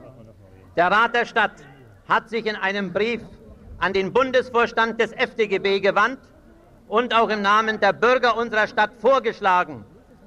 Der 0.77 0.91
Rat 0.91 1.15
der 1.15 1.27
Stadt 1.27 1.53
hat 2.09 2.29
sich 2.29 2.47
in 2.47 2.57
einem 2.57 2.93
Brief 2.93 3.21
an 3.79 3.93
den 3.93 4.13
Bundesvorstand 4.13 5.01
des 5.01 5.13
FDGB 5.13 5.81
gewandt 5.81 6.19
und 6.89 7.15
auch 7.15 7.29
im 7.29 7.43
Namen 7.43 7.79
der 7.81 7.93
Bürger 7.93 8.37
unserer 8.37 8.67
Stadt 8.67 8.91
vorgeschlagen, 8.99 9.85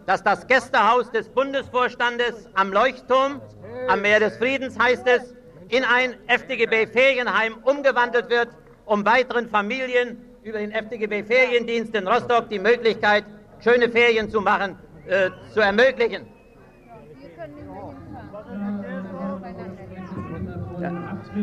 dass 0.10 0.24
das 0.24 0.48
Gästehaus 0.48 1.12
des 1.12 1.30
Bundesvorstandes 1.30 2.50
am 2.56 2.74
Leuchtturm, 2.74 3.42
am 3.90 4.02
Meer 4.02 4.20
des 4.20 4.38
Friedens 4.38 4.76
heißt 4.80 5.06
es, 5.06 5.36
in 5.68 5.84
ein 5.84 6.16
FDGB-Ferienheim 6.26 7.58
umgewandelt 7.62 8.28
wird, 8.32 8.48
um 8.86 9.06
weiteren 9.06 9.48
Familien 9.48 10.18
über 10.42 10.58
den 10.58 10.72
FDGB-Feriendienst 10.72 11.94
in 11.94 12.08
Rostock 12.08 12.50
die 12.50 12.58
Möglichkeit, 12.58 13.24
schöne 13.60 13.88
Ferien 13.88 14.32
zu 14.32 14.42
machen, 14.42 14.80
äh, 15.06 15.30
zu 15.54 15.60
ermöglichen. 15.60 16.26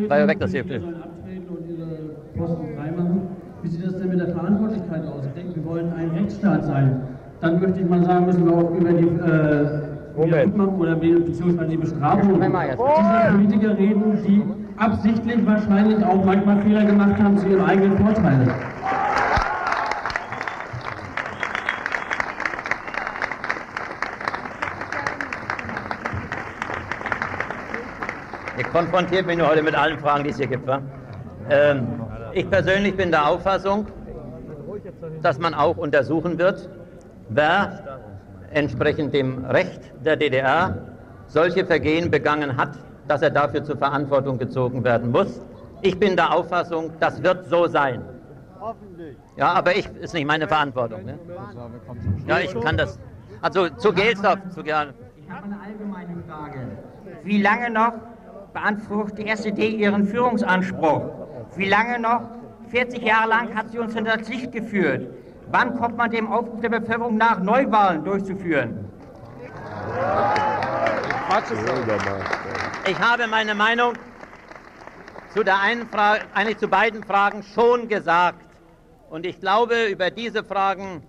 Ja, 0.08 0.26
weg, 0.26 0.40
das 0.40 0.50
freimachen. 2.74 3.28
Wie 3.62 3.68
sieht 3.68 3.86
das 3.86 3.96
denn 3.96 4.08
mit 4.08 4.18
der 4.18 4.34
Verantwortlichkeit 4.34 5.06
aus? 5.06 5.24
Ich 5.24 5.32
denke, 5.34 5.54
wir 5.54 5.64
wollen 5.64 5.92
ein 5.92 6.10
Rechtsstaat 6.10 6.64
sein. 6.64 7.15
Dann 7.46 7.60
möchte 7.60 7.78
ich 7.78 7.88
mal 7.88 8.04
sagen, 8.04 8.26
müssen 8.26 8.44
wir 8.44 8.56
auch 8.56 8.70
über 8.72 8.90
die 8.92 9.06
äh, 9.06 10.26
Wiedergutmachung 10.26 10.80
oder 10.80 10.96
be- 10.96 11.20
beziehungsweise 11.20 11.68
die 11.68 11.76
Bestrafung 11.76 12.40
dieser 12.40 12.76
Politiker 13.30 13.78
reden, 13.78 14.18
die 14.26 14.42
absichtlich 14.76 15.46
wahrscheinlich 15.46 16.04
auch 16.04 16.24
manchmal 16.24 16.60
Fehler 16.62 16.84
gemacht 16.84 17.22
haben 17.22 17.38
zu 17.38 17.46
ihrem 17.46 17.64
eigenen 17.64 17.96
Vorteil. 17.98 18.48
Ihr 28.58 28.64
konfrontiert 28.64 29.24
mich 29.26 29.38
nur 29.38 29.48
heute 29.48 29.62
mit 29.62 29.78
allen 29.78 30.00
Fragen, 30.00 30.24
die 30.24 30.30
es 30.30 30.36
hier 30.38 30.48
gibt. 30.48 30.68
Ähm, 31.48 31.86
ich 32.32 32.50
persönlich 32.50 32.96
bin 32.96 33.12
der 33.12 33.28
Auffassung, 33.28 33.86
dass 35.22 35.38
man 35.38 35.54
auch 35.54 35.76
untersuchen 35.76 36.38
wird, 36.38 36.68
wer 37.28 38.00
entsprechend 38.52 39.14
dem 39.14 39.44
Recht 39.44 39.80
der 40.04 40.16
DDR 40.16 40.78
solche 41.26 41.66
Vergehen 41.66 42.10
begangen 42.10 42.56
hat, 42.56 42.78
dass 43.08 43.22
er 43.22 43.30
dafür 43.30 43.64
zur 43.64 43.76
Verantwortung 43.76 44.38
gezogen 44.38 44.84
werden 44.84 45.10
muss. 45.10 45.40
Ich 45.82 45.98
bin 45.98 46.16
der 46.16 46.32
Auffassung, 46.32 46.92
das 47.00 47.22
wird 47.22 47.46
so 47.48 47.66
sein. 47.66 48.02
Ja, 49.36 49.52
aber 49.52 49.76
ich 49.76 49.86
ist 50.00 50.14
nicht 50.14 50.26
meine 50.26 50.48
Verantwortung. 50.48 51.04
Ne? 51.04 51.18
Ja, 52.26 52.38
ich 52.40 52.58
kann 52.60 52.76
das. 52.76 52.98
Also 53.42 53.68
zu 53.68 53.92
Gelsdorf, 53.92 54.38
zu 54.50 54.62
gerne. 54.62 54.94
Ich 55.16 55.30
habe 55.30 55.44
eine 55.44 55.60
allgemeine 55.60 56.22
Frage. 56.26 56.58
Wie 57.22 57.42
lange 57.42 57.70
noch 57.70 57.92
beansprucht 58.52 59.18
die 59.18 59.28
SED 59.28 59.68
ihren 59.68 60.06
Führungsanspruch? 60.06 61.02
Wie 61.56 61.68
lange 61.68 62.00
noch? 62.00 62.22
40 62.68 63.02
Jahre 63.02 63.28
lang 63.28 63.54
hat 63.54 63.70
sie 63.70 63.78
uns 63.78 63.94
hinter 63.94 64.16
das 64.16 64.28
Licht 64.28 64.50
geführt. 64.50 65.08
Wann 65.48 65.78
kommt 65.78 65.96
man 65.96 66.10
dem 66.10 66.30
Aufruf 66.32 66.60
der 66.60 66.68
Bevölkerung 66.68 67.16
nach, 67.16 67.40
Neuwahlen 67.40 68.04
durchzuführen? 68.04 68.90
Ich 72.86 72.98
habe 73.00 73.26
meine 73.26 73.54
Meinung 73.54 73.94
zu 75.32 75.44
der 75.44 75.60
einen 75.60 75.88
Frage, 75.88 76.22
eigentlich 76.34 76.58
zu 76.58 76.68
beiden 76.68 77.04
Fragen 77.04 77.42
schon 77.42 77.88
gesagt. 77.88 78.40
Und 79.10 79.26
ich 79.26 79.40
glaube, 79.40 79.86
über 79.86 80.10
diese 80.10 80.42
Fragen 80.42 81.02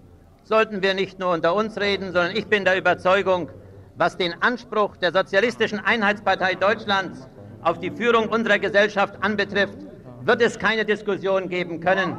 sollten 0.43 0.81
wir 0.81 0.93
nicht 0.93 1.19
nur 1.19 1.31
unter 1.31 1.55
uns 1.55 1.77
reden, 1.79 2.13
sondern 2.13 2.35
ich 2.35 2.47
bin 2.47 2.63
der 2.63 2.77
Überzeugung, 2.77 3.49
was 3.95 4.17
den 4.17 4.33
Anspruch 4.41 4.97
der 4.97 5.11
Sozialistischen 5.11 5.79
Einheitspartei 5.79 6.55
Deutschlands 6.55 7.27
auf 7.61 7.79
die 7.79 7.89
Führung 7.89 8.29
unserer 8.29 8.59
Gesellschaft 8.59 9.15
anbetrifft, 9.21 9.77
wird 10.21 10.41
es 10.41 10.59
keine 10.59 10.85
Diskussion 10.85 11.49
geben 11.49 11.79
können. 11.79 12.17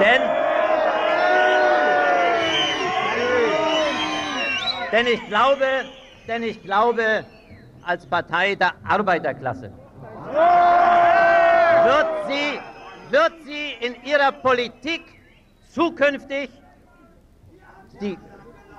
Denn, 0.00 0.22
denn 4.92 5.06
ich 5.06 5.26
glaube, 5.28 5.66
denn 6.28 6.42
ich 6.42 6.62
glaube, 6.62 7.24
als 7.84 8.06
Partei 8.06 8.54
der 8.54 8.72
Arbeiterklasse 8.84 9.70
wird 11.84 12.08
sie, 12.28 12.60
wird 13.10 13.32
sie 13.44 13.72
in 13.80 14.02
ihrer 14.04 14.32
Politik 14.32 15.02
zukünftig 15.72 16.50
die 18.00 18.18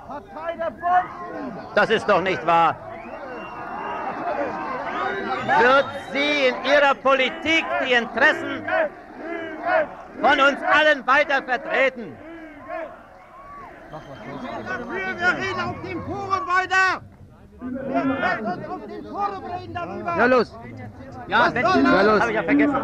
Partei 0.07 0.55
der 0.57 0.71
Burschen! 0.71 1.57
Das 1.75 1.89
ist 1.89 2.07
doch 2.07 2.21
nicht 2.21 2.45
wahr. 2.45 2.75
Wird 5.59 5.85
sie 6.11 6.47
in 6.47 6.55
ihrer 6.65 6.95
Politik 6.95 7.65
die 7.85 7.93
Interessen 7.93 8.65
von 10.21 10.39
uns 10.39 10.61
allen 10.63 11.05
weiter 11.07 11.41
vertreten? 11.43 12.15
Wir 13.89 15.37
reden 15.37 15.61
auf 15.61 15.81
dem 15.81 16.01
Forum 16.03 16.47
weiter! 16.47 17.01
Wir 17.59 18.53
uns 18.53 18.67
auf 18.67 18.81
dem 18.85 19.05
Forum 19.05 19.45
reden 19.45 19.73
darüber! 19.73 20.17
Ja, 20.17 20.25
los. 20.25 20.59
Ja, 21.27 21.49
wenn, 21.53 21.65
soll 21.65 21.83
das? 21.83 21.93
ja, 21.93 22.01
los. 22.01 22.21
Habe 22.21 22.31
ich 22.31 22.35
ja 22.35 22.43
vergessen. 22.43 22.75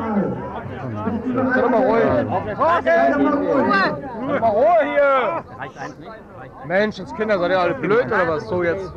Sei 1.54 1.62
doch 1.62 1.70
mal 1.70 1.84
ruhig. 1.84 2.04
Ruhe! 2.04 2.56
Mal 4.40 4.50
Ruhe 4.50 4.78
hier! 4.84 5.44
Reicht 5.60 5.78
eins 5.78 6.00
nicht? 6.00 6.12
Menschenskinder, 6.66 7.40
seid 7.40 7.52
ihr 7.52 7.60
alle 7.60 7.76
blöd 7.76 8.06
oder 8.06 8.28
was? 8.28 8.48
So 8.48 8.64
jetzt. 8.64 8.92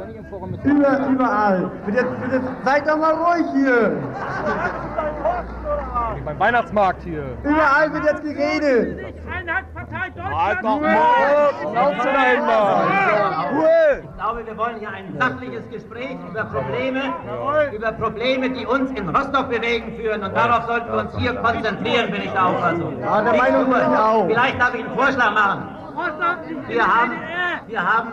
Über, 0.64 1.08
überall. 1.08 1.70
Bitte, 1.86 2.04
bitte, 2.22 2.40
seid 2.64 2.88
doch 2.88 2.98
mal 2.98 3.14
ruhig 3.14 3.46
hier. 3.52 3.96
Beim 6.24 6.38
Weihnachtsmarkt 6.38 7.02
hier. 7.02 7.24
Überall 7.42 7.92
wird 7.92 8.04
jetzt 8.04 8.22
geredet. 8.22 9.14
Halt 10.34 10.58
doch 10.62 10.80
Deutschland! 10.80 10.82
mal! 10.82 11.74
Lauf 11.74 11.98
zu 11.98 12.08
da! 12.08 13.50
Ruhe! 13.50 14.02
Ich 14.02 14.16
glaube, 14.16 14.46
wir 14.46 14.56
wollen 14.56 14.78
hier 14.78 14.90
ein 14.90 15.16
sachliches 15.18 15.70
Gespräch 15.70 16.16
über 16.28 16.44
Probleme, 16.44 17.02
über 17.72 17.92
Probleme, 17.92 18.50
die 18.50 18.66
uns 18.66 18.90
in 18.90 19.08
Rostock 19.08 19.48
bewegen, 19.48 19.96
führen. 19.96 20.22
Und 20.22 20.34
darauf 20.34 20.66
sollten 20.66 20.92
wir 20.92 21.00
uns 21.00 21.16
hier 21.16 21.34
konzentrieren, 21.34 22.10
bin 22.10 22.22
ich 22.22 22.32
der 22.32 22.46
Auffassung. 22.46 23.00
Ja, 23.00 23.22
der 23.22 23.34
Meinung 23.34 23.64
bin 23.64 23.80
ich 23.80 23.98
auch. 23.98 24.26
Vielleicht 24.26 24.60
darf 24.60 24.74
ich 24.74 24.84
einen 24.84 24.94
Vorschlag 24.94 25.30
machen. 25.32 25.76
Wir 26.68 26.86
haben, 26.86 27.12
wir 27.66 27.82
haben 27.82 28.12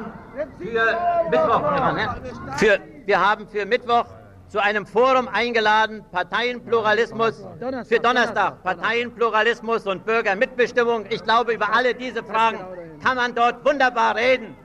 für 0.57 1.30
Mittwoch, 1.30 1.61
ne? 1.93 2.16
für, 2.55 2.80
wir 3.05 3.30
haben 3.30 3.47
für 3.47 3.66
Mittwoch 3.66 4.05
zu 4.54 4.62
einem 4.62 4.86
Forum 4.86 5.28
eingeladen, 5.28 6.06
Parteienpluralismus 6.12 7.43
für 7.88 7.99
Donnerstag, 7.99 8.62
Parteienpluralismus 8.62 9.88
und 9.88 10.06
Bürgermitbestimmung. 10.06 11.08
Ich 11.10 11.24
glaube, 11.24 11.54
über 11.54 11.74
alle 11.74 11.95
diese 11.95 12.24
Fragen 12.24 12.60
kann 13.04 13.16
man 13.16 13.34
dort 13.34 13.66
wunderbar 13.66 14.16
reden. 14.16 14.56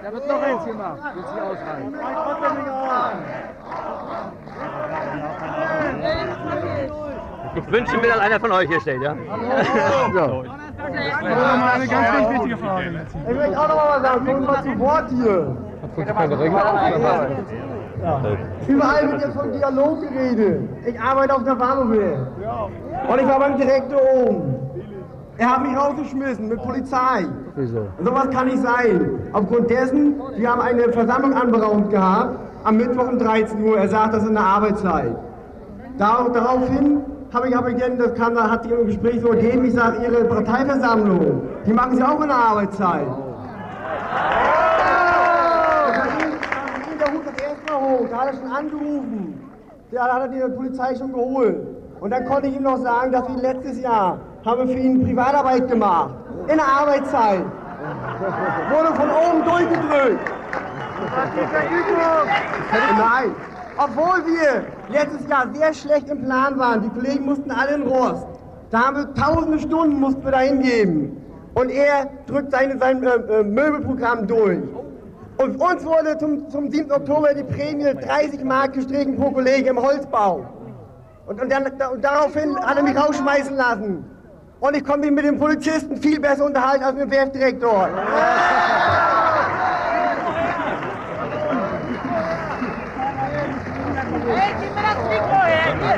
Da 0.00 0.12
wird 0.12 0.28
noch 0.28 0.42
eins 0.42 0.64
gemacht, 0.64 1.00
wenn 1.16 1.24
Sie 1.24 1.40
ausreichen. 1.40 1.94
Ich 7.56 7.72
wünsche 7.72 7.96
mir, 7.96 8.08
dass 8.10 8.18
einer 8.20 8.38
von 8.38 8.52
euch 8.52 8.68
hier 8.68 8.80
steht, 8.80 9.02
ja? 9.02 9.16
So. 10.14 10.44
Eine 10.78 11.88
ganz 11.88 12.30
wichtige 12.30 12.56
Frage. 12.58 13.06
Ich 13.28 13.34
möchte 13.34 13.60
auch 13.60 13.68
noch 13.68 13.74
mal 13.74 13.88
was 13.88 14.02
sagen. 14.02 14.24
Kommt 14.24 14.46
mal 14.46 14.62
zu 14.62 14.78
Wort 14.78 15.10
hier. 15.10 15.71
Überall 18.68 19.12
wird 19.12 19.20
jetzt 19.20 19.36
von 19.36 19.52
Dialog 19.52 20.00
geredet. 20.00 20.68
Ich 20.86 21.00
arbeite 21.00 21.34
auf 21.34 21.44
der 21.44 21.54
Bahnhofwehr. 21.54 22.26
Und 23.08 23.20
ich 23.20 23.28
war 23.28 23.38
beim 23.38 23.56
Direktor 23.56 24.00
oben. 24.14 24.54
Er 25.38 25.50
hat 25.50 25.62
mich 25.62 25.76
rausgeschmissen 25.76 26.48
mit 26.48 26.62
Polizei. 26.62 27.26
Wieso? 27.56 27.86
Sowas 28.02 28.28
kann 28.30 28.46
nicht 28.46 28.62
sein. 28.62 29.18
Aufgrund 29.32 29.70
dessen, 29.70 30.14
wir 30.36 30.50
haben 30.50 30.60
eine 30.60 30.92
Versammlung 30.92 31.34
anberaumt 31.34 31.90
gehabt, 31.90 32.38
am 32.64 32.76
Mittwoch 32.76 33.08
um 33.08 33.18
13 33.18 33.64
Uhr. 33.64 33.78
Er 33.78 33.88
sagt, 33.88 34.14
das 34.14 34.22
ist 34.22 34.30
eine 34.30 34.40
Arbeitszeit. 34.40 35.16
Dar 35.98 36.28
daraufhin 36.32 37.00
habe 37.32 37.48
ich 37.48 37.56
aber 37.56 37.68
again, 37.68 37.98
das 37.98 38.12
da 38.14 38.50
hat 38.50 38.62
sich 38.64 38.72
im 38.72 38.86
Gespräch 38.86 39.20
so 39.20 39.28
ergeben, 39.28 39.64
ich 39.64 39.72
sage, 39.72 40.04
Ihre 40.04 40.24
Parteiversammlung, 40.24 41.42
die 41.66 41.72
machen 41.72 41.96
Sie 41.96 42.02
auch 42.02 42.20
in 42.20 42.28
der 42.28 42.36
Arbeitszeit. 42.36 43.06
Der 47.00 47.12
Hut 47.12 47.22
das 47.26 47.42
erstmal 47.42 47.80
er 48.32 48.38
schon 48.38 48.50
angerufen. 48.50 49.40
Da 49.90 50.14
hat 50.14 50.32
die 50.32 50.40
Polizei 50.56 50.94
schon 50.96 51.12
geholt. 51.12 51.56
Und 52.00 52.10
dann 52.10 52.24
konnte 52.26 52.48
ich 52.48 52.56
ihm 52.56 52.62
noch 52.62 52.78
sagen, 52.78 53.12
dass 53.12 53.28
wir 53.28 53.36
letztes 53.36 53.80
Jahr 53.80 54.18
haben 54.44 54.68
für 54.68 54.78
ihn 54.78 55.04
Privatarbeit 55.04 55.68
gemacht. 55.68 56.14
In 56.48 56.56
der 56.56 56.66
Arbeitszeit. 56.66 57.44
Wurde 58.70 58.94
von 58.94 59.10
oben 59.10 59.44
durchgedrückt. 59.44 60.32
Nein. 62.96 63.34
Obwohl 63.76 64.24
wir 64.26 64.64
letztes 64.88 65.28
Jahr 65.28 65.46
sehr 65.52 65.74
schlecht 65.74 66.08
im 66.08 66.24
Plan 66.24 66.58
waren. 66.58 66.82
Die 66.82 66.88
Kollegen 66.88 67.24
mussten 67.24 67.50
alle 67.50 67.74
in 67.74 67.82
Rost. 67.82 68.26
Da 68.70 68.86
haben 68.86 68.96
wir 68.96 69.14
tausende 69.14 69.58
Stunden 69.58 70.00
mussten 70.00 70.24
wir 70.24 70.32
da 70.32 70.38
hingeben. 70.40 71.16
Und 71.54 71.70
er 71.70 72.08
drückt 72.26 72.50
seine, 72.50 72.78
sein 72.78 73.02
äh, 73.02 73.08
äh, 73.08 73.44
Möbelprogramm 73.44 74.26
durch. 74.26 74.58
Und 75.42 75.60
uns 75.60 75.84
wurde 75.84 76.16
zum, 76.18 76.48
zum 76.50 76.70
7. 76.70 76.92
Oktober 76.92 77.34
die 77.34 77.42
Prämie 77.42 77.92
30 77.94 78.44
Mark 78.44 78.74
gestrichen 78.74 79.16
pro 79.16 79.32
Kollege 79.32 79.70
im 79.70 79.82
Holzbau. 79.82 80.46
Und, 81.26 81.40
und, 81.40 81.50
dann, 81.50 81.66
und 81.66 82.04
daraufhin 82.04 82.56
hat 82.60 82.76
er 82.76 82.84
mich 82.84 82.96
rausschmeißen 82.96 83.56
lassen. 83.56 84.04
Und 84.60 84.76
ich 84.76 84.84
konnte 84.84 85.10
mich 85.10 85.10
mit 85.10 85.24
dem 85.24 85.40
Polizisten 85.40 85.96
viel 85.96 86.20
besser 86.20 86.44
unterhalten 86.44 86.84
als 86.84 86.94
mit 86.94 87.04
dem 87.04 87.10
Werfdirektor. 87.10 87.88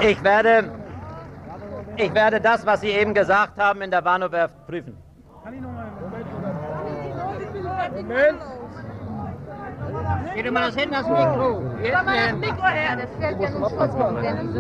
Ich 0.01 0.25
werde, 0.25 0.71
ich 1.97 2.15
werde 2.15 2.41
das, 2.41 2.65
was 2.65 2.81
Sie 2.81 2.89
eben 2.89 3.13
gesagt 3.13 3.59
haben, 3.59 3.83
in 3.83 3.91
der 3.91 4.01
Bahnhofwerft 4.01 4.67
prüfen. 4.67 4.97
Moment. 7.95 8.64
Geh 10.35 10.43
doch 10.43 10.53
mal 10.53 10.67
das 10.67 10.75
hin, 10.75 10.91
das 10.91 11.07
Mikro. 11.07 11.63
Komm 11.63 12.07
mal 12.07 12.17
das 12.31 12.39
Mikro 12.39 12.67
her, 12.67 12.97
das 12.97 13.11
fällt 13.21 13.41
ja 13.41 13.49
nicht. 13.51 14.57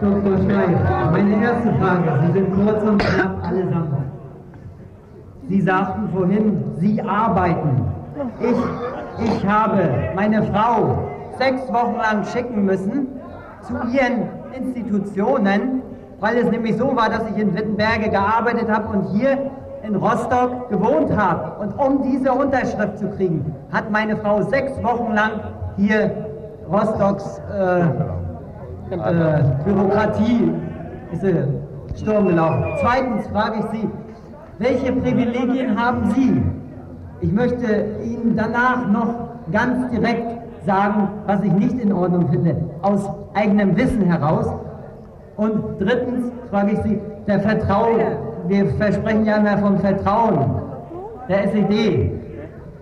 Dr. 0.00 0.38
Schneider, 0.38 1.10
meine 1.12 1.42
erste 1.44 1.72
Frage, 1.74 2.20
Sie 2.26 2.32
sind 2.32 2.54
kurz 2.54 2.82
und 2.82 2.98
knapp 2.98 3.46
allesamt. 3.46 3.94
Sie 5.48 5.60
sagten 5.60 6.08
vorhin, 6.10 6.64
Sie 6.76 7.02
arbeiten. 7.02 7.86
Ich, 8.40 9.26
ich 9.26 9.46
habe 9.46 10.10
meine 10.14 10.42
Frau 10.44 11.08
sechs 11.38 11.72
Wochen 11.72 11.96
lang 11.96 12.24
schicken 12.24 12.64
müssen 12.64 13.08
zu 13.62 13.74
ihren 13.92 14.28
Institutionen, 14.56 15.82
weil 16.20 16.38
es 16.38 16.50
nämlich 16.50 16.76
so 16.76 16.96
war, 16.96 17.10
dass 17.10 17.28
ich 17.30 17.38
in 17.38 17.54
Wittenberge 17.54 18.08
gearbeitet 18.10 18.70
habe 18.70 18.96
und 18.96 19.04
hier 19.16 19.50
in 19.86 19.96
Rostock 19.96 20.70
gewohnt 20.70 21.14
habe. 21.16 21.62
Und 21.62 21.78
um 21.78 22.02
diese 22.02 22.32
Unterschrift 22.32 22.98
zu 22.98 23.08
kriegen, 23.10 23.54
hat 23.70 23.90
meine 23.90 24.16
Frau 24.16 24.42
sechs 24.42 24.72
Wochen 24.82 25.12
lang 25.12 25.32
hier 25.76 26.10
Rostocks 26.70 27.40
äh, 27.52 27.80
äh, 28.90 29.42
Bürokratie 29.64 30.52
ist 31.12 32.00
Sturm 32.00 32.28
gelaufen. 32.28 32.64
Zweitens 32.80 33.26
frage 33.28 33.60
ich 33.60 33.80
Sie, 33.80 33.88
welche 34.58 34.92
Privilegien 34.92 35.78
haben 35.78 36.10
Sie? 36.12 36.42
Ich 37.20 37.32
möchte 37.32 37.86
Ihnen 38.02 38.34
danach 38.36 38.88
noch 38.88 39.14
ganz 39.52 39.90
direkt 39.90 40.40
sagen, 40.66 41.08
was 41.26 41.42
ich 41.42 41.52
nicht 41.52 41.78
in 41.78 41.92
Ordnung 41.92 42.28
finde, 42.30 42.56
aus 42.82 43.08
eigenem 43.34 43.76
Wissen 43.76 44.02
heraus. 44.02 44.46
Und 45.36 45.78
drittens 45.78 46.32
frage 46.50 46.72
ich 46.72 46.78
Sie, 46.80 47.00
der 47.26 47.40
Vertrauen, 47.40 48.00
wir 48.48 48.66
versprechen 48.74 49.24
ja 49.24 49.36
immer 49.36 49.58
vom 49.58 49.78
Vertrauen 49.80 50.62
der 51.28 51.44
SED. 51.52 52.10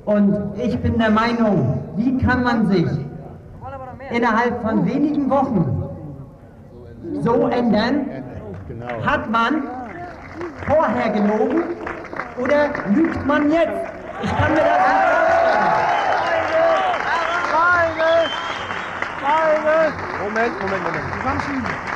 Und 0.05 0.37
ich 0.57 0.79
bin 0.81 0.99
der 0.99 1.11
Meinung, 1.11 1.79
wie 1.97 2.19
kann 2.19 2.43
man 2.43 2.67
sich 2.67 2.87
innerhalb 4.11 4.61
von 4.63 4.85
wenigen 4.87 5.31
Wochen 5.31 5.83
so 7.21 7.47
ändern? 7.49 8.07
Hat 9.07 9.31
man 9.31 9.63
vorher 10.67 11.11
gelogen 11.11 11.63
oder 12.39 12.71
lügt 12.95 13.27
man 13.27 13.51
jetzt? 13.51 13.73
Ich 14.23 14.31
kann 14.31 14.53
mir 14.55 14.61
das 14.61 14.79
nicht 14.79 15.03
vorstellen. 15.07 15.83
Moment, 20.23 20.61
Moment, 20.61 20.83
Moment. 20.83 21.92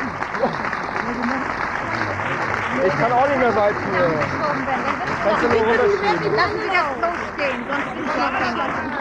Ich 2.84 2.98
kann 2.98 3.12
auch 3.12 3.26
nicht 3.28 3.38
mehr 3.38 3.56
weit 3.56 3.74
hier. 3.90 4.20
Kannst 5.24 5.42
du 5.42 5.48
nur 5.48 5.60
runterschieben. 5.60 6.34
Lassen 6.36 6.58
Sie 6.60 6.68
das 6.68 6.86
sonst 7.00 7.26
Sie 7.36 8.60
abhängig. 8.60 8.96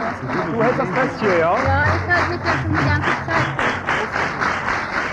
Du 0.52 0.64
hältst 0.64 0.80
das 0.80 0.90
fest 0.90 1.20
hier, 1.20 1.38
ja? 1.38 1.54
Ja, 1.56 1.84
ich 1.84 2.08
halte 2.12 2.30
mich 2.32 2.46
ja 2.46 2.52
schon 2.62 2.72
die 2.72 2.86
ganze 2.86 3.10
Zeit 3.26 3.46
fest. 3.58 4.14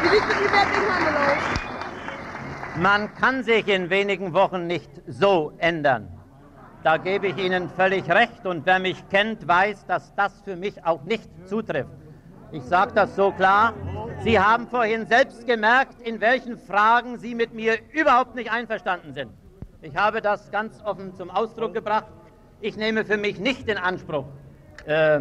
Wie 0.02 0.08
sieht 0.08 0.22
es 0.22 0.28
mit 0.28 0.50
dem 0.50 0.94
Handel 0.94 1.16
aus? 1.16 1.42
Man 2.76 3.14
kann 3.14 3.42
sich 3.42 3.68
in 3.68 3.90
wenigen 3.90 4.32
Wochen 4.32 4.66
nicht 4.66 4.90
so 5.06 5.52
ändern. 5.58 6.08
Da 6.82 6.96
gebe 6.96 7.28
ich 7.28 7.36
Ihnen 7.36 7.68
völlig 7.70 8.08
recht 8.10 8.44
und 8.44 8.66
wer 8.66 8.78
mich 8.78 9.08
kennt, 9.08 9.46
weiß, 9.46 9.86
dass 9.86 10.14
das 10.14 10.32
für 10.44 10.56
mich 10.56 10.84
auch 10.84 11.02
nicht 11.04 11.30
zutrifft. 11.46 12.01
Ich 12.52 12.64
sage 12.64 12.92
das 12.94 13.16
so 13.16 13.32
klar. 13.32 13.72
Sie 14.22 14.38
haben 14.38 14.68
vorhin 14.68 15.06
selbst 15.06 15.46
gemerkt, 15.46 16.00
in 16.02 16.20
welchen 16.20 16.58
Fragen 16.58 17.18
Sie 17.18 17.34
mit 17.34 17.54
mir 17.54 17.78
überhaupt 17.92 18.34
nicht 18.34 18.52
einverstanden 18.52 19.14
sind. 19.14 19.30
Ich 19.80 19.96
habe 19.96 20.20
das 20.20 20.50
ganz 20.50 20.78
offen 20.84 21.14
zum 21.14 21.30
Ausdruck 21.30 21.72
gebracht. 21.72 22.06
Ich 22.60 22.76
nehme 22.76 23.06
für 23.06 23.16
mich 23.16 23.40
nicht 23.40 23.66
in 23.68 23.78
Anspruch, 23.78 24.26
äh, 24.84 25.20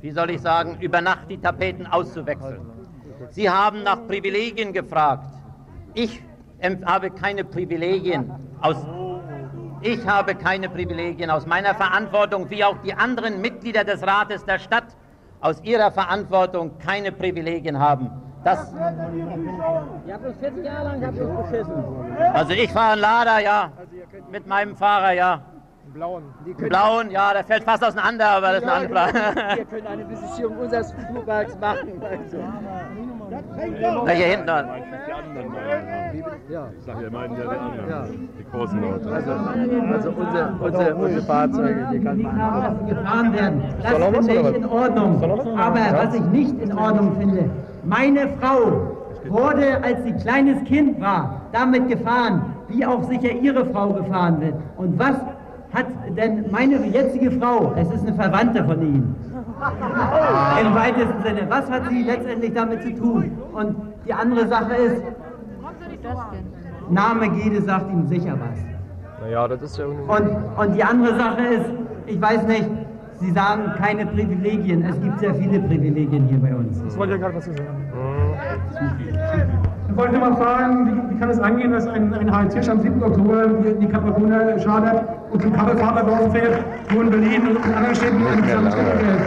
wie 0.00 0.12
soll 0.12 0.30
ich 0.30 0.40
sagen, 0.40 0.78
über 0.80 1.00
Nacht 1.00 1.28
die 1.28 1.38
Tapeten 1.38 1.84
auszuwechseln. 1.84 2.60
Sie 3.30 3.50
haben 3.50 3.82
nach 3.82 4.06
Privilegien 4.06 4.72
gefragt. 4.72 5.28
Ich 5.94 6.22
habe 6.86 7.10
keine 7.10 7.44
Privilegien 7.44 8.32
aus 8.60 8.76
ich 9.80 10.04
habe 10.08 10.34
keine 10.34 10.68
Privilegien 10.68 11.30
aus 11.30 11.46
meiner 11.46 11.72
Verantwortung, 11.72 12.50
wie 12.50 12.64
auch 12.64 12.78
die 12.78 12.94
anderen 12.94 13.40
Mitglieder 13.40 13.84
des 13.84 14.04
Rates 14.04 14.44
der 14.44 14.58
Stadt 14.58 14.86
aus 15.40 15.62
ihrer 15.62 15.90
Verantwortung 15.90 16.78
keine 16.78 17.12
Privilegien 17.12 17.78
haben. 17.78 18.10
Das, 18.44 18.72
Ihr 18.72 20.14
habt 20.14 20.24
uns 20.26 20.36
40 20.38 20.64
Jahre 20.64 20.84
lang 20.84 21.04
habt 21.04 21.16
ihr 21.16 21.28
uns 21.28 21.50
beschissen. 21.50 21.74
also 22.32 22.52
ich 22.52 22.72
fahre 22.72 22.92
einen 22.92 23.00
Lader, 23.00 23.40
ja, 23.40 23.72
mit 24.30 24.46
meinem 24.46 24.76
Fahrer, 24.76 25.12
ja. 25.12 25.42
Blauen. 25.92 26.22
Blauen, 26.56 27.10
ja, 27.10 27.32
der 27.32 27.44
fällt 27.44 27.64
fast 27.64 27.82
auseinander, 27.82 28.28
aber 28.28 28.52
das 28.52 28.62
ist 28.62 28.68
eine 28.68 28.72
andere 28.72 29.08
Frage. 29.08 29.56
Wir 29.56 29.64
können 29.64 29.86
eine 29.86 30.04
Besichtigung 30.04 30.58
unseres 30.58 30.92
Fuhrwerks 30.92 31.58
machen. 31.58 32.02
Also. 32.08 32.38
Na, 33.30 34.10
hier 34.12 34.26
hinten. 34.26 34.48
Ja. 36.48 36.68
Ich 36.78 36.84
sag 36.86 37.00
ja 37.02 37.08
immer, 37.08 37.28
der, 37.28 37.36
der 37.36 37.60
andere. 37.60 38.08
Die 38.38 38.44
großen 38.50 38.80
Leute. 38.80 39.12
Also, 39.12 39.30
also 39.32 40.10
unsere, 40.10 40.52
unsere, 40.60 40.94
unsere 40.94 41.22
Fahrzeuge, 41.22 41.88
die 41.92 42.00
kann 42.00 42.22
man. 42.22 42.86
gefahren 42.88 43.32
werden. 43.34 43.62
Das 43.82 43.92
finde 44.26 44.50
ich 44.50 44.56
in 44.56 44.66
Ordnung. 44.66 45.22
Aber 45.58 45.78
Ja. 45.78 46.04
was 46.06 46.14
ich 46.14 46.24
nicht 46.26 46.58
in 46.60 46.76
Ordnung 46.76 47.16
finde, 47.18 47.50
meine 47.84 48.28
Frau 48.40 48.94
wurde, 49.28 49.82
als 49.82 50.04
sie 50.04 50.12
kleines 50.12 50.62
Kind 50.64 51.00
war, 51.00 51.42
damit 51.52 51.88
gefahren, 51.88 52.42
wie 52.68 52.84
auch 52.86 53.02
sicher 53.04 53.32
ihre 53.32 53.66
Frau 53.66 53.90
gefahren 53.92 54.40
wird. 54.40 54.54
Und 54.76 54.98
was 54.98 55.16
hat 55.74 55.86
denn 56.16 56.46
meine 56.50 56.76
jetzige 56.86 57.30
Frau, 57.32 57.72
es 57.76 57.90
ist 57.90 58.06
eine 58.06 58.14
Verwandte 58.14 58.64
von 58.64 58.80
Ihnen, 58.80 59.16
Im 60.60 60.74
weitesten 60.74 61.22
Sinne. 61.22 61.46
Was 61.48 61.70
hat 61.70 61.88
sie 61.88 62.02
letztendlich 62.02 62.54
damit 62.54 62.82
zu 62.82 62.94
tun? 62.94 63.38
Und 63.52 63.76
die 64.06 64.12
andere 64.12 64.46
Sache 64.48 64.74
ist, 64.74 65.02
Name 66.90 67.28
Gede 67.30 67.62
sagt 67.62 67.90
ihm 67.90 68.06
sicher 68.06 68.38
was. 68.38 68.58
Naja, 69.20 69.48
das 69.48 69.62
ist 69.62 69.78
ja. 69.78 69.86
Und, 69.86 70.30
und 70.56 70.74
die 70.74 70.82
andere 70.82 71.18
Sache 71.18 71.42
ist, 71.42 71.66
ich 72.06 72.20
weiß 72.20 72.46
nicht, 72.46 72.68
Sie 73.20 73.32
sagen 73.32 73.72
keine 73.76 74.06
Privilegien. 74.06 74.84
Es 74.84 75.00
gibt 75.00 75.18
sehr 75.18 75.34
viele 75.34 75.58
Privilegien 75.60 76.28
hier 76.28 76.38
bei 76.38 76.54
uns. 76.54 76.80
Das 76.84 76.96
wollte 76.96 77.14
ja 77.14 77.18
gerade 77.18 77.34
was 77.34 77.46
sagen. 77.46 77.58
Ich 79.08 79.77
wollte 79.98 80.16
mal 80.16 80.36
fragen, 80.36 80.86
wie, 80.86 81.14
wie 81.14 81.18
kann 81.18 81.30
es 81.30 81.40
angehen, 81.40 81.72
dass 81.72 81.88
ein, 81.88 82.14
ein 82.14 82.32
HZ 82.32 82.68
am 82.68 82.80
7. 82.80 83.02
Oktober 83.02 83.48
hier 83.60 83.72
in 83.72 83.80
die 83.80 83.88
Kaperone 83.88 84.60
schadert 84.60 85.08
und 85.32 85.42
zum 85.42 85.52
Kappelfahrer 85.52 86.30
fährt, 86.30 86.64
wo 86.90 87.00
in 87.02 87.10
Berlin 87.10 87.48
und 87.48 87.66
in 87.66 87.74
anderen 87.74 87.96
Städten 87.96 88.24
in 88.24 88.42
gesamten 88.42 88.70
Städten 88.70 88.98
fährt? 89.00 89.20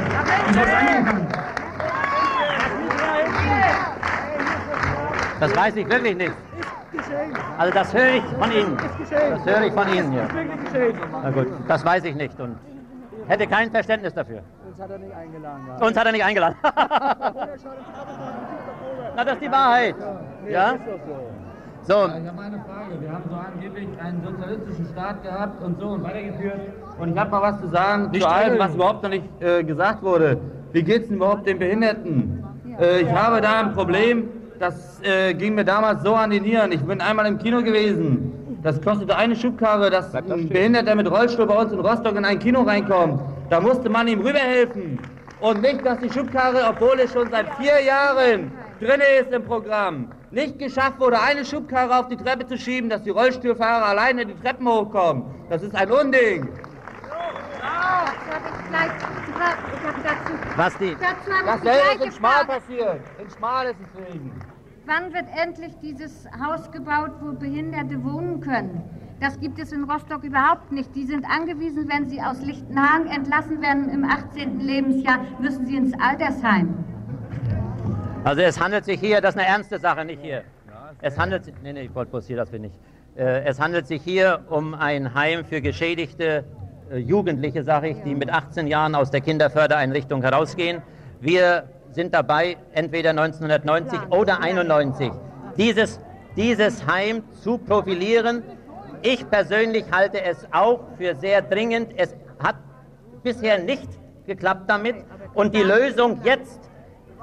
Wie 0.48 0.54
soll 0.54 0.64
es 0.64 0.74
angehen 0.74 1.06
kann? 1.06 1.28
Das 5.42 5.56
weiß 5.56 5.76
ich 5.76 5.90
wirklich 5.90 6.16
nicht. 6.16 6.32
Also 7.58 7.74
das 7.74 7.94
höre 7.94 8.14
ich 8.16 8.24
von 8.24 8.52
Ihnen. 8.52 8.78
Das 9.10 9.46
höre 9.46 9.64
ich 9.64 9.74
von 9.74 9.94
Ihnen 9.94 10.12
hier. 10.12 10.28
Na 11.24 11.32
gut, 11.32 11.48
das 11.68 11.84
weiß 11.84 12.06
ich 12.06 12.16
nicht 12.16 12.40
und 12.40 12.56
hätte 13.28 13.46
kein 13.48 13.70
Verständnis 13.72 14.14
dafür. 14.14 14.42
Uns 14.70 14.80
hat 14.82 14.90
er 14.90 15.00
nicht 15.00 15.14
eingeladen. 15.14 15.68
Uns 15.82 15.98
hat 15.98 16.06
er 16.06 16.12
nicht 16.14 16.24
eingeladen. 16.24 16.56
Na, 19.16 19.26
das 19.26 19.34
ist 19.34 19.42
die 19.42 19.52
Wahrheit. 19.52 19.96
Ja? 20.50 20.76
So. 21.84 21.94
Ich 21.94 21.98
habe 21.98 22.42
eine 22.42 22.60
Frage. 22.60 23.02
Wir 23.02 23.12
haben 23.12 23.24
so 23.28 23.36
angeblich 23.36 23.88
einen 24.00 24.22
sozialistischen 24.24 24.86
Staat 24.94 25.24
gehabt 25.24 25.64
und 25.64 25.80
so 25.80 25.88
und 25.88 26.04
weitergeführt. 26.04 26.60
Und 27.00 27.14
ich 27.14 27.18
habe 27.18 27.32
mal 27.32 27.42
was 27.42 27.60
zu 27.60 27.70
sagen 27.70 28.12
Nicht 28.12 28.22
zu 28.22 28.30
allem, 28.30 28.60
was 28.60 28.76
überhaupt 28.76 29.02
noch 29.02 29.10
nicht 29.10 29.26
äh, 29.42 29.64
gesagt 29.64 30.04
wurde. 30.04 30.38
Wie 30.74 30.84
geht 30.84 31.04
es 31.04 31.08
denn 31.08 31.18
überhaupt 31.18 31.48
den 31.48 31.58
Behinderten? 31.58 32.44
Äh, 32.80 33.02
ich 33.02 33.12
habe 33.12 33.42
da 33.42 33.62
ein 33.62 33.74
Problem, 33.74 34.30
das 34.60 35.02
äh, 35.02 35.34
ging 35.34 35.56
mir 35.56 35.66
damals 35.66 36.04
so 36.04 36.14
an 36.14 36.30
die 36.30 36.40
Nieren. 36.40 36.72
Ich 36.72 36.82
bin 36.82 37.02
einmal 37.02 37.26
im 37.26 37.40
Kino 37.40 37.64
gewesen. 37.64 38.32
Das 38.62 38.80
kostete 38.80 39.16
eine 39.18 39.36
Schubkarre, 39.36 39.90
dass 39.90 40.14
ein 40.14 40.48
Behinderter 40.50 40.94
mit 40.94 41.10
Rollstuhl 41.10 41.48
bei 41.48 41.56
uns 41.56 41.72
in 41.72 41.80
Rostock 41.80 42.16
in 42.16 42.26
ein 42.26 42.38
Kino 42.38 42.62
reinkommt. 42.62 43.20
Da 43.50 43.60
musste 43.60 43.90
man 43.90 44.08
ihm 44.08 44.20
rüberhelfen. 44.20 45.00
Und 45.40 45.64
nicht, 45.64 45.84
dass 45.84 45.98
die 46.00 46.12
Schubkarre, 46.12 46.60
obwohl 46.70 47.00
es 47.00 47.12
schon 47.12 47.28
seit 47.32 47.48
vier 47.56 47.82
Jahren 47.84 48.52
drin 48.82 49.02
ist 49.22 49.32
im 49.32 49.44
Programm, 49.46 50.12
nicht 50.32 50.58
geschafft 50.58 51.00
wurde, 51.00 51.22
eine 51.22 51.46
Schubkarre 51.46 52.00
auf 52.00 52.08
die 52.08 52.18
Treppe 52.18 52.48
zu 52.48 52.58
schieben, 52.58 52.90
dass 52.90 53.04
die 53.04 53.12
Rollstuhlfahrer 53.12 53.86
alleine 53.86 54.26
die 54.26 54.34
Treppen 54.34 54.68
hochkommen. 54.68 55.24
Das 55.50 55.62
ist 55.62 55.76
ein 55.76 55.92
Unding. 55.92 56.50
Was 60.56 60.78
die? 60.78 60.96
Dazu 61.00 61.32
habe 61.32 61.58
ich 61.58 61.62
die 61.62 61.68
Dasselbe 61.68 61.70
ist 61.70 61.88
gleiche 61.88 62.04
in 62.06 62.12
Schmal 62.12 62.46
passiert. 62.46 63.02
In 63.20 63.30
Schmal 63.30 63.66
ist 63.68 63.76
es 63.82 64.14
wegen. 64.14 64.32
Wann 64.86 65.14
wird 65.14 65.26
endlich 65.40 65.74
dieses 65.82 66.28
Haus 66.44 66.72
gebaut, 66.72 67.12
wo 67.22 67.34
Behinderte 67.34 68.04
wohnen 68.04 68.42
können? 68.42 68.84
Das 69.20 69.40
gibt 69.40 69.60
es 69.60 69.72
in 69.72 69.84
Rostock 69.84 70.24
überhaupt 70.24 70.72
nicht. 70.72 70.96
Die 70.96 71.06
sind 71.06 71.26
angewiesen, 71.26 71.88
wenn 71.88 72.10
sie 72.10 72.20
aus 72.22 72.42
Lichtenhagen 72.42 73.06
entlassen 73.08 73.62
werden 73.62 73.90
im 73.90 74.04
18. 74.04 74.60
Lebensjahr, 74.60 75.20
müssen 75.40 75.68
sie 75.68 75.76
ins 75.76 75.94
Altersheim. 76.00 76.74
Also 78.24 78.42
es 78.42 78.60
handelt 78.60 78.86
sich 78.86 79.00
hier, 79.00 79.20
das 79.20 79.34
ist 79.34 79.40
eine 79.42 79.48
ernste 79.48 79.80
Sache, 79.80 80.06
nicht 80.06 80.22
hier. 80.22 80.44
Es 81.02 81.18
handelt 81.18 81.44
sich, 81.44 81.56
nee, 81.64 81.74
nee, 81.74 81.82
ich 81.82 81.96
wollte 81.96 82.12
bloß 82.12 82.28
hier, 82.28 82.38
das 82.38 82.52
bin 82.52 82.66
ich. 82.66 82.72
Äh, 83.16 83.44
Es 83.46 83.60
handelt 83.60 83.88
sich 83.88 84.04
hier 84.04 84.42
um 84.50 84.76
ein 84.76 85.16
Heim 85.16 85.44
für 85.44 85.60
geschädigte 85.60 86.44
äh, 86.92 86.98
Jugendliche, 86.98 87.64
sage 87.64 87.90
ich, 87.90 87.98
die 88.04 88.14
mit 88.14 88.30
18 88.30 88.68
Jahren 88.68 88.94
aus 88.94 89.10
der 89.10 89.22
Kinderfördereinrichtung 89.22 90.22
herausgehen. 90.22 90.84
Wir 91.20 91.64
sind 91.90 92.14
dabei, 92.14 92.58
entweder 92.74 93.10
1990 93.10 94.00
oder 94.12 94.40
91, 94.40 95.12
dieses, 95.58 96.00
dieses 96.38 96.86
Heim 96.86 97.24
zu 97.42 97.58
profilieren. 97.58 98.44
Ich 99.02 99.28
persönlich 99.30 99.86
halte 99.92 100.22
es 100.22 100.48
auch 100.52 100.82
für 100.98 101.16
sehr 101.16 101.42
dringend. 101.42 101.94
Es 101.98 102.16
hat 102.38 102.56
bisher 103.24 103.58
nicht 103.58 103.90
geklappt 104.28 104.70
damit. 104.70 104.96
Und 105.34 105.56
die 105.56 105.64
Lösung 105.64 106.20
jetzt 106.24 106.71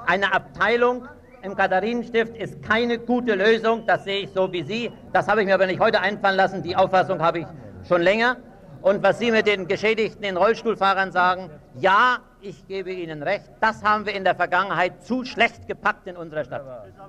eine 0.05 0.33
Abteilung 0.33 1.07
im 1.41 1.55
Katharinenstift 1.55 2.35
ist 2.35 2.61
keine 2.63 2.99
gute 2.99 3.35
Lösung, 3.35 3.85
das 3.85 4.03
sehe 4.03 4.21
ich 4.21 4.31
so 4.31 4.51
wie 4.51 4.63
Sie. 4.63 4.91
Das 5.13 5.27
habe 5.27 5.41
ich 5.41 5.47
mir 5.47 5.53
aber 5.53 5.67
nicht 5.67 5.79
heute 5.79 6.01
einfallen 6.01 6.35
lassen, 6.35 6.63
die 6.63 6.75
Auffassung 6.75 7.21
habe 7.21 7.39
ich 7.39 7.45
schon 7.87 8.01
länger. 8.01 8.37
Und 8.81 9.03
was 9.03 9.19
Sie 9.19 9.31
mit 9.31 9.47
den 9.47 9.67
Geschädigten, 9.67 10.21
den 10.21 10.37
Rollstuhlfahrern 10.37 11.11
sagen, 11.11 11.49
ja, 11.75 12.17
ich 12.41 12.65
gebe 12.67 12.91
Ihnen 12.91 13.23
recht, 13.23 13.49
das 13.59 13.83
haben 13.83 14.05
wir 14.05 14.13
in 14.13 14.23
der 14.23 14.35
Vergangenheit 14.35 15.03
zu 15.03 15.25
schlecht 15.25 15.67
gepackt 15.67 16.07
in 16.07 16.15
unserer 16.15 16.45
Stadt. 16.45 16.63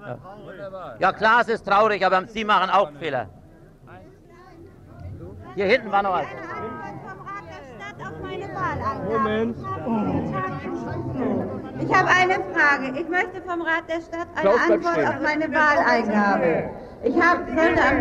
Ja, 0.04 0.96
ja 0.98 1.12
klar, 1.12 1.42
es 1.42 1.48
ist 1.48 1.66
traurig, 1.66 2.04
aber 2.04 2.26
Sie 2.26 2.44
machen 2.44 2.70
auch 2.70 2.90
Fehler. 2.98 3.28
Hier 5.54 5.66
hinten 5.66 5.90
war 5.90 6.02
noch 6.02 6.12
was. 6.12 6.26
Moment. 9.08 9.56
Ich 11.90 11.96
habe 11.96 12.08
eine 12.08 12.34
Frage. 12.54 12.98
Ich 13.00 13.08
möchte 13.08 13.40
vom 13.46 13.62
Rat 13.62 13.82
der 13.88 14.00
Stadt 14.00 14.28
eine 14.36 14.42
Klaus, 14.42 14.60
Antwort 14.70 14.92
stehen. 14.94 15.08
auf 15.08 15.20
meine 15.22 15.46
Wahleingabe. 15.52 16.70
Ich 17.02 17.16
hab, 17.16 17.38
sollte 17.48 17.80
am 17.82 17.96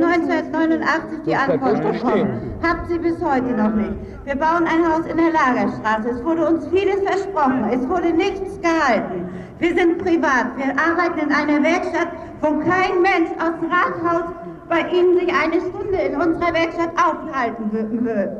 12.05.1989 0.00 1.24
die 1.26 1.36
Antwort 1.36 1.82
bekommen. 1.92 2.52
Habt 2.62 2.88
sie 2.88 2.98
bis 2.98 3.20
heute 3.22 3.48
noch 3.52 3.74
nicht. 3.74 3.92
Wir 4.24 4.36
bauen 4.36 4.64
ein 4.66 4.88
Haus 4.88 5.04
in 5.06 5.16
der 5.16 5.32
Lagerstraße. 5.32 6.10
Es 6.10 6.24
wurde 6.24 6.46
uns 6.46 6.66
vieles 6.68 7.00
versprochen. 7.02 7.64
Es 7.72 7.86
wurde 7.88 8.12
nichts 8.12 8.60
gehalten. 8.60 9.28
Wir 9.58 9.74
sind 9.74 9.98
privat. 9.98 10.56
Wir 10.56 10.70
arbeiten 10.78 11.18
in 11.28 11.32
einer 11.32 11.62
Werkstatt, 11.62 12.08
wo 12.40 12.58
kein 12.60 13.02
Mensch 13.02 13.30
aus 13.38 13.52
dem 13.60 13.70
Rathaus 13.70 14.30
bei 14.68 14.80
Ihnen 14.88 15.18
sich 15.18 15.28
eine 15.34 15.60
Stunde 15.60 15.98
in 15.98 16.14
unserer 16.20 16.54
Werkstatt 16.54 16.90
aufhalten 16.96 17.70
wür- 17.72 17.90
wür- 18.00 18.30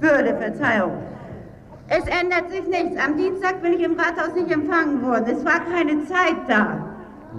würde. 0.00 0.36
Verzeihung. 0.36 0.92
Es 1.92 2.04
ändert 2.06 2.50
sich 2.50 2.66
nichts. 2.68 2.96
Am 3.04 3.16
Dienstag 3.16 3.60
bin 3.62 3.72
ich 3.72 3.82
im 3.82 3.98
Rathaus 3.98 4.32
nicht 4.36 4.50
empfangen 4.50 5.02
worden. 5.02 5.24
Es 5.26 5.44
war 5.44 5.58
keine 5.58 6.04
Zeit 6.06 6.36
da. 6.46 6.86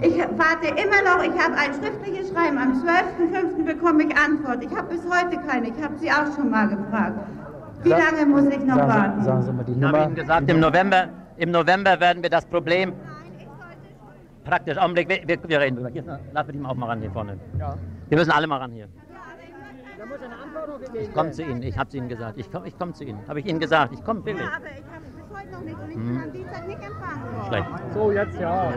Ich 0.02 0.18
warte 0.18 0.68
immer 0.68 1.00
noch. 1.08 1.24
Ich 1.24 1.32
habe 1.42 1.54
ein 1.56 1.72
schriftliches 1.72 2.30
Schreiben. 2.30 2.58
Am 2.58 2.84
12.05. 2.84 3.64
bekomme 3.64 4.04
ich 4.04 4.16
Antwort. 4.16 4.62
Ich 4.62 4.76
habe 4.76 4.94
bis 4.94 5.00
heute 5.04 5.40
keine. 5.46 5.68
Ich 5.68 5.82
habe 5.82 5.94
Sie 5.98 6.10
auch 6.10 6.36
schon 6.36 6.50
mal 6.50 6.68
gefragt. 6.68 7.18
Wie 7.82 7.88
lange 7.88 8.26
muss 8.26 8.44
ich 8.44 8.60
noch 8.60 8.76
warten? 8.76 9.24
Sagen 9.24 9.42
Sie 9.42 9.52
mal 9.52 9.64
die 9.64 9.72
Nummer. 9.72 9.86
Ich 9.86 9.94
habe 9.94 10.04
Ihnen 10.04 10.14
gesagt, 10.14 10.50
im 10.50 10.60
November, 10.60 11.08
im 11.38 11.50
November 11.50 11.98
werden 11.98 12.22
wir 12.22 12.30
das 12.30 12.44
Problem 12.44 12.92
praktisch, 14.44 14.76
Augenblick, 14.76 15.08
wir, 15.08 15.38
wir, 15.48 15.60
reden 15.60 15.76
drüber. 15.76 15.94
Wir 15.94 16.02
die 16.52 16.58
mal 16.58 16.70
auch 16.70 16.74
mal 16.74 16.86
ran 16.86 17.00
hier 17.00 17.10
vorne. 17.10 17.38
Wir 18.08 18.18
müssen 18.18 18.30
alle 18.30 18.46
mal 18.46 18.58
ran 18.58 18.72
hier. 18.72 18.88
Ich 20.94 21.12
komme 21.14 21.30
zu 21.32 21.42
Ihnen, 21.42 21.62
ich 21.62 21.76
habe 21.78 21.88
es 21.88 21.94
Ihnen 21.94 22.08
gesagt. 22.08 22.38
Ich 22.38 22.50
komme 22.50 22.68
ich 22.68 22.78
komm 22.78 22.94
zu 22.94 23.04
Ihnen. 23.04 23.18
Habe 23.28 23.40
ich 23.40 23.46
Ihnen 23.46 23.58
gesagt, 23.60 23.92
ich 23.94 24.04
komme 24.04 24.24
wirklich. 24.24 24.46
aber 24.46 24.66
ich 24.66 24.84
habe 24.94 25.04
es 25.04 25.14
bis 25.16 25.36
heute 25.36 25.52
noch 25.52 25.60
nicht 25.62 25.78
und 25.78 25.90
ich 25.90 25.96
Hm. 25.96 26.06
bin 26.14 26.22
am 26.22 26.32
Dienstag 26.32 26.66
nicht 26.68 26.78
empfangen 26.82 27.22
worden. 27.22 27.46
Schlecht. 27.48 27.66
So, 27.94 28.10
jetzt 28.12 28.40
ja. 28.40 28.72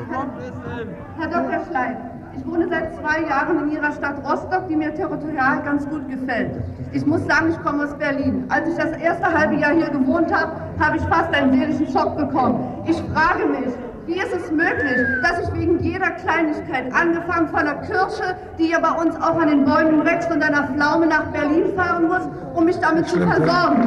Herr 1.18 1.28
Dr. 1.30 1.66
Schlein, 1.70 1.98
ich 2.38 2.46
wohne 2.46 2.68
seit 2.70 2.96
zwei 2.96 3.22
Jahren 3.28 3.60
in 3.64 3.72
Ihrer 3.72 3.92
Stadt 3.92 4.18
Rostock, 4.30 4.68
die 4.68 4.76
mir 4.76 4.94
territorial 4.94 5.62
ganz 5.64 5.88
gut 5.90 6.08
gefällt. 6.10 6.52
Ich 6.92 7.06
muss 7.06 7.26
sagen, 7.26 7.50
ich 7.52 7.62
komme 7.62 7.84
aus 7.84 7.94
Berlin. 7.98 8.46
Als 8.50 8.68
ich 8.70 8.76
das 8.76 8.92
erste 8.98 9.26
halbe 9.32 9.56
Jahr 9.56 9.74
hier 9.74 9.90
gewohnt 9.90 10.34
habe, 10.34 10.52
habe 10.80 10.98
ich 10.98 11.04
fast 11.04 11.34
einen 11.34 11.54
seelischen 11.54 11.88
Schock 11.88 12.18
bekommen. 12.18 12.84
Ich 12.86 12.98
frage 13.14 13.46
mich, 13.48 13.74
wie 14.08 14.20
ist 14.20 14.34
es 14.34 14.52
möglich, 14.52 14.98
dass 15.24 15.40
ich 15.40 15.54
wegen 15.54 15.80
jeder 15.80 16.12
Kleinigkeit, 16.12 16.94
angefangen 16.94 17.50
von 17.50 17.60
einer 17.60 17.76
Kirsche, 17.82 18.36
die 18.58 18.70
ja 18.70 18.80
bei 18.80 18.92
uns 18.92 19.16
auch 19.16 19.40
an 19.40 19.48
den 19.48 19.66
Bäumen 19.66 20.06
wächst, 20.06 20.30
und 20.32 20.44
einer 20.44 20.68
Pflaume 20.68 21.08
nach 21.08 21.26
Berlin 21.26 21.74
fahren 21.76 22.08
muss, 22.08 22.22
um 22.54 22.66
mich 22.66 22.78
damit 22.80 23.08
zu 23.08 23.20
versorgen? 23.20 23.82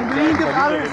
In 0.00 0.08
Berlin 0.08 0.36
gibt 0.38 0.56
alles. 0.56 0.88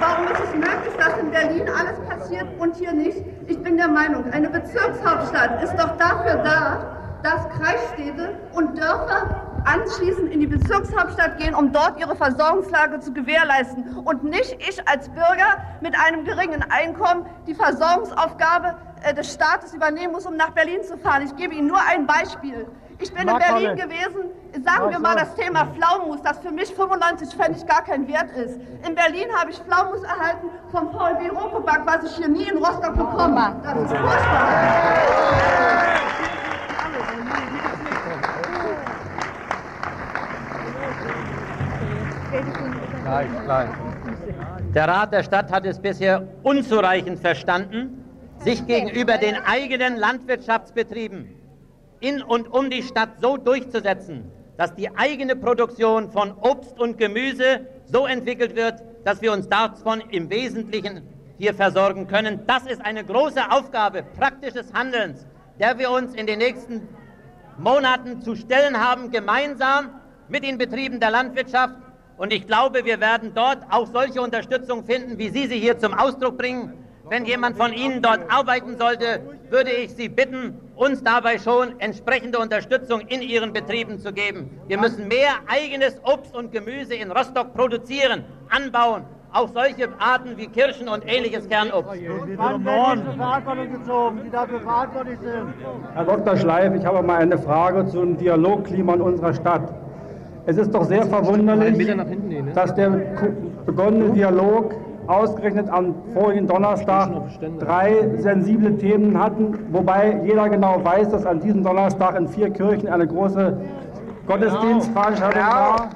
Warum 0.00 0.26
ist 0.26 0.40
es 0.44 0.54
möglich, 0.54 0.94
dass 0.98 1.18
in 1.18 1.30
Berlin 1.30 1.68
alles 1.68 1.98
passiert 2.08 2.46
und 2.58 2.76
hier 2.76 2.92
nicht? 2.92 3.18
Ich 3.46 3.62
bin 3.62 3.76
der 3.78 3.88
Meinung, 3.88 4.24
eine 4.32 4.50
Bezirkshauptstadt 4.50 5.62
ist 5.62 5.74
doch 5.74 5.96
dafür 5.96 6.36
da, 6.44 6.78
dass 7.24 7.48
Kreisstädte 7.48 8.38
und 8.52 8.78
Dörfer 8.78 9.40
anschließend 9.64 10.30
in 10.30 10.40
die 10.40 10.46
Bezirkshauptstadt 10.46 11.38
gehen, 11.38 11.54
um 11.54 11.72
dort 11.72 11.98
ihre 11.98 12.14
Versorgungslage 12.14 13.00
zu 13.00 13.14
gewährleisten 13.14 13.96
und 14.04 14.22
nicht 14.24 14.54
ich 14.58 14.86
als 14.86 15.08
Bürger 15.08 15.56
mit 15.80 15.94
einem 15.98 16.24
geringen 16.26 16.62
Einkommen 16.68 17.24
die 17.46 17.54
Versorgungsaufgabe 17.54 18.74
äh, 19.02 19.14
des 19.14 19.32
Staates 19.32 19.72
übernehmen 19.72 20.12
muss, 20.12 20.26
um 20.26 20.36
nach 20.36 20.50
Berlin 20.50 20.84
zu 20.84 20.98
fahren. 20.98 21.22
Ich 21.24 21.34
gebe 21.34 21.54
Ihnen 21.54 21.68
nur 21.68 21.80
ein 21.90 22.06
Beispiel. 22.06 22.66
Ich 22.98 23.10
bin 23.10 23.22
in 23.22 23.28
Mark 23.28 23.42
Berlin 23.42 23.70
Collins. 23.70 23.82
gewesen, 23.82 24.62
sagen 24.62 24.90
wir 24.90 24.96
Ach 24.96 25.00
mal 25.00 25.16
das 25.16 25.34
Thema 25.34 25.66
Pflaumenmus, 25.66 26.20
das 26.22 26.38
für 26.40 26.50
mich 26.50 26.74
95 26.74 27.34
Pfennig 27.34 27.66
gar 27.66 27.82
kein 27.82 28.06
Wert 28.06 28.30
ist. 28.36 28.60
In 28.86 28.94
Berlin 28.94 29.28
habe 29.34 29.50
ich 29.50 29.58
Pflaumenmus 29.60 30.02
erhalten 30.02 30.50
vom 30.70 30.90
VLB 30.92 31.32
Rokoback, 31.32 31.80
was 31.86 32.04
ich 32.04 32.16
hier 32.16 32.28
nie 32.28 32.44
in 32.44 32.58
Rostock 32.58 32.94
bekommen 32.94 33.42
habe. 33.42 33.56
Das 33.62 33.78
ist 33.78 33.96
furchtbar. 33.96 35.54
Der 44.74 44.88
Rat 44.88 45.12
der 45.12 45.22
Stadt 45.22 45.52
hat 45.52 45.66
es 45.66 45.78
bisher 45.78 46.26
unzureichend 46.42 47.20
verstanden, 47.20 48.04
sich 48.38 48.66
gegenüber 48.66 49.18
den 49.18 49.36
eigenen 49.44 49.96
Landwirtschaftsbetrieben 49.96 51.28
in 52.00 52.22
und 52.22 52.48
um 52.48 52.70
die 52.70 52.82
Stadt 52.82 53.20
so 53.20 53.36
durchzusetzen, 53.36 54.30
dass 54.56 54.74
die 54.74 54.94
eigene 54.96 55.36
Produktion 55.36 56.10
von 56.10 56.32
Obst 56.40 56.78
und 56.78 56.98
Gemüse 56.98 57.66
so 57.86 58.06
entwickelt 58.06 58.56
wird, 58.56 58.82
dass 59.04 59.22
wir 59.22 59.32
uns 59.32 59.48
davon 59.48 60.02
im 60.10 60.28
Wesentlichen 60.30 61.02
hier 61.38 61.54
versorgen 61.54 62.06
können. 62.06 62.40
Das 62.46 62.66
ist 62.66 62.84
eine 62.84 63.04
große 63.04 63.40
Aufgabe 63.50 64.02
praktisches 64.02 64.72
Handelns 64.72 65.26
der 65.58 65.78
wir 65.78 65.90
uns 65.90 66.14
in 66.14 66.26
den 66.26 66.38
nächsten 66.38 66.88
Monaten 67.58 68.20
zu 68.20 68.34
stellen 68.34 68.78
haben, 68.78 69.10
gemeinsam 69.10 70.00
mit 70.28 70.44
den 70.44 70.58
Betrieben 70.58 71.00
der 71.00 71.10
Landwirtschaft. 71.10 71.74
Und 72.16 72.32
ich 72.32 72.46
glaube, 72.46 72.84
wir 72.84 73.00
werden 73.00 73.32
dort 73.34 73.58
auch 73.70 73.86
solche 73.86 74.20
Unterstützung 74.20 74.84
finden, 74.84 75.18
wie 75.18 75.28
Sie 75.30 75.46
sie 75.46 75.58
hier 75.58 75.78
zum 75.78 75.94
Ausdruck 75.94 76.38
bringen. 76.38 76.72
Wenn 77.08 77.26
jemand 77.26 77.58
von 77.58 77.72
Ihnen 77.72 78.00
dort 78.00 78.30
arbeiten 78.32 78.78
sollte, 78.78 79.20
würde 79.50 79.70
ich 79.70 79.92
Sie 79.94 80.08
bitten, 80.08 80.58
uns 80.74 81.02
dabei 81.02 81.38
schon 81.38 81.78
entsprechende 81.78 82.38
Unterstützung 82.38 83.00
in 83.02 83.20
Ihren 83.20 83.52
Betrieben 83.52 83.98
zu 83.98 84.12
geben. 84.12 84.58
Wir 84.68 84.78
müssen 84.78 85.08
mehr 85.08 85.34
eigenes 85.46 86.00
Obst 86.02 86.34
und 86.34 86.50
Gemüse 86.50 86.94
in 86.94 87.10
Rostock 87.10 87.52
produzieren, 87.52 88.24
anbauen. 88.48 89.04
Auch 89.34 89.48
solche 89.48 89.88
Arten 89.98 90.36
wie 90.36 90.46
Kirschen 90.46 90.88
und 90.88 91.02
ähnliches 91.08 91.48
Kernobst. 91.48 91.90
Wann 92.36 92.64
werden 92.64 93.02
diese 93.04 93.16
Verantwortung 93.16 93.72
gezogen, 93.72 94.20
die 94.24 94.30
dafür 94.30 94.60
verantwortlich 94.60 95.18
sind? 95.18 95.54
Herr 95.92 96.04
Dr. 96.04 96.36
Schleif, 96.36 96.72
ich 96.76 96.86
habe 96.86 97.02
mal 97.02 97.20
eine 97.20 97.36
Frage 97.36 97.84
zum 97.88 98.16
Dialogklima 98.16 98.94
in 98.94 99.00
unserer 99.00 99.34
Stadt. 99.34 99.74
Es 100.46 100.56
ist 100.56 100.72
doch 100.72 100.84
sehr 100.84 101.04
verwunderlich, 101.06 101.84
dass 102.54 102.76
der 102.76 102.90
begonnene 103.66 104.10
Dialog 104.10 104.72
ausgerechnet 105.08 105.68
am 105.68 105.96
vorigen 106.12 106.46
Donnerstag 106.46 107.10
drei 107.58 108.08
sensible 108.18 108.78
Themen 108.78 109.20
hatten, 109.20 109.58
wobei 109.72 110.20
jeder 110.24 110.48
genau 110.48 110.78
weiß, 110.84 111.08
dass 111.08 111.26
an 111.26 111.40
diesem 111.40 111.64
Donnerstag 111.64 112.16
in 112.16 112.28
vier 112.28 112.50
Kirchen 112.50 112.88
eine 112.88 113.08
große 113.08 113.56
Gottesdienstveranstaltung 114.28 115.42
war. 115.42 115.88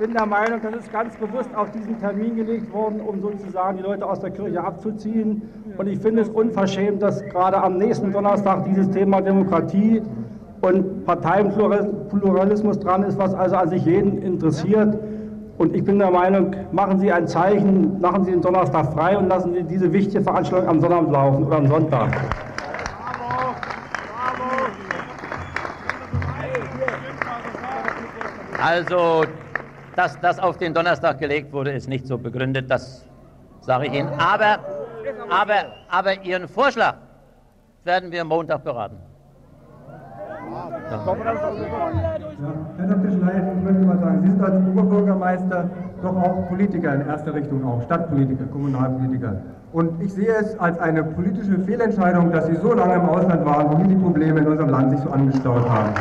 Bin 0.00 0.14
der 0.14 0.24
Meinung, 0.24 0.62
das 0.62 0.76
ist 0.76 0.90
ganz 0.90 1.14
bewusst 1.16 1.54
auf 1.54 1.72
diesen 1.72 2.00
Termin 2.00 2.34
gelegt 2.34 2.72
worden, 2.72 3.02
um 3.02 3.20
sozusagen 3.20 3.76
die 3.76 3.82
Leute 3.82 4.06
aus 4.06 4.18
der 4.18 4.30
Kirche 4.30 4.64
abzuziehen. 4.64 5.42
Und 5.76 5.86
ich 5.88 5.98
finde 5.98 6.22
es 6.22 6.30
unverschämt, 6.30 7.02
dass 7.02 7.22
gerade 7.26 7.62
am 7.62 7.76
nächsten 7.76 8.10
Donnerstag 8.10 8.64
dieses 8.64 8.90
Thema 8.92 9.20
Demokratie 9.20 10.00
und 10.62 11.04
Parteienpluralismus 11.04 12.78
dran 12.78 13.02
ist, 13.02 13.18
was 13.18 13.34
also 13.34 13.56
an 13.56 13.68
sich 13.68 13.84
jeden 13.84 14.22
interessiert. 14.22 14.98
Und 15.58 15.76
ich 15.76 15.84
bin 15.84 15.98
der 15.98 16.10
Meinung, 16.10 16.56
machen 16.72 16.98
Sie 16.98 17.12
ein 17.12 17.28
Zeichen, 17.28 18.00
machen 18.00 18.24
Sie 18.24 18.30
den 18.30 18.40
Donnerstag 18.40 18.94
frei 18.94 19.18
und 19.18 19.28
lassen 19.28 19.52
Sie 19.52 19.64
diese 19.64 19.92
wichtige 19.92 20.24
Veranstaltung 20.24 20.66
am 20.66 20.80
Sonnabend 20.80 21.12
laufen 21.12 21.44
oder 21.44 21.58
am 21.58 21.66
Sonntag. 21.66 22.08
Also, 28.62 29.24
dass 30.00 30.18
das 30.18 30.38
auf 30.38 30.56
den 30.56 30.72
Donnerstag 30.72 31.18
gelegt 31.18 31.52
wurde, 31.52 31.72
ist 31.72 31.86
nicht 31.86 32.06
so 32.06 32.16
begründet, 32.16 32.70
das 32.70 33.04
sage 33.60 33.86
ich 33.86 33.92
Ihnen. 33.92 34.08
Aber, 34.18 34.58
aber, 35.28 35.58
aber 35.90 36.22
Ihren 36.22 36.48
Vorschlag 36.48 36.94
werden 37.84 38.10
wir 38.10 38.24
Montag 38.24 38.64
beraten. 38.64 38.96
Ja. 40.90 41.04
Herr 42.78 42.86
Dr. 42.86 43.10
Schleif, 43.10 43.44
ich 43.56 43.62
möchte 43.62 43.84
mal 43.84 43.98
sagen, 43.98 44.22
Sie 44.22 44.30
sind 44.30 44.42
als 44.42 44.54
Oberbürgermeister 44.68 45.70
doch 46.02 46.16
auch 46.16 46.48
Politiker 46.48 46.94
in 46.94 47.06
erster 47.06 47.34
Richtung, 47.34 47.62
auch 47.66 47.82
Stadtpolitiker, 47.82 48.46
Kommunalpolitiker. 48.46 49.36
Und 49.72 50.02
ich 50.02 50.14
sehe 50.14 50.34
es 50.34 50.58
als 50.58 50.78
eine 50.78 51.04
politische 51.04 51.58
Fehlentscheidung, 51.58 52.32
dass 52.32 52.46
Sie 52.46 52.56
so 52.56 52.72
lange 52.72 52.94
im 52.94 53.06
Ausland 53.06 53.44
waren, 53.44 53.70
wo 53.70 53.76
hier 53.76 53.88
die 53.88 54.02
Probleme 54.02 54.40
in 54.40 54.46
unserem 54.46 54.70
Land 54.70 54.92
sich 54.92 55.00
so 55.00 55.10
angestaut 55.10 55.68
haben. 55.68 55.92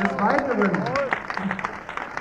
Des 0.00 0.12
Weiteren 0.22 0.70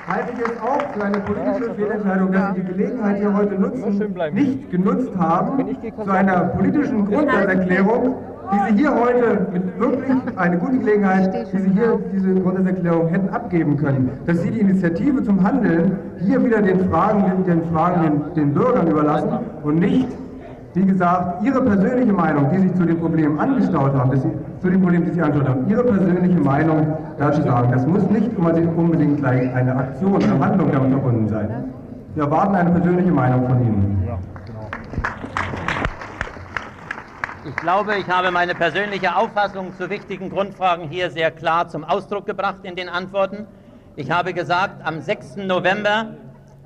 halte 0.10 0.34
ich 0.34 0.40
es 0.40 0.62
auch 0.62 0.82
für 0.94 1.04
eine 1.04 1.20
politische 1.20 1.74
Fehlentscheidung, 1.76 2.32
dass 2.32 2.56
Sie 2.56 2.62
die 2.62 2.68
Gelegenheit 2.68 3.18
hier 3.18 3.34
heute 3.34 3.56
nutzen, 3.56 4.16
nicht 4.34 4.72
genutzt 4.72 5.12
haben 5.18 5.78
zu 6.04 6.12
einer 6.12 6.40
politischen 6.58 7.06
Grundsatzerklärung, 7.06 8.16
die 8.52 8.72
Sie 8.72 8.78
hier 8.80 8.96
heute 8.96 9.48
mit 9.54 9.80
wirklich 9.80 10.38
eine 10.38 10.58
gute 10.58 10.80
Gelegenheit, 10.80 11.48
die 11.54 11.58
Sie 11.60 11.70
hier 11.70 12.00
diese 12.12 12.34
Grundsatzerklärung 12.36 13.08
hätten 13.10 13.30
abgeben 13.30 13.78
können, 13.78 14.10
dass 14.26 14.42
Sie 14.42 14.52
die 14.52 14.60
Initiative 14.62 15.24
zum 15.24 15.44
Handeln 15.44 15.98
hier 16.26 16.44
wieder 16.44 16.62
den 16.62 16.90
Fragen, 16.90 17.44
den, 17.46 17.64
Fragen 17.72 18.02
den, 18.02 18.34
den 18.36 18.54
Bürgern 18.54 18.88
überlassen 18.88 19.40
und 19.64 19.80
nicht, 19.80 20.08
wie 20.74 20.86
gesagt, 20.86 21.44
Ihre 21.44 21.62
persönliche 21.62 22.14
Meinung, 22.14 22.50
die 22.52 22.60
sich 22.60 22.74
zu 22.76 22.86
den 22.86 23.00
Problemen 23.00 23.40
angestaut 23.40 23.94
haben, 23.94 24.16
Sie, 24.20 24.32
zu 24.62 24.70
den 24.70 24.82
Problemen, 24.82 25.06
die 25.06 25.12
Sie 25.12 25.22
angeschaut 25.22 25.50
haben, 25.50 25.70
Ihre 25.70 25.84
persönliche 25.84 26.40
Meinung 26.40 26.98
dazu 27.18 27.42
sagen. 27.42 27.72
Das 27.72 27.88
muss 27.88 28.04
nicht 28.10 28.30
unbedingt 28.38 29.18
gleich 29.18 29.54
eine 29.56 29.76
Aktion 29.76 30.16
oder 30.16 30.40
Handlung 30.40 30.72
damit 30.72 30.92
verbunden 30.92 31.28
sein. 31.28 31.74
Wir 32.14 32.24
erwarten 32.24 32.56
eine 32.56 32.72
persönliche 32.72 33.12
Meinung 33.12 33.48
von 33.48 33.62
Ihnen. 33.62 34.00
Ich 37.46 37.56
glaube, 37.56 37.96
ich 37.96 38.08
habe 38.08 38.30
meine 38.32 38.54
persönliche 38.54 39.16
Auffassung 39.16 39.74
zu 39.76 39.90
wichtigen 39.90 40.30
Grundfragen 40.30 40.88
hier 40.88 41.10
sehr 41.10 41.32
klar 41.32 41.68
zum 41.68 41.84
Ausdruck 41.84 42.26
gebracht 42.26 42.58
in 42.64 42.76
den 42.76 42.90
Antworten. 42.90 43.48
Ich 43.96 44.12
habe 44.12 44.34
gesagt, 44.34 44.86
am 44.86 45.02
6. 45.02 45.38
November 45.38 46.16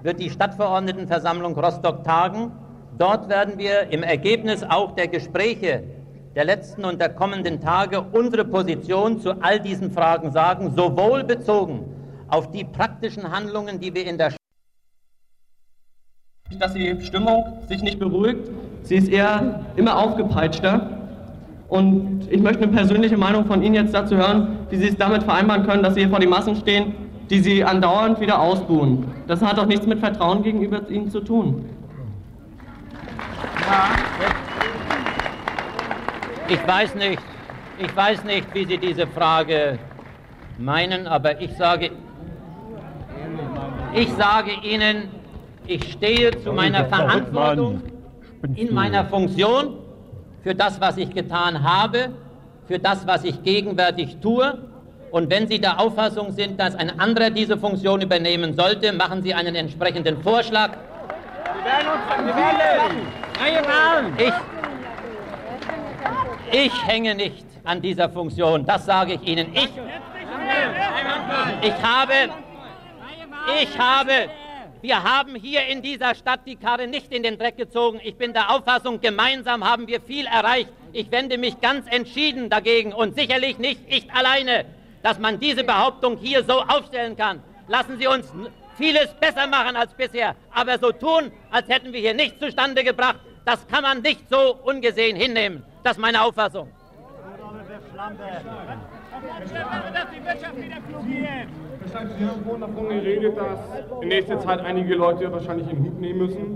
wird 0.02 0.20
die 0.20 0.30
Stadtverordnetenversammlung 0.30 1.58
Rostock 1.58 2.04
tagen. 2.04 2.52
Dort 2.98 3.30
werden 3.30 3.58
wir 3.58 3.92
im 3.92 4.04
Ergebnis 4.04 4.64
auch 4.64 4.96
der 4.96 5.08
Gespräche 5.08 5.84
der 6.36 6.46
letzten 6.46 6.86
und 6.86 7.00
der 7.00 7.10
kommenden 7.10 7.60
Tage 7.62 8.02
unsere 8.02 8.46
Position 8.46 9.20
zu 9.20 9.42
all 9.42 9.60
diesen 9.60 9.92
Fragen 9.92 10.32
sagen, 10.32 10.74
sowohl 10.76 11.24
bezogen 11.24 11.86
auf 12.28 12.52
die 12.52 12.64
praktischen 12.64 13.32
Handlungen, 13.32 13.80
die 13.80 13.94
wir 13.94 14.06
in 14.06 14.18
der 14.18 14.32
dass 16.60 16.74
die 16.74 16.96
Stimmung 17.02 17.44
sich 17.68 17.82
nicht 17.82 18.00
beruhigt. 18.00 18.50
Sie 18.84 18.96
ist 18.96 19.10
eher 19.10 19.66
immer 19.76 19.98
aufgepeitschter. 19.98 21.00
Und 21.68 22.28
ich 22.30 22.42
möchte 22.42 22.64
eine 22.64 22.72
persönliche 22.72 23.18
Meinung 23.18 23.46
von 23.46 23.64
Ihnen 23.64 23.74
jetzt 23.74 23.94
dazu 23.94 24.16
hören, 24.16 24.60
wie 24.70 24.76
Sie 24.76 24.90
es 24.90 24.98
damit 24.98 25.24
vereinbaren 25.24 25.66
können, 25.66 25.82
dass 25.82 25.96
Sie 25.96 26.02
hier 26.02 26.10
vor 26.10 26.20
die 26.20 26.28
Massen 26.28 26.56
stehen, 26.56 26.94
die 27.32 27.40
Sie 27.40 27.64
andauernd 27.64 28.20
wieder 28.20 28.40
ausbuhen. 28.40 29.06
Das 29.26 29.42
hat 29.42 29.58
doch 29.58 29.66
nichts 29.66 29.88
mit 29.88 30.00
Vertrauen 30.00 30.44
gegenüber 30.44 30.88
Ihnen 30.90 31.10
zu 31.10 31.22
tun. 31.22 31.66
Ich 36.48 36.68
weiß 36.68 36.96
nicht, 36.96 37.20
ich 37.80 37.96
weiß 37.96 38.24
nicht, 38.26 38.54
wie 38.54 38.66
Sie 38.66 38.78
diese 38.78 39.08
Frage 39.08 39.80
meinen, 40.58 41.08
aber 41.08 41.42
ich 41.42 41.56
sage, 41.56 41.92
ich 43.94 44.12
sage 44.14 44.52
Ihnen, 44.64 45.10
ich 45.66 45.94
stehe 45.94 46.32
zu 46.42 46.52
meiner 46.52 46.86
Verantwortung 46.86 47.82
in 48.56 48.74
meiner 48.74 49.06
Funktion 49.06 49.78
für 50.44 50.54
das, 50.54 50.80
was 50.82 50.98
ich 50.98 51.10
getan 51.10 51.64
habe, 51.64 52.10
für 52.68 52.80
das, 52.80 53.08
was 53.08 53.24
ich 53.24 53.42
gegenwärtig 53.44 54.18
tue. 54.22 54.58
Und 55.12 55.30
wenn 55.30 55.48
Sie 55.48 55.60
der 55.60 55.80
Auffassung 55.80 56.32
sind, 56.32 56.60
dass 56.60 56.76
ein 56.76 57.00
anderer 57.00 57.30
diese 57.30 57.58
Funktion 57.58 58.02
übernehmen 58.02 58.56
sollte, 58.56 58.92
machen 58.92 59.22
Sie 59.22 59.34
einen 59.34 59.56
entsprechenden 59.56 60.22
Vorschlag. 60.22 60.72
Wir 61.44 61.66
werden 61.66 61.88
uns 61.90 62.02
wir 62.26 62.36
werden 62.36 63.14
ich, 64.18 64.34
ich 66.52 66.88
hänge 66.88 67.16
nicht 67.16 67.46
an 67.64 67.82
dieser 67.82 68.10
Funktion, 68.10 68.66
das 68.66 68.86
sage 68.86 69.14
ich 69.14 69.28
Ihnen. 69.28 69.54
Ich, 69.54 69.70
ich 71.62 71.84
habe, 71.84 72.14
ich 73.62 73.80
habe 73.80 74.30
wir 74.82 75.02
haben 75.02 75.36
hier 75.36 75.66
in 75.68 75.82
dieser 75.82 76.14
Stadt 76.14 76.42
die 76.46 76.58
Karre 76.58 76.88
nicht 76.88 77.14
in 77.14 77.24
den 77.24 77.38
Dreck 77.38 77.56
gezogen. 77.56 78.02
Ich 78.04 78.18
bin 78.18 78.34
der 78.34 78.52
Auffassung, 78.52 79.00
gemeinsam 79.00 79.64
haben 79.64 79.88
wir 79.88 80.02
viel 80.02 80.26
erreicht. 80.26 80.70
Ich 80.92 81.10
wende 81.10 81.38
mich 81.38 81.62
ganz 81.62 81.88
entschieden 81.90 82.50
dagegen 82.50 82.92
und 82.92 83.16
sicherlich 83.16 83.60
nicht 83.60 83.80
ich 83.88 84.12
alleine, 84.12 84.66
dass 85.02 85.20
man 85.20 85.40
diese 85.40 85.64
Behauptung 85.64 86.18
hier 86.18 86.44
so 86.44 86.60
aufstellen 86.62 87.16
kann. 87.16 87.42
Lassen 87.70 87.98
Sie 87.98 88.08
uns 88.08 88.26
vieles 88.78 89.14
besser 89.20 89.48
machen 89.48 89.76
als 89.76 89.94
bisher, 89.94 90.36
aber 90.54 90.78
so 90.80 90.92
tun, 90.92 91.32
als 91.52 91.68
hätten 91.68 91.94
wir 91.94 92.00
hier 92.00 92.14
nichts 92.14 92.40
zustande 92.40 92.84
gebracht, 92.84 93.20
das 93.46 93.66
kann 93.68 93.84
man 93.84 94.02
nicht 94.02 94.30
so 94.30 94.56
ungesehen 94.64 95.16
hinnehmen. 95.16 95.64
Das 95.84 95.94
ist 95.94 96.00
meine 96.00 96.22
Auffassung. 96.22 96.70
Sie 102.18 102.26
haben 102.26 102.44
vorhin 102.44 102.62
davon 102.62 102.90
geredet, 102.90 103.38
dass 103.38 104.02
in 104.02 104.08
nächster 104.08 104.40
Zeit 104.40 104.60
einige 104.62 104.96
Leute 104.96 105.32
wahrscheinlich 105.32 105.68
den 105.68 105.80
Hut 105.84 106.00
nehmen 106.00 106.20
müssen 106.20 106.56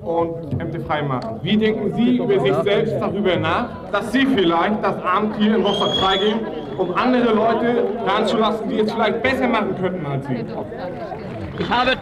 und 0.00 0.60
Ämter 0.60 0.80
freimachen. 0.80 1.40
Wie 1.42 1.56
denken 1.56 1.94
Sie 1.94 2.16
über 2.16 2.40
sich 2.40 2.54
selbst 2.64 2.94
darüber 3.00 3.36
nach, 3.36 3.68
dass 3.90 4.12
Sie 4.12 4.26
vielleicht 4.26 4.82
das 4.82 5.02
Amt 5.02 5.36
hier 5.36 5.56
in 5.56 5.62
Rostock 5.62 5.94
freigeben, 5.96 6.40
um 6.78 6.94
andere 6.94 7.32
Leute 7.32 7.86
heranzulassen, 8.04 8.68
die 8.68 8.80
es 8.80 8.92
vielleicht 8.92 9.22
besser 9.22 9.48
machen 9.48 9.76
könnten 9.80 10.04
als 10.06 10.26
Sie? 10.26 10.44
Ich 11.58 11.70
habe, 11.70 11.92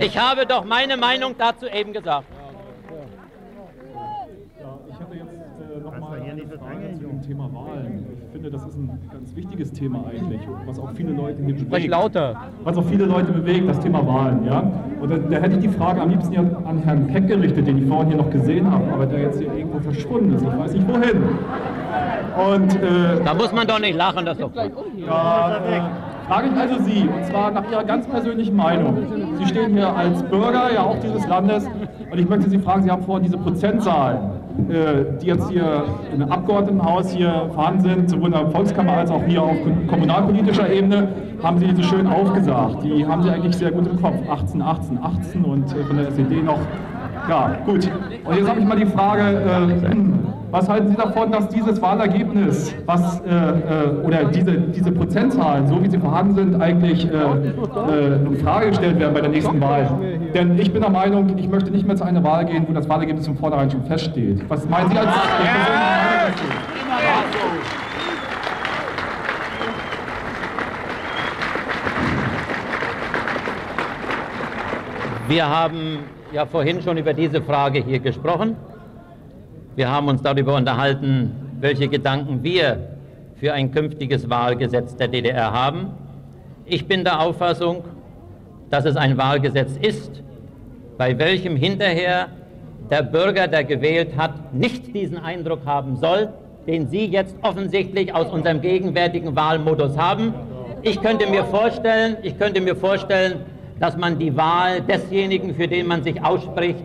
ich 0.00 0.18
habe 0.18 0.46
doch 0.46 0.64
meine 0.64 0.96
Meinung 0.96 1.34
dazu 1.38 1.66
eben 1.66 1.92
gesagt. 1.92 2.24
Ich 4.88 5.00
hätte 5.00 5.14
jetzt 5.16 5.76
äh, 5.76 5.80
nochmal 5.82 6.20
eine 6.20 6.42
Frage 6.42 6.94
zu 6.94 7.06
dem 7.06 7.22
Thema 7.22 7.50
Wahlen. 7.52 8.06
Ich 8.26 8.32
finde, 8.32 8.50
das 8.50 8.66
ist 8.66 8.76
ein 8.76 8.98
ganz 9.12 9.34
wichtiges 9.36 9.72
Thema 9.72 10.04
eigentlich, 10.08 10.40
was 10.66 10.78
auch 10.78 10.90
viele 10.94 11.12
Leute 11.12 11.36
hier 11.42 11.54
bewegt. 11.54 11.68
Sprich 11.68 11.86
lauter. 11.88 12.34
Was 12.64 12.76
auch 12.76 12.84
viele 12.86 13.04
Leute 13.04 13.32
bewegt, 13.32 13.68
das 13.68 13.80
Thema 13.80 14.06
Wahlen. 14.06 14.44
Ja? 14.46 14.60
Und 15.00 15.10
da, 15.10 15.16
da 15.18 15.36
hätte 15.42 15.56
ich 15.56 15.60
die 15.62 15.68
Frage 15.68 16.00
am 16.00 16.10
liebsten 16.10 16.32
ja 16.32 16.40
an 16.40 16.78
Herrn 16.84 17.06
Peck 17.08 17.28
gerichtet, 17.28 17.66
den 17.66 17.78
ich 17.78 17.88
vorhin 17.88 18.08
hier 18.08 18.16
noch 18.16 18.30
gesehen 18.30 18.70
habe, 18.70 18.90
aber 18.92 19.06
der 19.06 19.20
jetzt 19.20 19.38
hier 19.38 19.52
irgendwo 19.52 19.80
verschwunden 19.80 20.34
ist. 20.34 20.42
Ich 20.42 20.58
weiß 20.58 20.72
nicht 20.72 20.88
wohin. 20.88 21.22
Und, 22.52 22.74
äh, 22.82 23.22
Da 23.24 23.34
muss 23.34 23.52
man 23.52 23.66
doch 23.66 23.78
nicht 23.78 23.96
lachen, 23.96 24.24
das 24.24 24.38
ist 24.38 24.42
doch 24.42 24.52
gut. 24.52 24.72
da 25.06 25.56
äh, 25.66 25.80
frage 26.26 26.48
ich 26.52 26.58
also 26.58 26.82
Sie, 26.84 27.08
und 27.08 27.24
zwar 27.26 27.50
nach 27.50 27.70
Ihrer 27.70 27.84
ganz 27.84 28.06
persönlichen 28.06 28.56
Meinung. 28.56 28.96
Sie 29.38 29.46
stehen 29.46 29.72
hier 29.72 29.94
als 29.94 30.22
Bürger 30.24 30.72
ja 30.72 30.82
auch 30.82 30.98
dieses 31.00 31.26
Landes 31.26 31.66
und 32.10 32.18
ich 32.18 32.28
möchte 32.28 32.48
Sie 32.48 32.58
fragen, 32.58 32.82
Sie 32.82 32.90
haben 32.90 33.02
vorhin 33.02 33.24
diese 33.24 33.38
Prozentzahlen, 33.38 34.18
äh, 34.68 35.18
die 35.20 35.26
jetzt 35.26 35.50
hier 35.50 35.84
im 36.14 36.22
Abgeordnetenhaus 36.22 37.10
hier 37.10 37.50
vorhanden 37.54 37.80
sind, 37.80 38.10
sowohl 38.10 38.26
in 38.26 38.32
der 38.32 38.50
Volkskammer 38.50 38.92
als 38.92 39.10
auch 39.10 39.22
hier 39.24 39.42
auf 39.42 39.56
kommunalpolitischer 39.88 40.70
Ebene, 40.72 41.08
haben 41.42 41.58
Sie 41.58 41.74
so 41.74 41.82
schön 41.82 42.06
aufgesagt. 42.06 42.82
Die 42.82 43.06
haben 43.06 43.22
Sie 43.22 43.30
eigentlich 43.30 43.56
sehr 43.56 43.70
gut 43.70 43.86
im 43.86 44.00
Kopf. 44.00 44.16
18, 44.28 44.62
18, 44.62 44.98
18 45.02 45.44
und 45.44 45.72
äh, 45.72 45.84
von 45.84 45.96
der 45.96 46.08
SED 46.08 46.42
noch. 46.42 46.60
Ja, 47.28 47.56
gut. 47.64 47.90
Und 48.24 48.36
jetzt 48.36 48.48
habe 48.48 48.60
ich 48.60 48.66
mal 48.66 48.76
die 48.76 48.86
Frage, 48.86 49.22
äh, 49.22 49.96
was 50.50 50.68
halten 50.68 50.88
Sie 50.88 50.94
davon, 50.94 51.32
dass 51.32 51.48
dieses 51.48 51.80
Wahlergebnis, 51.82 52.74
was, 52.86 53.20
äh, 53.22 53.30
äh, 53.30 54.04
oder 54.04 54.24
diese, 54.26 54.52
diese 54.52 54.92
Prozentzahlen, 54.92 55.66
so 55.66 55.82
wie 55.82 55.90
sie 55.90 55.98
vorhanden 55.98 56.34
sind, 56.34 56.62
eigentlich 56.62 57.10
äh, 57.10 57.16
äh, 57.16 58.26
in 58.26 58.36
Frage 58.36 58.68
gestellt 58.68 59.00
werden 59.00 59.14
bei 59.14 59.20
der 59.20 59.30
nächsten 59.30 59.60
Wahl? 59.60 59.88
Denn 60.32 60.56
ich 60.58 60.72
bin 60.72 60.82
der 60.82 60.90
Meinung, 60.90 61.36
ich 61.36 61.48
möchte 61.48 61.70
nicht 61.70 61.86
mehr 61.86 61.96
zu 61.96 62.04
einer 62.04 62.22
Wahl 62.22 62.44
gehen, 62.44 62.66
wo 62.68 62.72
das 62.72 62.88
Wahlergebnis 62.88 63.26
von 63.26 63.36
vornherein 63.36 63.70
schon 63.70 63.84
feststeht. 63.84 64.48
Was 64.48 64.68
meinen 64.68 64.90
Sie 64.90 64.98
als 64.98 65.08
Ihre 65.08 65.16
persönliche 65.16 65.74
Meinung 65.74 66.28
dazu? 66.28 67.84
Wir 75.26 75.48
haben 75.48 76.00
ja 76.34 76.44
vorhin 76.44 76.82
schon 76.82 76.98
über 76.98 77.14
diese 77.14 77.40
Frage 77.40 77.82
hier 77.82 77.98
gesprochen. 77.98 78.56
Wir 79.74 79.90
haben 79.90 80.08
uns 80.08 80.20
darüber 80.20 80.54
unterhalten, 80.54 81.32
welche 81.60 81.88
Gedanken 81.88 82.42
wir 82.42 82.98
für 83.36 83.54
ein 83.54 83.72
künftiges 83.72 84.28
Wahlgesetz 84.28 84.96
der 84.96 85.08
DDR 85.08 85.50
haben. 85.50 85.92
Ich 86.66 86.86
bin 86.86 87.04
der 87.04 87.20
Auffassung, 87.20 87.84
dass 88.68 88.84
es 88.84 88.96
ein 88.96 89.16
Wahlgesetz 89.16 89.78
ist, 89.80 90.22
bei 90.98 91.18
welchem 91.18 91.56
hinterher 91.56 92.28
der 92.90 93.02
Bürger, 93.02 93.48
der 93.48 93.64
gewählt 93.64 94.18
hat, 94.18 94.52
nicht 94.52 94.94
diesen 94.94 95.16
Eindruck 95.16 95.64
haben 95.64 95.96
soll, 95.96 96.34
den 96.66 96.88
Sie 96.88 97.06
jetzt 97.06 97.34
offensichtlich 97.40 98.14
aus 98.14 98.30
unserem 98.30 98.60
gegenwärtigen 98.60 99.34
Wahlmodus 99.34 99.96
haben. 99.96 100.34
Ich 100.82 101.00
könnte 101.00 101.26
mir 101.26 101.44
vorstellen, 101.44 102.18
ich 102.22 102.38
könnte 102.38 102.60
mir 102.60 102.76
vorstellen, 102.76 103.40
dass 103.80 103.96
man 103.96 104.18
die 104.18 104.36
Wahl 104.36 104.80
desjenigen, 104.82 105.54
für 105.54 105.68
den 105.68 105.86
man 105.86 106.02
sich 106.02 106.22
ausspricht, 106.22 106.78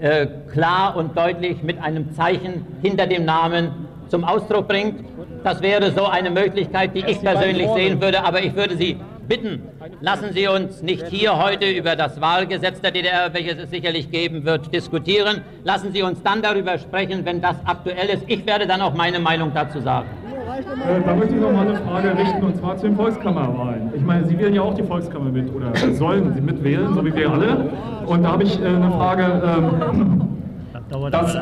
äh, 0.00 0.26
klar 0.52 0.96
und 0.96 1.16
deutlich 1.16 1.62
mit 1.62 1.82
einem 1.82 2.12
Zeichen 2.12 2.66
hinter 2.82 3.06
dem 3.06 3.24
Namen 3.24 3.70
zum 4.08 4.24
Ausdruck 4.24 4.68
bringt. 4.68 5.04
Das 5.42 5.62
wäre 5.62 5.92
so 5.92 6.06
eine 6.06 6.30
Möglichkeit, 6.30 6.94
die 6.94 7.04
ich 7.06 7.20
persönlich 7.20 7.68
sehen 7.70 8.00
würde, 8.00 8.24
aber 8.24 8.42
ich 8.42 8.54
würde 8.54 8.76
Sie 8.76 8.98
bitten, 9.28 9.62
lassen 10.00 10.32
Sie 10.32 10.48
uns 10.48 10.82
nicht 10.82 11.06
hier 11.08 11.36
heute 11.36 11.70
über 11.70 11.96
das 11.96 12.20
Wahlgesetz 12.20 12.80
der 12.80 12.90
DDR, 12.90 13.32
welches 13.32 13.58
es 13.58 13.70
sicherlich 13.70 14.10
geben 14.10 14.44
wird, 14.44 14.72
diskutieren. 14.72 15.42
Lassen 15.64 15.92
Sie 15.92 16.02
uns 16.02 16.22
dann 16.22 16.42
darüber 16.42 16.78
sprechen, 16.78 17.24
wenn 17.24 17.40
das 17.40 17.56
aktuell 17.64 18.08
ist. 18.08 18.24
Ich 18.26 18.46
werde 18.46 18.66
dann 18.66 18.80
auch 18.80 18.94
meine 18.94 19.18
Meinung 19.18 19.52
dazu 19.54 19.80
sagen. 19.80 20.08
Äh, 20.56 21.02
da 21.04 21.14
möchte 21.14 21.34
ich 21.34 21.40
noch 21.40 21.52
mal 21.52 21.68
eine 21.68 21.76
Frage 21.76 22.16
richten, 22.16 22.44
und 22.44 22.56
zwar 22.56 22.76
zu 22.76 22.86
den 22.86 22.96
Volkskammerwahlen. 22.96 23.90
Ich 23.94 24.02
meine, 24.02 24.26
Sie 24.26 24.38
wählen 24.38 24.54
ja 24.54 24.62
auch 24.62 24.74
die 24.74 24.84
Volkskammer 24.84 25.30
mit, 25.30 25.52
oder 25.54 25.72
sollen 25.92 26.32
Sie 26.34 26.40
mitwählen, 26.40 26.94
so 26.94 27.04
wie 27.04 27.14
wir 27.14 27.30
alle. 27.30 27.70
Und 28.06 28.22
da 28.22 28.32
habe 28.32 28.44
ich 28.44 28.60
äh, 28.60 28.66
eine 28.66 28.90
Frage, 28.90 29.42
ähm, 29.44 31.10
dass, 31.10 31.34
äh, 31.34 31.40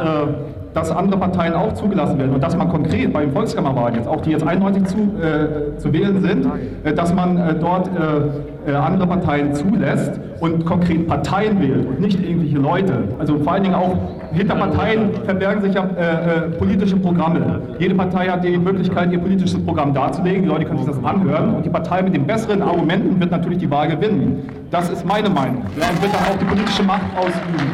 dass 0.75 0.91
andere 0.91 1.21
Parteien 1.21 1.55
auch 1.55 1.73
zugelassen 1.73 2.19
werden 2.19 2.35
und 2.35 2.43
dass 2.43 2.57
man 2.57 2.69
konkret 2.69 3.13
bei 3.13 3.23
den 3.23 3.33
Volkskammerwahlen 3.33 3.95
jetzt, 3.95 4.09
auch 4.09 4.21
die 4.21 4.31
jetzt 4.31 4.47
91 4.47 4.85
zu, 4.85 4.97
äh, 4.97 5.79
zu 5.79 5.93
wählen 5.93 6.21
sind, 6.21 6.47
äh, 6.83 6.93
dass 6.93 7.15
man 7.15 7.37
äh, 7.37 7.55
dort 7.55 7.89
äh, 7.89 8.71
äh, 8.71 8.75
andere 8.75 9.07
Parteien 9.07 9.55
zulässt 9.55 10.21
und 10.41 10.67
konkret 10.67 11.07
Parteien 11.07 11.61
wählt 11.61 11.87
und 11.87 12.01
nicht 12.01 12.21
irgendwelche 12.21 12.59
Leute. 12.59 13.05
Also 13.19 13.39
vor 13.39 13.53
allen 13.53 13.63
Dingen 13.63 13.75
auch 13.77 13.97
hinter 14.33 14.57
Parteien 14.57 15.11
verbergen 15.25 15.63
sich 15.63 15.75
ja 15.75 15.85
äh, 15.85 16.51
politische 16.59 16.97
Programme. 16.97 17.61
Jede 17.79 17.95
Partei 17.95 18.27
hat 18.27 18.43
die 18.43 18.59
Möglichkeit, 18.59 19.13
ihr 19.13 19.21
politisches 19.21 19.65
Programm 19.65 19.95
darzulegen. 19.95 20.43
Die 20.43 20.49
Leute 20.49 20.65
können 20.65 20.79
sich 20.79 20.89
das 20.89 21.05
anhören 21.05 21.55
und 21.55 21.65
die 21.65 21.71
Partei 21.71 22.03
mit 22.03 22.15
den 22.15 22.27
besseren 22.27 22.63
Argumenten 22.63 23.21
wird 23.21 23.31
natürlich 23.31 23.59
die 23.59 23.71
Wahl 23.71 23.89
gewinnen. 23.89 24.43
Das 24.73 24.91
ist 24.91 25.07
meine 25.07 25.31
Meinung. 25.31 25.63
Ja, 25.79 25.89
und 25.89 26.03
wird 26.03 26.13
dann 26.13 26.25
auch 26.25 26.39
die 26.39 26.45
politische 26.45 26.83
Macht 26.83 27.05
ausüben. 27.17 27.71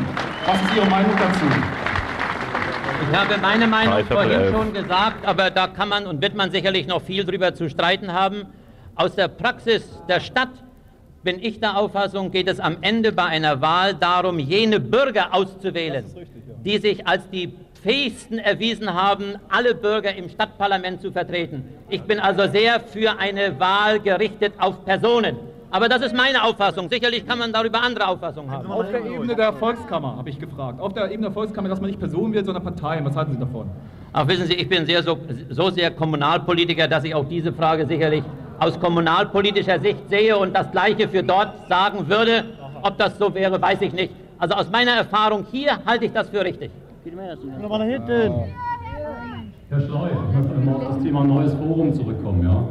Was 0.46 0.56
ist 0.56 0.76
Ihre 0.76 0.90
Meinung 0.90 1.12
dazu? 1.16 1.79
Ich 3.10 3.16
habe 3.16 3.38
meine 3.38 3.66
Meinung 3.66 4.04
vorhin 4.06 4.30
elf. 4.30 4.54
schon 4.54 4.72
gesagt, 4.72 5.26
aber 5.26 5.50
da 5.50 5.66
kann 5.66 5.88
man 5.88 6.06
und 6.06 6.22
wird 6.22 6.36
man 6.36 6.52
sicherlich 6.52 6.86
noch 6.86 7.02
viel 7.02 7.24
drüber 7.24 7.52
zu 7.54 7.68
streiten 7.68 8.12
haben. 8.12 8.46
Aus 8.94 9.16
der 9.16 9.26
Praxis 9.26 9.82
der 10.08 10.20
Stadt 10.20 10.50
bin 11.24 11.42
ich 11.42 11.58
der 11.58 11.76
Auffassung, 11.76 12.30
geht 12.30 12.46
es 12.46 12.60
am 12.60 12.76
Ende 12.82 13.10
bei 13.10 13.24
einer 13.24 13.60
Wahl 13.60 13.94
darum, 13.94 14.38
jene 14.38 14.78
Bürger 14.78 15.34
auszuwählen, 15.34 16.04
die 16.64 16.78
sich 16.78 17.04
als 17.04 17.28
die 17.30 17.52
fähigsten 17.82 18.38
erwiesen 18.38 18.94
haben, 18.94 19.34
alle 19.48 19.74
Bürger 19.74 20.14
im 20.14 20.28
Stadtparlament 20.28 21.00
zu 21.00 21.10
vertreten. 21.10 21.64
Ich 21.88 22.02
bin 22.02 22.20
also 22.20 22.46
sehr 22.48 22.78
für 22.78 23.18
eine 23.18 23.58
Wahl 23.58 23.98
gerichtet 23.98 24.52
auf 24.58 24.84
Personen. 24.84 25.36
Aber 25.72 25.88
das 25.88 26.02
ist 26.02 26.14
meine 26.16 26.42
Auffassung. 26.42 26.88
Sicherlich 26.88 27.26
kann 27.26 27.38
man 27.38 27.52
darüber 27.52 27.82
andere 27.82 28.08
Auffassungen 28.08 28.50
haben. 28.50 28.70
Auf 28.70 28.90
der 28.90 29.04
Ebene 29.04 29.36
der 29.36 29.52
Volkskammer 29.52 30.16
habe 30.16 30.28
ich 30.30 30.38
gefragt. 30.38 30.80
Auf 30.80 30.92
der 30.94 31.04
Ebene 31.10 31.28
der 31.28 31.32
Volkskammer, 31.32 31.68
dass 31.68 31.80
man 31.80 31.90
nicht 31.90 32.00
Personen 32.00 32.32
wählt, 32.32 32.46
sondern 32.46 32.64
Parteien. 32.64 33.04
Was 33.04 33.14
halten 33.14 33.32
Sie 33.32 33.38
davon? 33.38 33.66
Auch 34.12 34.26
wissen 34.26 34.46
Sie, 34.46 34.54
ich 34.54 34.68
bin 34.68 34.84
sehr 34.86 35.02
so, 35.02 35.16
so 35.50 35.70
sehr 35.70 35.92
Kommunalpolitiker, 35.92 36.88
dass 36.88 37.04
ich 37.04 37.14
auch 37.14 37.24
diese 37.28 37.52
Frage 37.52 37.86
sicherlich 37.86 38.24
aus 38.58 38.78
kommunalpolitischer 38.80 39.78
Sicht 39.78 40.08
sehe 40.08 40.36
und 40.36 40.54
das 40.54 40.70
Gleiche 40.72 41.08
für 41.08 41.22
dort 41.22 41.68
sagen 41.68 42.08
würde. 42.08 42.44
Ob 42.82 42.98
das 42.98 43.16
so 43.18 43.32
wäre, 43.32 43.60
weiß 43.60 43.80
ich 43.82 43.92
nicht. 43.92 44.12
Also 44.38 44.54
aus 44.56 44.70
meiner 44.70 44.92
Erfahrung 44.92 45.46
hier 45.52 45.78
halte 45.86 46.06
ich 46.06 46.12
das 46.12 46.28
für 46.30 46.44
richtig. 46.44 46.70
Nochmal 47.62 47.78
nach 47.78 47.86
hinten. 47.86 48.32
Herr 49.68 49.80
Schley, 49.80 50.10
ich 50.10 50.36
möchte 50.36 50.66
mal 50.66 50.74
auf 50.74 50.88
das 50.88 50.98
Thema 51.04 51.24
neues 51.24 51.54
Forum 51.54 51.94
zurückkommen. 51.94 52.42
Ja? 52.42 52.64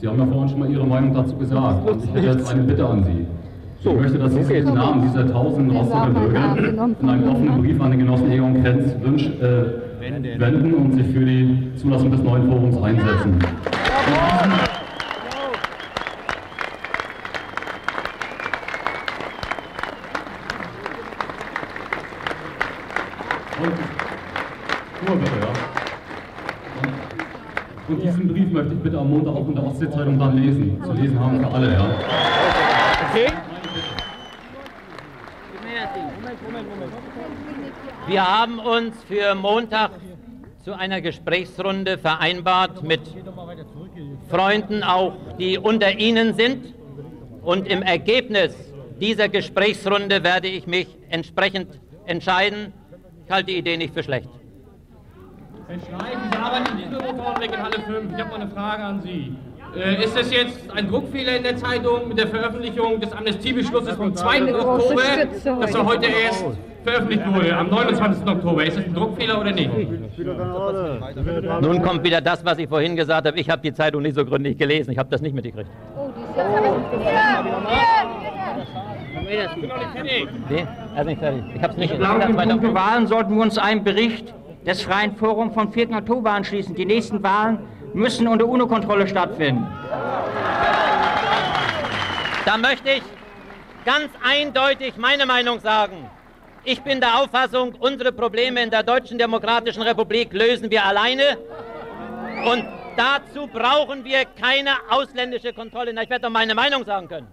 Sie 0.00 0.08
haben 0.08 0.18
ja 0.18 0.24
vorhin 0.24 0.48
schon 0.48 0.60
mal 0.60 0.70
Ihre 0.70 0.86
Meinung 0.86 1.12
dazu 1.12 1.36
gesagt. 1.36 1.86
Und 1.86 2.02
ich 2.02 2.14
hätte 2.14 2.26
jetzt 2.28 2.50
eine 2.50 2.62
Bitte 2.62 2.86
an 2.86 3.04
Sie. 3.04 3.26
Ich 3.80 3.94
möchte, 3.94 4.18
dass 4.18 4.32
Sie 4.32 4.42
sich 4.42 4.56
im 4.56 4.74
Namen 4.74 5.02
dieser 5.02 5.30
tausend 5.30 5.72
Rostocker 5.72 6.08
Bürger 6.08 6.56
in 6.56 7.08
einem 7.08 7.28
offenen 7.28 7.60
Brief 7.60 7.80
an 7.82 7.90
den 7.90 8.00
Genossen 8.00 8.30
Egon 8.30 8.62
Krenz 8.62 8.94
wünsch, 9.02 9.26
äh, 9.26 10.40
wenden 10.40 10.72
und 10.74 10.94
sich 10.94 11.06
für 11.06 11.24
die 11.24 11.70
Zulassung 11.76 12.10
des 12.10 12.22
neuen 12.22 12.48
Forums 12.48 12.82
einsetzen. 12.82 13.34
Und 13.34 14.79
ich 28.80 28.84
bitte 28.84 28.98
am 28.98 29.10
Montag 29.10 29.34
auch 29.34 29.46
in 29.46 29.54
der 29.54 29.66
Ostsee-Zeitung 29.66 30.18
dann 30.18 30.36
lesen. 30.38 30.82
Zu 30.82 30.92
lesen 30.92 31.20
haben 31.20 31.38
für 31.38 31.48
alle, 31.52 31.72
ja. 31.72 31.84
Okay? 33.10 33.32
Wir 38.06 38.26
haben 38.26 38.58
uns 38.58 38.96
für 39.04 39.34
Montag 39.34 39.90
zu 40.64 40.72
einer 40.72 41.02
Gesprächsrunde 41.02 41.98
vereinbart 41.98 42.82
mit 42.82 43.02
Freunden 44.30 44.82
auch, 44.82 45.12
die 45.38 45.58
unter 45.58 45.98
Ihnen 45.98 46.34
sind. 46.34 46.74
Und 47.42 47.66
im 47.66 47.82
Ergebnis 47.82 48.54
dieser 48.98 49.28
Gesprächsrunde 49.28 50.24
werde 50.24 50.48
ich 50.48 50.66
mich 50.66 50.88
entsprechend 51.10 51.68
entscheiden. 52.06 52.72
Ich 53.26 53.30
halte 53.30 53.52
die 53.52 53.58
Idee 53.58 53.76
nicht 53.76 53.92
für 53.92 54.02
schlecht. 54.02 54.39
Herr 55.70 55.78
Schleich, 55.78 56.18
Sie 56.32 56.36
arbeiten 56.36 56.78
in 56.80 56.90
Bürgermotorenweg 56.90 57.52
in 57.52 57.62
Halle 57.62 57.78
5. 57.86 58.12
Ich 58.12 58.20
habe 58.20 58.30
mal 58.30 58.40
eine 58.40 58.50
Frage 58.50 58.82
an 58.82 59.02
Sie. 59.02 59.36
Äh, 59.76 60.02
ist 60.02 60.18
das 60.18 60.32
jetzt 60.32 60.68
ein 60.74 60.88
Druckfehler 60.88 61.36
in 61.36 61.44
der 61.44 61.56
Zeitung 61.58 62.08
mit 62.08 62.18
der 62.18 62.26
Veröffentlichung 62.26 63.00
des 63.00 63.12
Amnestiebeschlusses 63.12 63.94
vom 63.94 64.12
2. 64.16 64.52
Oktober, 64.52 65.02
das 65.60 65.72
ja 65.72 65.84
heute 65.84 66.06
erst 66.06 66.44
veröffentlicht 66.82 67.22
wurde, 67.32 67.56
am 67.56 67.70
29. 67.70 68.26
Oktober? 68.26 68.64
Ist 68.64 68.78
das 68.78 68.84
ein 68.84 68.94
Druckfehler 68.94 69.40
oder 69.40 69.52
nicht? 69.52 69.70
Nun 71.60 71.82
kommt 71.82 72.02
wieder 72.02 72.20
das, 72.20 72.44
was 72.44 72.58
ich 72.58 72.68
vorhin 72.68 72.96
gesagt 72.96 73.28
habe. 73.28 73.38
Ich 73.38 73.48
habe 73.48 73.62
die 73.62 73.72
Zeitung 73.72 74.02
nicht 74.02 74.16
so 74.16 74.24
gründlich 74.24 74.58
gelesen. 74.58 74.90
Ich 74.90 74.98
habe 74.98 75.08
das 75.08 75.20
nicht 75.20 75.36
mitgekriegt. 75.36 75.70
Ich 79.30 79.60
bin 79.60 79.68
noch 79.68 79.78
nicht 79.78 79.92
fertig. 79.92 80.28
Nee, 80.48 80.66
er 80.96 81.00
ist 81.02 81.06
nicht 81.06 81.20
fertig. 81.20 81.44
Ich 81.54 81.62
hab's 81.62 81.76
nicht 81.76 81.92
Ich 81.92 81.98
glaube, 82.00 82.24
in 82.24 82.36
puncto 82.36 82.74
Wahlen 82.74 83.06
sollten 83.06 83.36
wir 83.36 83.42
uns 83.42 83.56
einem 83.56 83.84
Bericht 83.84 84.34
des 84.66 84.82
Freien 84.82 85.16
Forums 85.16 85.54
vom 85.54 85.72
4. 85.72 85.90
Oktober 85.90 86.30
anschließen. 86.32 86.74
Die 86.74 86.84
nächsten 86.84 87.22
Wahlen 87.22 87.66
müssen 87.94 88.28
unter 88.28 88.46
UNO-Kontrolle 88.46 89.08
stattfinden. 89.08 89.66
Da 92.44 92.56
möchte 92.56 92.90
ich 92.90 93.02
ganz 93.84 94.10
eindeutig 94.24 94.96
meine 94.96 95.26
Meinung 95.26 95.60
sagen. 95.60 96.10
Ich 96.64 96.82
bin 96.82 97.00
der 97.00 97.20
Auffassung, 97.20 97.74
unsere 97.78 98.12
Probleme 98.12 98.62
in 98.62 98.70
der 98.70 98.82
Deutschen 98.82 99.18
Demokratischen 99.18 99.82
Republik 99.82 100.32
lösen 100.32 100.70
wir 100.70 100.84
alleine. 100.84 101.38
Und 102.44 102.66
dazu 102.96 103.46
brauchen 103.46 104.04
wir 104.04 104.24
keine 104.24 104.70
ausländische 104.90 105.52
Kontrolle. 105.52 105.92
Na, 105.94 106.02
ich 106.02 106.10
werde 106.10 106.22
doch 106.22 106.30
meine 106.30 106.54
Meinung 106.54 106.84
sagen 106.84 107.08
können. 107.08 107.28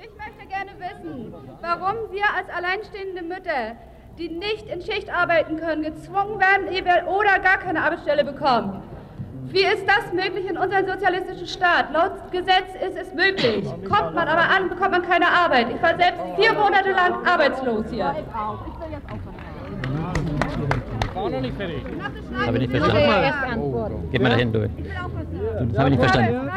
Ich 0.00 0.10
möchte 0.16 0.46
gerne 0.48 0.72
wissen, 0.78 1.34
warum 1.60 2.12
wir 2.12 2.24
als 2.36 2.48
alleinstehende 2.50 3.22
Mütter, 3.22 3.76
die 4.18 4.28
nicht 4.28 4.66
in 4.66 4.82
Schicht 4.82 5.10
arbeiten 5.14 5.58
können, 5.58 5.82
gezwungen 5.82 6.40
werden 6.40 6.66
oder 7.06 7.38
gar 7.38 7.58
keine 7.58 7.82
Arbeitsstelle 7.82 8.24
bekommen. 8.24 8.82
Wie 9.50 9.64
ist 9.64 9.84
das 9.86 10.12
möglich 10.12 10.50
in 10.50 10.58
unserem 10.58 10.86
sozialistischen 10.86 11.46
Staat? 11.46 11.92
Laut 11.92 12.30
Gesetz 12.30 12.74
ist 12.86 12.98
es 13.00 13.14
möglich. 13.14 13.64
Kommt 13.88 14.14
man 14.14 14.28
aber 14.28 14.42
an, 14.42 14.68
bekommt 14.68 14.90
man 14.90 15.02
keine 15.02 15.26
Arbeit. 15.26 15.68
Ich 15.74 15.82
war 15.82 15.96
selbst 15.96 16.20
vier 16.36 16.52
Monate 16.52 16.90
lang 16.90 17.26
arbeitslos 17.26 17.86
hier. 17.90 18.14
War 21.14 21.30
noch 21.30 21.40
nicht 21.40 21.56
fertig. 21.56 21.82
Habe 22.44 22.58
ich 22.58 22.68
nicht 22.68 22.84
verstanden. 22.84 24.08
Gib 24.12 24.22
mir 24.22 24.28
da 24.28 24.36
hin 24.36 24.52
durch. 24.52 24.70
Das 25.70 25.78
habe 25.78 25.90
ich 25.90 25.98
nicht 25.98 26.00
verstanden. 26.00 26.50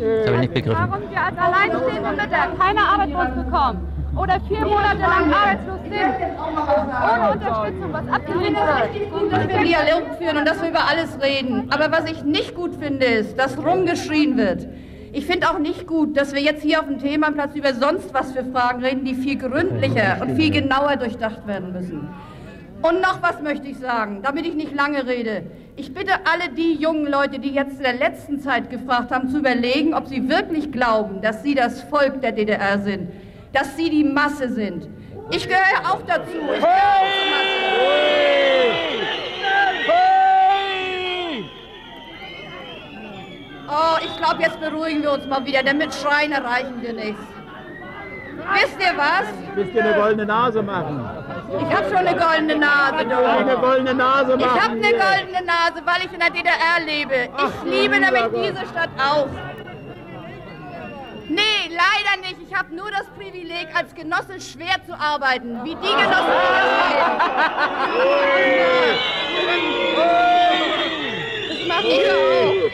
Das 0.00 0.26
habe 0.26 0.34
ich 0.34 0.40
nicht 0.40 0.54
begriffen. 0.54 0.88
Warum 0.88 1.10
wir 1.10 1.20
als 1.20 1.38
alleinstehende 1.38 2.10
Mütter 2.10 2.48
keine 2.58 2.80
Arbeit 2.80 3.34
bekommen 3.34 3.93
oder 4.16 4.40
vier 4.48 4.60
Monate 4.60 5.00
lang 5.00 5.32
arbeitslos 5.32 5.80
sind, 5.82 5.94
ohne 6.38 7.32
Unterstützung, 7.32 7.92
was 7.92 8.08
abgelehnt 8.08 8.56
wird. 8.56 9.32
dass 9.32 9.48
wir 9.48 9.58
Dialog 9.58 10.18
führen 10.18 10.36
und 10.38 10.48
dass 10.48 10.62
wir 10.62 10.70
über 10.70 10.88
alles 10.88 11.20
reden. 11.20 11.68
Aber 11.70 11.90
was 11.90 12.10
ich 12.10 12.24
nicht 12.24 12.54
gut 12.54 12.74
finde, 12.76 13.06
ist, 13.06 13.38
dass 13.38 13.58
rumgeschrien 13.58 14.36
wird. 14.36 14.68
Ich 15.12 15.26
finde 15.26 15.48
auch 15.48 15.58
nicht 15.58 15.86
gut, 15.86 16.16
dass 16.16 16.34
wir 16.34 16.42
jetzt 16.42 16.62
hier 16.62 16.80
auf 16.80 16.86
dem 16.86 16.98
Themaplatz 16.98 17.54
über 17.54 17.72
sonst 17.74 18.12
was 18.12 18.32
für 18.32 18.44
Fragen 18.44 18.84
reden, 18.84 19.04
die 19.04 19.14
viel 19.14 19.38
gründlicher 19.38 20.18
und 20.20 20.36
viel 20.36 20.50
genauer 20.50 20.96
durchdacht 20.96 21.46
werden 21.46 21.72
müssen. 21.72 22.08
Und 22.82 23.00
noch 23.00 23.22
was 23.22 23.40
möchte 23.40 23.68
ich 23.68 23.78
sagen, 23.78 24.20
damit 24.22 24.44
ich 24.44 24.54
nicht 24.54 24.74
lange 24.74 25.06
rede. 25.06 25.44
Ich 25.76 25.94
bitte 25.94 26.12
alle 26.30 26.52
die 26.54 26.74
jungen 26.74 27.06
Leute, 27.06 27.38
die 27.38 27.50
jetzt 27.50 27.76
in 27.76 27.82
der 27.82 27.94
letzten 27.94 28.40
Zeit 28.40 28.70
gefragt 28.70 29.10
haben, 29.10 29.28
zu 29.28 29.38
überlegen, 29.38 29.94
ob 29.94 30.06
sie 30.06 30.28
wirklich 30.28 30.70
glauben, 30.70 31.22
dass 31.22 31.42
sie 31.42 31.54
das 31.54 31.82
Volk 31.82 32.20
der 32.20 32.32
DDR 32.32 32.78
sind, 32.80 33.08
dass 33.54 33.76
sie 33.76 33.88
die 33.88 34.04
Masse 34.04 34.48
sind. 34.48 34.88
Ich 35.30 35.48
gehöre 35.48 35.90
auch 35.90 36.02
dazu. 36.06 36.32
Ich 36.32 36.60
gehöre 36.60 36.90
auch 36.98 37.08
zur 37.16 37.30
Masse. 37.30 37.54
Oh, 43.66 43.96
ich 44.04 44.16
glaube, 44.18 44.42
jetzt 44.42 44.60
beruhigen 44.60 45.02
wir 45.02 45.12
uns 45.12 45.26
mal 45.26 45.44
wieder, 45.44 45.62
denn 45.62 45.78
mit 45.78 45.94
Schreien 45.94 46.32
erreichen 46.32 46.82
wir 46.82 46.92
nichts. 46.92 47.20
Wisst 48.52 48.78
ihr 48.78 48.96
was? 48.96 49.26
Willst 49.54 49.74
dir 49.74 49.84
eine 49.84 49.94
goldene 49.94 50.26
Nase 50.26 50.62
machen? 50.62 51.08
Ich 51.48 51.74
habe 51.74 51.86
schon 51.86 51.96
eine 51.96 52.16
goldene 52.16 52.56
Nase, 52.56 53.04
du. 53.04 53.16
Eine 53.16 53.56
goldene 53.56 53.94
Nase 53.94 54.36
machen. 54.36 54.40
Ich 54.40 54.62
habe 54.62 54.72
eine 54.72 54.90
goldene 54.90 55.46
Nase, 55.46 55.82
weil 55.84 56.04
ich 56.04 56.12
in 56.12 56.20
der 56.20 56.30
DDR 56.30 56.80
lebe. 56.84 57.28
Ich 57.38 57.70
liebe 57.70 57.98
nämlich 57.98 58.24
diese 58.34 58.66
Stadt 58.66 58.90
auch. 58.98 59.28
Leider 61.74 62.20
nicht. 62.20 62.36
Ich 62.46 62.54
habe 62.54 62.74
nur 62.74 62.90
das 62.90 63.06
Privileg, 63.16 63.68
als 63.74 63.94
Genosse 63.94 64.40
schwer 64.40 64.76
zu 64.86 64.94
arbeiten, 64.98 65.64
wie 65.64 65.74
die 65.74 65.80
Genossen, 65.80 66.04
die 66.06 66.48
das 66.48 67.08
Das 71.48 71.66
mache 71.68 71.86
ich 71.86 72.10
auch. 72.10 72.70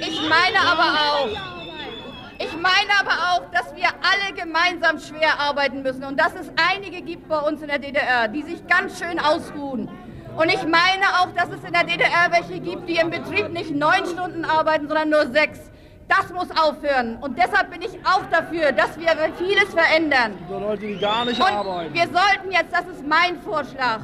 Ich 0.00 0.20
meine 0.28 0.58
aber 0.60 0.88
auch, 1.00 1.28
ich 2.38 2.52
meine 2.54 2.92
aber 2.98 3.16
auch, 3.32 3.50
dass 3.50 3.76
wir 3.76 3.88
alle 3.88 4.32
gemeinsam 4.34 4.98
schwer 4.98 5.38
arbeiten 5.38 5.82
müssen 5.82 6.04
und 6.04 6.18
dass 6.18 6.34
es 6.34 6.50
einige 6.70 7.02
gibt 7.02 7.28
bei 7.28 7.38
uns 7.38 7.60
in 7.60 7.68
der 7.68 7.78
DDR, 7.78 8.28
die 8.28 8.42
sich 8.42 8.66
ganz 8.66 8.98
schön 8.98 9.18
ausruhen. 9.18 9.88
Und 10.36 10.48
ich 10.48 10.62
meine 10.62 11.06
auch, 11.20 11.28
dass 11.36 11.48
es 11.50 11.62
in 11.64 11.72
der 11.72 11.84
DDR 11.84 12.30
welche 12.30 12.58
gibt, 12.60 12.88
die 12.88 12.96
im 12.96 13.10
Betrieb 13.10 13.50
nicht 13.50 13.70
neun 13.70 14.06
Stunden 14.06 14.44
arbeiten, 14.44 14.88
sondern 14.88 15.10
nur 15.10 15.26
sechs. 15.30 15.70
Das 16.08 16.30
muss 16.30 16.48
aufhören. 16.50 17.16
Und 17.20 17.38
deshalb 17.38 17.70
bin 17.70 17.82
ich 17.82 17.92
auch 18.04 18.22
dafür, 18.30 18.72
dass 18.72 18.98
wir 18.98 19.08
vieles 19.38 19.72
verändern. 19.72 20.38
So 20.48 20.58
Leute, 20.58 20.86
die 20.86 20.98
gar 20.98 21.24
nicht 21.24 21.40
Und 21.40 21.46
arbeiten. 21.50 21.94
wir 21.94 22.02
sollten 22.02 22.50
jetzt, 22.52 22.72
das 22.72 22.86
ist 22.94 23.06
mein 23.06 23.40
Vorschlag, 23.40 24.00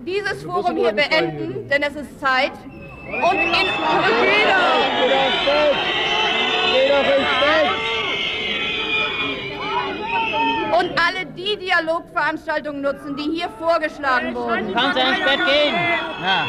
dieses 0.00 0.42
Forum 0.42 0.76
hier 0.76 0.92
beenden, 0.92 1.68
denn 1.68 1.82
es 1.82 1.94
ist 1.94 2.18
Zeit. 2.20 2.52
Und 3.04 3.38
in 3.38 3.52
Und 10.82 10.90
alle 10.98 11.26
die 11.26 11.56
Dialogveranstaltungen 11.56 12.82
nutzen, 12.82 13.16
die 13.16 13.30
hier 13.36 13.48
vorgeschlagen 13.50 14.34
wurden. 14.34 14.74
Kannst 14.74 14.96
du 14.96 15.00
ins 15.00 15.18
Bett 15.20 15.46
gehen? 15.46 15.74
Ja. 16.20 16.46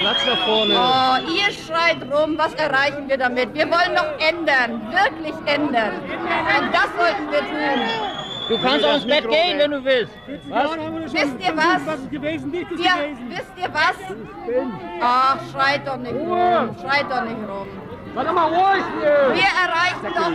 Platz 0.00 0.26
da 0.26 0.36
vorne. 0.44 0.74
Oh, 0.76 1.16
ihr 1.32 1.50
schreit 1.52 2.02
rum, 2.12 2.36
was 2.36 2.52
erreichen 2.54 3.08
wir 3.08 3.16
damit? 3.16 3.54
Wir 3.54 3.66
wollen 3.70 3.94
doch 3.94 4.18
ändern, 4.18 4.82
wirklich 4.92 5.34
ändern. 5.46 5.94
Und 6.02 6.74
das 6.74 6.88
sollten 6.98 7.30
wir 7.32 7.40
tun. 7.40 7.80
Du 8.48 8.58
kannst 8.62 8.84
auch 8.84 8.94
ins 8.96 9.06
Bett 9.06 9.28
gehen, 9.28 9.58
wenn 9.58 9.70
du 9.70 9.84
willst. 9.84 10.12
Was? 10.48 10.70
Wisst 11.12 11.40
ihr 11.40 11.56
was? 11.56 11.80
Wir, 12.10 12.22
wisst 12.22 13.52
ihr 13.56 13.70
was? 13.72 13.96
Ach, 15.00 15.38
schreit 15.50 15.86
doch 15.86 15.96
nicht 15.96 16.14
rum, 16.14 16.76
schreit 16.80 17.10
doch 17.10 17.22
nicht 17.22 17.48
rum. 17.48 17.68
Warte 18.14 18.32
mal 18.32 18.48
ruhig 18.48 18.84
hier. 19.00 19.34
Wir 19.34 19.50
erreichen 19.64 20.12
doch... 20.14 20.32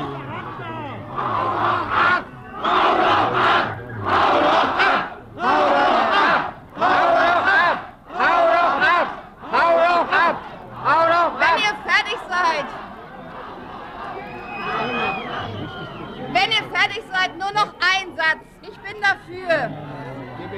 Wenn 16.33 16.51
ihr 16.51 16.63
fertig 16.71 17.03
seid, 17.11 17.37
nur 17.37 17.51
noch 17.51 17.73
ein 17.79 18.15
Satz. 18.17 18.43
Ich 18.61 18.77
bin 18.79 19.01
dafür. 19.01 19.69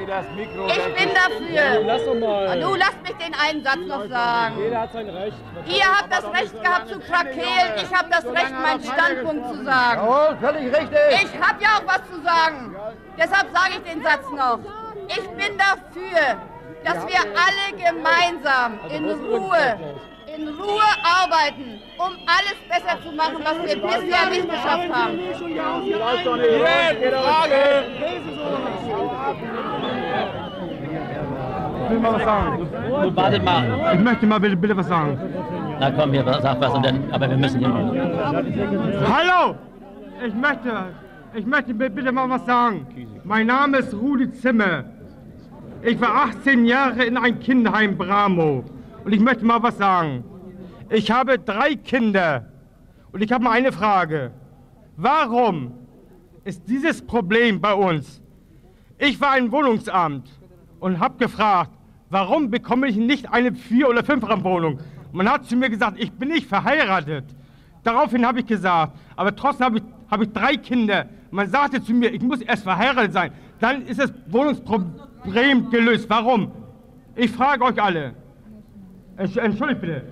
Mir 0.05 0.13
das 0.13 0.25
Mikro. 0.35 0.67
Ich 0.67 0.95
bin 0.95 1.09
dafür. 1.13 1.81
Du, 1.81 1.87
lass 1.87 2.05
doch 2.05 2.15
mal. 2.15 2.59
Du, 2.59 2.75
lasst 2.75 3.01
mich 3.01 3.13
den 3.13 3.33
einen 3.33 3.63
Satz 3.63 3.79
noch 3.87 4.07
sagen. 4.07 4.55
Jeder 4.59 4.81
hat 4.81 4.93
sein 4.93 5.09
Recht. 5.09 5.37
Ihr 5.65 5.83
habt 5.83 6.11
das 6.11 6.25
Recht 6.25 6.61
gehabt 6.61 6.89
zu 6.89 6.99
krakeelen, 6.99 7.73
ich 7.77 7.95
habe 7.95 8.09
das 8.11 8.25
Recht, 8.25 8.51
meinen 8.51 8.83
Standpunkt 8.83 9.47
zu 9.47 9.63
sagen. 9.63 10.01
Jawohl, 10.01 10.37
völlig 10.39 10.77
richtig. 10.77 10.99
Ich 11.23 11.41
habe 11.41 11.63
ja 11.63 11.69
auch 11.77 11.87
was 11.87 12.09
zu 12.09 12.21
sagen. 12.21 12.75
Deshalb 13.17 13.47
sage 13.51 13.71
ich 13.77 13.91
den 13.91 14.03
Satz 14.03 14.29
noch. 14.29 14.59
Ich 15.07 15.27
bin 15.29 15.57
dafür, 15.57 16.37
dass 16.83 17.07
wir 17.07 17.19
alle 17.19 17.75
gemeinsam 17.75 18.79
in 18.89 19.09
Ruhe, 19.09 19.79
in 20.37 20.47
Ruhe 20.47 20.89
arbeiten, 21.03 21.79
um 21.97 22.13
alles 22.25 22.57
besser 22.69 22.97
zu 23.03 23.11
machen, 23.15 23.37
was 23.43 23.57
wir 23.67 23.81
bisher 23.81 24.29
nicht 24.29 24.49
geschafft 24.49 24.93
haben. 24.93 25.19
Ich 31.85 31.91
will 31.91 31.99
mal 31.99 32.13
was 32.13 32.23
sagen. 32.23 32.67
Nun 33.01 33.15
wartet 33.15 33.43
mal. 33.43 33.91
Ich 33.95 33.99
möchte 34.01 34.25
mal 34.27 34.39
bitte, 34.39 34.55
bitte 34.57 34.77
was 34.77 34.87
sagen. 34.87 35.19
Na 35.79 35.91
komm, 35.91 36.11
hier, 36.11 36.23
sag 36.41 36.59
was, 36.61 36.73
und 36.73 36.85
dann, 36.85 37.03
aber 37.11 37.29
wir 37.29 37.37
müssen 37.37 37.59
hier. 37.59 37.69
Hallo! 39.13 39.55
Ich 40.25 40.33
möchte, 40.33 40.71
ich 41.33 41.45
möchte 41.45 41.73
bi- 41.73 41.89
bitte 41.89 42.11
mal 42.11 42.29
was 42.29 42.45
sagen. 42.45 42.87
Mein 43.23 43.47
Name 43.47 43.77
ist 43.79 43.93
Rudi 43.93 44.31
Zimmer. 44.31 44.85
Ich 45.83 45.99
war 46.01 46.27
18 46.29 46.65
Jahre 46.65 47.03
in 47.03 47.17
einem 47.17 47.39
Kinderheim 47.39 47.97
Bramo. 47.97 48.63
Und 49.05 49.13
ich 49.13 49.19
möchte 49.19 49.45
mal 49.45 49.61
was 49.61 49.77
sagen. 49.77 50.23
Ich 50.89 51.11
habe 51.11 51.37
drei 51.37 51.75
Kinder. 51.75 52.47
Und 53.11 53.21
ich 53.21 53.31
habe 53.31 53.43
mal 53.43 53.51
eine 53.51 53.71
Frage. 53.71 54.31
Warum 54.97 55.73
ist 56.43 56.67
dieses 56.67 57.05
Problem 57.05 57.61
bei 57.61 57.73
uns? 57.73 58.19
Ich 58.97 59.21
war 59.21 59.37
im 59.37 59.51
Wohnungsamt 59.51 60.27
und 60.79 60.99
habe 60.99 61.17
gefragt, 61.17 61.71
warum 62.09 62.49
bekomme 62.49 62.87
ich 62.87 62.95
nicht 62.95 63.31
eine 63.31 63.53
Vier- 63.53 63.89
oder 63.89 64.03
Fünfraumwohnung? 64.03 64.79
Man 65.11 65.29
hat 65.29 65.45
zu 65.45 65.55
mir 65.55 65.69
gesagt, 65.69 65.99
ich 65.99 66.11
bin 66.11 66.29
nicht 66.29 66.47
verheiratet. 66.47 67.25
Daraufhin 67.83 68.25
habe 68.25 68.39
ich 68.39 68.47
gesagt, 68.47 68.97
aber 69.15 69.35
trotzdem 69.35 69.65
habe 69.65 69.77
ich, 69.77 69.83
habe 70.09 70.23
ich 70.23 70.33
drei 70.33 70.57
Kinder. 70.57 71.05
Man 71.29 71.47
sagte 71.47 71.81
zu 71.83 71.93
mir, 71.93 72.11
ich 72.11 72.23
muss 72.23 72.41
erst 72.41 72.63
verheiratet 72.63 73.13
sein. 73.13 73.31
Dann 73.59 73.85
ist 73.85 73.99
das 73.99 74.11
Wohnungsproblem 74.27 75.69
gelöst. 75.69 76.09
Warum? 76.09 76.51
Ich 77.15 77.29
frage 77.29 77.63
euch 77.63 77.79
alle. 77.79 78.24
Entsch- 79.17 79.39
Entschuldigt 79.39 79.81
bitte. 79.81 80.03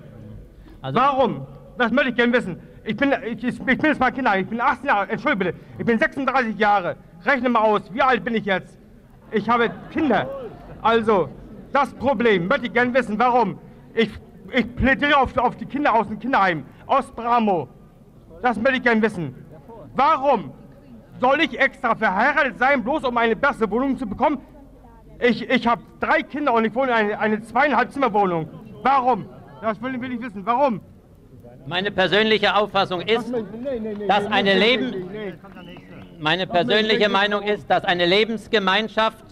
Warum? 0.82 1.46
Das 1.78 1.90
möchte 1.90 2.10
ich 2.10 2.16
gerne 2.16 2.32
wissen. 2.32 2.60
Ich 2.84 2.96
bin, 2.96 3.12
ich, 3.26 3.42
ich 3.42 3.58
bin 3.58 3.78
jetzt 3.82 3.98
mal 3.98 4.10
Kinder, 4.12 4.38
ich 4.38 4.46
bin 4.46 4.60
18 4.60 4.86
Jahre, 4.86 5.08
entschuldige 5.08 5.52
bitte, 5.52 5.58
ich 5.78 5.84
bin 5.86 5.98
36 5.98 6.58
Jahre. 6.58 6.96
Rechne 7.24 7.48
mal 7.48 7.60
aus, 7.60 7.82
wie 7.92 8.02
alt 8.02 8.22
bin 8.24 8.34
ich 8.34 8.44
jetzt? 8.44 8.78
Ich 9.30 9.48
habe 9.48 9.70
Kinder. 9.90 10.28
Also, 10.82 11.30
das 11.72 11.92
Problem 11.94 12.46
möchte 12.46 12.66
ich 12.66 12.72
gerne 12.74 12.92
wissen, 12.92 13.18
warum. 13.18 13.58
Ich, 13.94 14.10
ich 14.52 14.76
plädiere 14.76 15.16
auf, 15.16 15.36
auf 15.38 15.56
die 15.56 15.64
Kinder 15.64 15.94
aus 15.94 16.08
dem 16.08 16.18
Kinderheim, 16.18 16.64
aus 16.86 17.10
Bramo. 17.10 17.68
Das 18.42 18.58
möchte 18.58 18.76
ich 18.76 18.82
gerne 18.82 19.00
wissen. 19.00 19.34
Warum 19.96 20.52
soll 21.20 21.40
ich 21.40 21.58
extra 21.58 21.94
verheiratet 21.94 22.58
sein, 22.58 22.84
bloß 22.84 23.04
um 23.04 23.16
eine 23.16 23.34
bessere 23.34 23.70
Wohnung 23.70 23.96
zu 23.96 24.06
bekommen? 24.06 24.38
Ich, 25.20 25.48
ich 25.48 25.66
habe 25.66 25.80
drei 26.00 26.22
Kinder 26.22 26.52
und 26.52 26.64
ich 26.66 26.74
wohne 26.74 26.88
in 26.88 26.94
eine, 26.96 27.18
eine 27.18 27.40
zweieinhalb 27.42 27.90
Zimmerwohnung. 27.92 28.48
Warum? 28.84 29.24
Das 29.62 29.80
will, 29.80 29.98
will 29.98 30.12
ich 30.12 30.20
wissen. 30.20 30.44
Warum? 30.44 30.80
Meine 31.66 31.90
persönliche 31.90 32.54
Auffassung 32.54 33.00
ist, 33.00 33.32
dass 34.06 34.26
eine 34.26 34.58
Leben, 34.58 35.08
meine 36.20 36.46
persönliche 36.46 37.08
Meinung 37.08 37.42
ist, 37.42 37.70
dass 37.70 37.82
eine 37.84 38.04
Lebensgemeinschaft, 38.04 39.24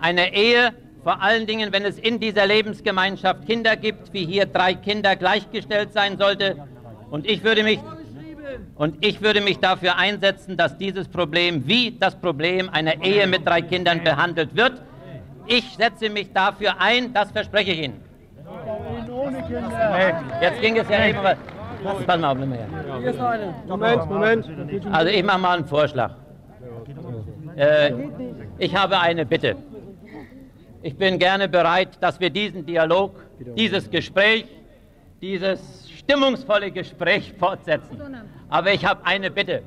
eine 0.00 0.32
Ehe, 0.32 0.72
vor 1.02 1.20
allen 1.20 1.46
Dingen, 1.48 1.72
wenn 1.72 1.84
es 1.84 1.98
in 1.98 2.20
dieser 2.20 2.46
Lebensgemeinschaft 2.46 3.46
Kinder 3.46 3.74
gibt, 3.76 4.12
wie 4.12 4.24
hier 4.24 4.46
drei 4.46 4.74
Kinder 4.74 5.16
gleichgestellt 5.16 5.92
sein 5.92 6.16
sollte. 6.16 6.56
Und 7.10 7.28
ich 7.28 7.42
würde 7.42 7.64
mich 7.64 7.80
und 8.76 9.04
ich 9.04 9.20
würde 9.20 9.40
mich 9.40 9.58
dafür 9.58 9.96
einsetzen, 9.96 10.56
dass 10.56 10.78
dieses 10.78 11.08
Problem 11.08 11.66
wie 11.66 11.96
das 11.98 12.14
Problem 12.14 12.70
einer 12.70 13.02
Ehe 13.02 13.26
mit 13.26 13.44
drei 13.44 13.60
Kindern 13.60 14.04
behandelt 14.04 14.54
wird. 14.54 14.80
Ich 15.46 15.74
setze 15.76 16.10
mich 16.10 16.32
dafür 16.32 16.80
ein, 16.80 17.12
das 17.12 17.32
verspreche 17.32 17.72
ich 17.72 17.82
Ihnen. 17.82 18.13
Jetzt 20.40 20.60
ging 20.60 20.76
es 20.76 20.88
ja 20.88 21.06
eben, 21.06 21.18
aber 21.18 21.36
pass 22.06 22.20
mal 22.20 22.32
auf, 22.32 22.38
nimm 22.38 22.50
mal 22.50 22.58
her. 22.58 23.54
Moment, 23.66 24.08
Moment. 24.08 24.46
Also 24.92 25.10
ich 25.10 25.22
mache 25.24 25.38
mal 25.38 25.56
einen 25.56 25.66
Vorschlag. 25.66 26.12
Äh, 27.56 27.92
ich 28.58 28.74
habe 28.74 28.98
eine 28.98 29.24
Bitte. 29.24 29.56
Ich 30.82 30.96
bin 30.96 31.18
gerne 31.18 31.48
bereit, 31.48 31.90
dass 32.00 32.20
wir 32.20 32.30
diesen 32.30 32.66
Dialog, 32.66 33.14
dieses 33.56 33.90
Gespräch, 33.90 34.44
dieses 35.22 35.90
stimmungsvolle 35.90 36.70
Gespräch 36.70 37.32
fortsetzen. 37.38 37.98
Aber 38.50 38.72
ich 38.72 38.84
habe 38.84 39.06
eine 39.06 39.30
Bitte, 39.30 39.62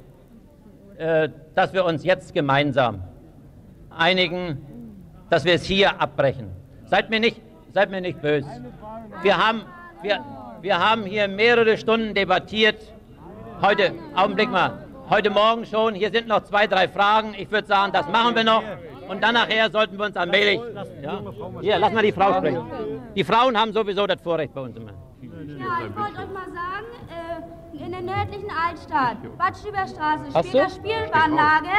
äh, 0.97 1.29
dass 1.55 1.73
wir 1.73 1.85
uns 1.85 2.03
jetzt 2.03 2.33
gemeinsam 2.33 3.03
einigen, 3.89 4.61
dass 5.29 5.43
wir 5.43 5.55
es 5.55 5.63
hier 5.63 5.99
abbrechen. 5.99 6.51
Seid 6.85 7.09
mir 7.09 7.19
nicht, 7.19 7.41
seid 7.77 7.91
mir 7.91 8.01
nicht 8.01 8.19
böse. 8.23 8.49
Wir 9.21 9.37
haben, 9.37 9.61
wir, 10.01 10.25
wir 10.61 10.79
haben 10.79 11.03
hier 11.05 11.27
mehrere 11.27 11.77
Stunden 11.77 12.15
debattiert. 12.15 12.79
Heute, 13.61 13.93
Augenblick 14.15 14.49
mal, 14.49 14.87
heute 15.11 15.29
Morgen 15.29 15.63
schon. 15.63 15.93
Hier 15.93 16.09
sind 16.11 16.27
noch 16.27 16.41
zwei, 16.41 16.65
drei 16.65 16.87
Fragen. 16.87 17.35
Ich 17.37 17.51
würde 17.51 17.67
sagen, 17.67 17.93
das 17.93 18.07
machen 18.07 18.35
wir 18.35 18.43
noch. 18.43 18.63
Und 19.07 19.23
dann 19.23 19.35
nachher 19.35 19.69
sollten 19.69 19.95
wir 19.99 20.05
uns 20.05 20.17
allmählich. 20.17 20.59
Ja? 21.03 21.21
Hier, 21.61 21.77
lass 21.77 21.93
mal 21.93 22.01
die 22.01 22.11
Frau 22.11 22.33
sprechen. 22.33 22.65
Die 23.15 23.23
Frauen 23.23 23.55
haben 23.55 23.71
sowieso 23.73 24.07
das 24.07 24.21
Vorrecht 24.23 24.55
bei 24.55 24.61
uns 24.61 24.75
immer. 24.75 24.93
Ja, 25.21 25.85
ich 25.87 25.95
wollte 25.95 26.17
euch 26.23 26.33
mal 26.33 26.49
sagen, 26.61 26.89
äh, 27.13 27.85
in 27.85 27.91
der 27.91 28.01
nördlichen 28.01 28.49
Altstadt, 28.49 29.17
Bad 29.37 29.55
Stüberstraße, 29.55 30.23
Hast 30.33 30.49
steht 30.49 30.61
eine 30.61 30.71
Spielbahnlage. 30.71 31.75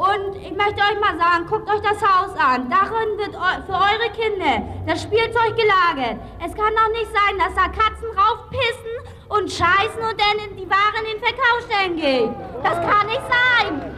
Und 0.00 0.34
ich 0.36 0.56
möchte 0.56 0.80
euch 0.80 0.98
mal 0.98 1.14
sagen, 1.18 1.44
guckt 1.46 1.68
euch 1.68 1.82
das 1.82 2.00
Haus 2.00 2.32
an. 2.38 2.70
Darin 2.70 3.18
wird 3.18 3.36
für 3.66 3.76
eure 3.76 4.08
Kinder 4.16 4.64
das 4.86 5.02
Spielzeug 5.02 5.54
gelagert. 5.54 6.16
Es 6.40 6.54
kann 6.54 6.72
doch 6.72 6.88
nicht 6.88 7.12
sein, 7.12 7.36
dass 7.36 7.52
da 7.54 7.68
Katzen 7.68 8.08
raufpissen 8.16 8.96
und 9.28 9.52
scheißen 9.52 10.00
und 10.00 10.16
dann 10.16 10.38
in 10.48 10.56
die 10.56 10.70
Ware 10.70 11.04
in 11.04 11.12
den 11.12 11.20
Verkaufsstellen 11.20 11.96
geht. 11.96 12.30
Das 12.64 12.80
kann 12.80 13.06
nicht 13.08 13.20
sein. 13.28 13.92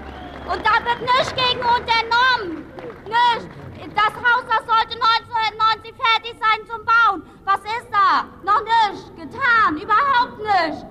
Und 0.51 0.66
da 0.66 0.74
wird 0.83 1.03
nichts 1.03 1.35
gegen 1.37 1.61
unternommen. 1.61 2.66
Nichts. 3.07 3.47
Das 3.95 4.15
Haus, 4.27 4.43
das 4.49 4.66
sollte 4.66 4.99
1990 4.99 5.95
fertig 5.95 6.35
sein 6.41 6.66
zum 6.66 6.83
Bauen. 6.85 7.23
Was 7.45 7.61
ist 7.79 7.87
da? 7.93 8.27
Noch 8.43 8.62
nichts 8.65 9.12
getan. 9.15 9.77
Überhaupt 9.77 10.39
nichts. 10.39 10.85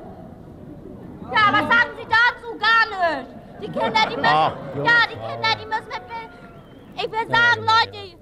Ja, 1.33 1.51
was 1.51 1.67
sagen 1.67 1.91
Sie 1.97 2.07
dazu? 2.07 2.57
Gar 2.57 3.17
nichts. 3.19 3.40
Die 3.61 3.67
Kinder, 3.67 3.91
die 4.09 4.15
müssen. 4.15 4.25
Ach, 4.25 4.53
Ja, 4.75 4.83
die 5.09 5.19
Kinder, 5.27 5.51
die 5.59 5.65
müssen 5.65 6.01
mit. 6.07 7.03
Ich 7.05 7.11
will 7.11 7.27
sagen, 7.29 7.61
Leute. 7.61 8.17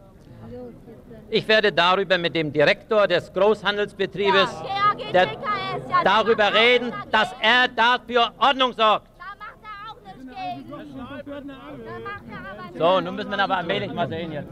Ich 1.32 1.48
werde 1.48 1.72
darüber 1.72 2.18
mit 2.18 2.36
dem 2.36 2.52
Direktor 2.52 3.08
des 3.08 3.32
Großhandelsbetriebes 3.34 4.50
Ja, 4.64 5.12
der, 5.14 5.26
ja, 5.26 5.30
die 5.30 6.04
darüber 6.04 6.54
reden, 6.54 6.92
dass 7.12 7.34
er 7.40 7.68
dafür 7.68 8.32
Ordnung 8.40 8.74
sorgt. 8.74 9.08
So, 12.78 13.02
nun 13.02 13.16
müssen 13.16 13.32
wir 13.32 13.40
aber 13.40 13.58
allmählich 13.58 13.94
mal 13.94 14.08
sehen 14.08 14.32
jetzt. 14.32 14.50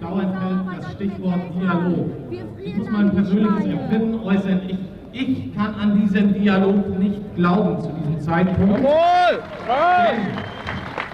Dauernd 0.00 0.82
das 0.82 0.92
Stichwort 0.92 1.40
Dialog. 1.54 2.10
Ich 2.62 2.76
muss 2.76 2.90
mein 2.90 3.10
persönliches 3.14 3.66
Empfinden 3.66 4.20
äußern. 4.24 4.62
Ich, 4.68 4.78
ich 5.12 5.54
kann 5.54 5.74
an 5.80 6.00
diesen 6.00 6.34
Dialog 6.34 6.98
nicht 6.98 7.20
glauben 7.36 7.80
zu 7.80 7.88
diesem 7.88 8.20
Zeitpunkt. 8.20 8.82
Jawohl! 8.82 9.42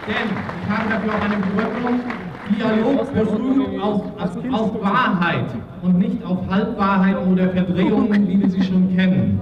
Denn, 0.07 0.15
denn 0.15 0.29
ich 0.63 0.71
habe 0.71 0.91
dafür 0.91 1.15
auch 1.15 1.25
eine 1.25 1.37
Begründung. 1.37 2.01
Dialog 2.49 3.13
beruht 3.13 3.83
auf, 3.83 4.03
auf, 4.21 4.53
auf 4.53 4.83
Wahrheit 4.83 5.47
und 5.83 5.99
nicht 5.99 6.25
auf 6.25 6.39
Halbwahrheiten 6.49 7.33
oder 7.33 7.49
Verdrehungen, 7.49 8.29
wie 8.29 8.41
wir 8.41 8.51
sie 8.51 8.63
schon 8.63 8.97
kennen. 8.97 9.41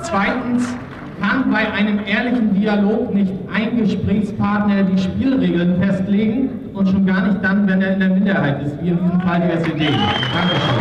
Zweitens 0.00 0.74
kann 1.20 1.50
bei 1.50 1.70
einem 1.70 2.00
ehrlichen 2.06 2.54
Dialog 2.54 3.12
nicht 3.12 3.32
ein 3.52 3.76
Gesprächspartner 3.76 4.84
die 4.84 4.98
Spielregeln 4.98 5.82
festlegen 5.82 6.50
und 6.72 6.88
schon 6.88 7.04
gar 7.04 7.26
nicht 7.26 7.44
dann, 7.44 7.68
wenn 7.68 7.82
er 7.82 7.94
in 7.94 8.00
der 8.00 8.08
Minderheit 8.10 8.62
ist, 8.62 8.80
wie 8.82 8.88
in 8.88 8.98
diesem 9.02 9.20
Fall 9.20 9.42
die 9.42 9.52
SED. 9.58 9.68
Dankeschön. 9.68 10.78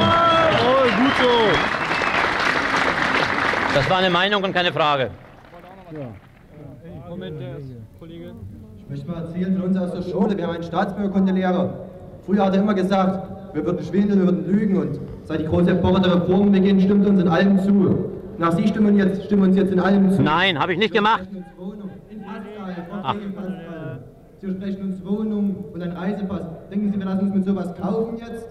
Jawohl, 0.53 0.89
gut 0.97 1.13
so. 1.19 1.86
Das 3.77 3.87
war 3.91 3.97
eine 3.97 4.09
Meinung 4.09 4.43
und 4.43 4.53
keine 4.53 4.73
Frage. 4.73 5.11
Moment, 7.07 7.39
der 7.39 7.57
Kollege. 7.99 8.31
Ich 8.79 8.89
möchte 8.89 9.07
mal 9.07 9.21
erzählen 9.21 9.55
von 9.55 9.69
uns 9.69 9.77
aus 9.77 9.91
der 9.91 10.01
Schule. 10.01 10.35
Wir 10.35 10.47
haben 10.47 10.55
einen 10.55 10.63
Staatsbürgerkundelehrer. 10.63 11.73
Früher 12.25 12.43
hat 12.43 12.55
er 12.55 12.63
immer 12.63 12.73
gesagt, 12.73 13.53
wir 13.53 13.63
würden 13.63 13.85
schwindeln, 13.85 14.19
wir 14.21 14.25
würden 14.25 14.51
lügen 14.51 14.77
und 14.77 14.99
seit 15.25 15.41
die 15.41 15.45
große 15.45 15.69
Epoche 15.69 16.01
der 16.01 16.15
Reformen 16.15 16.51
beginnt, 16.51 16.81
stimmt 16.81 17.05
uns 17.05 17.21
in 17.21 17.27
allem 17.27 17.59
zu. 17.59 18.13
Nach 18.39 18.51
Sie 18.53 18.67
stimmen, 18.67 18.97
jetzt, 18.97 19.25
stimmen 19.25 19.43
uns 19.43 19.55
jetzt 19.55 19.71
in 19.71 19.79
allem 19.79 20.11
zu. 20.11 20.23
Nein, 20.23 20.57
habe 20.57 20.73
ich 20.73 20.79
nicht 20.79 20.93
gemacht. 20.95 21.27
Ach. 23.03 23.15
Sie 24.39 24.47
versprechen 24.47 24.81
uns 24.81 25.05
Wohnung 25.05 25.65
und 25.71 25.83
ein 25.83 25.91
Reisepass. 25.91 26.41
Denken 26.71 26.91
Sie, 26.91 26.97
wir 26.97 27.05
lassen 27.05 27.27
uns 27.27 27.35
mit 27.35 27.45
sowas 27.45 27.75
kaufen 27.79 28.17
jetzt? 28.17 28.47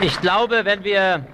Ich 0.00 0.20
glaube, 0.20 0.64
wenn 0.64 0.84
wir 0.84 1.24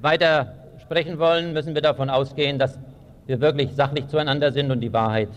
weiter 0.00 0.54
sprechen 0.82 1.18
wollen, 1.18 1.52
müssen 1.52 1.74
wir 1.74 1.82
davon 1.82 2.10
ausgehen, 2.10 2.58
dass 2.58 2.78
wir 3.26 3.40
wirklich 3.40 3.74
sachlich 3.74 4.08
zueinander 4.08 4.52
sind 4.52 4.70
und 4.70 4.80
die 4.80 4.92
Wahrheit, 4.92 5.30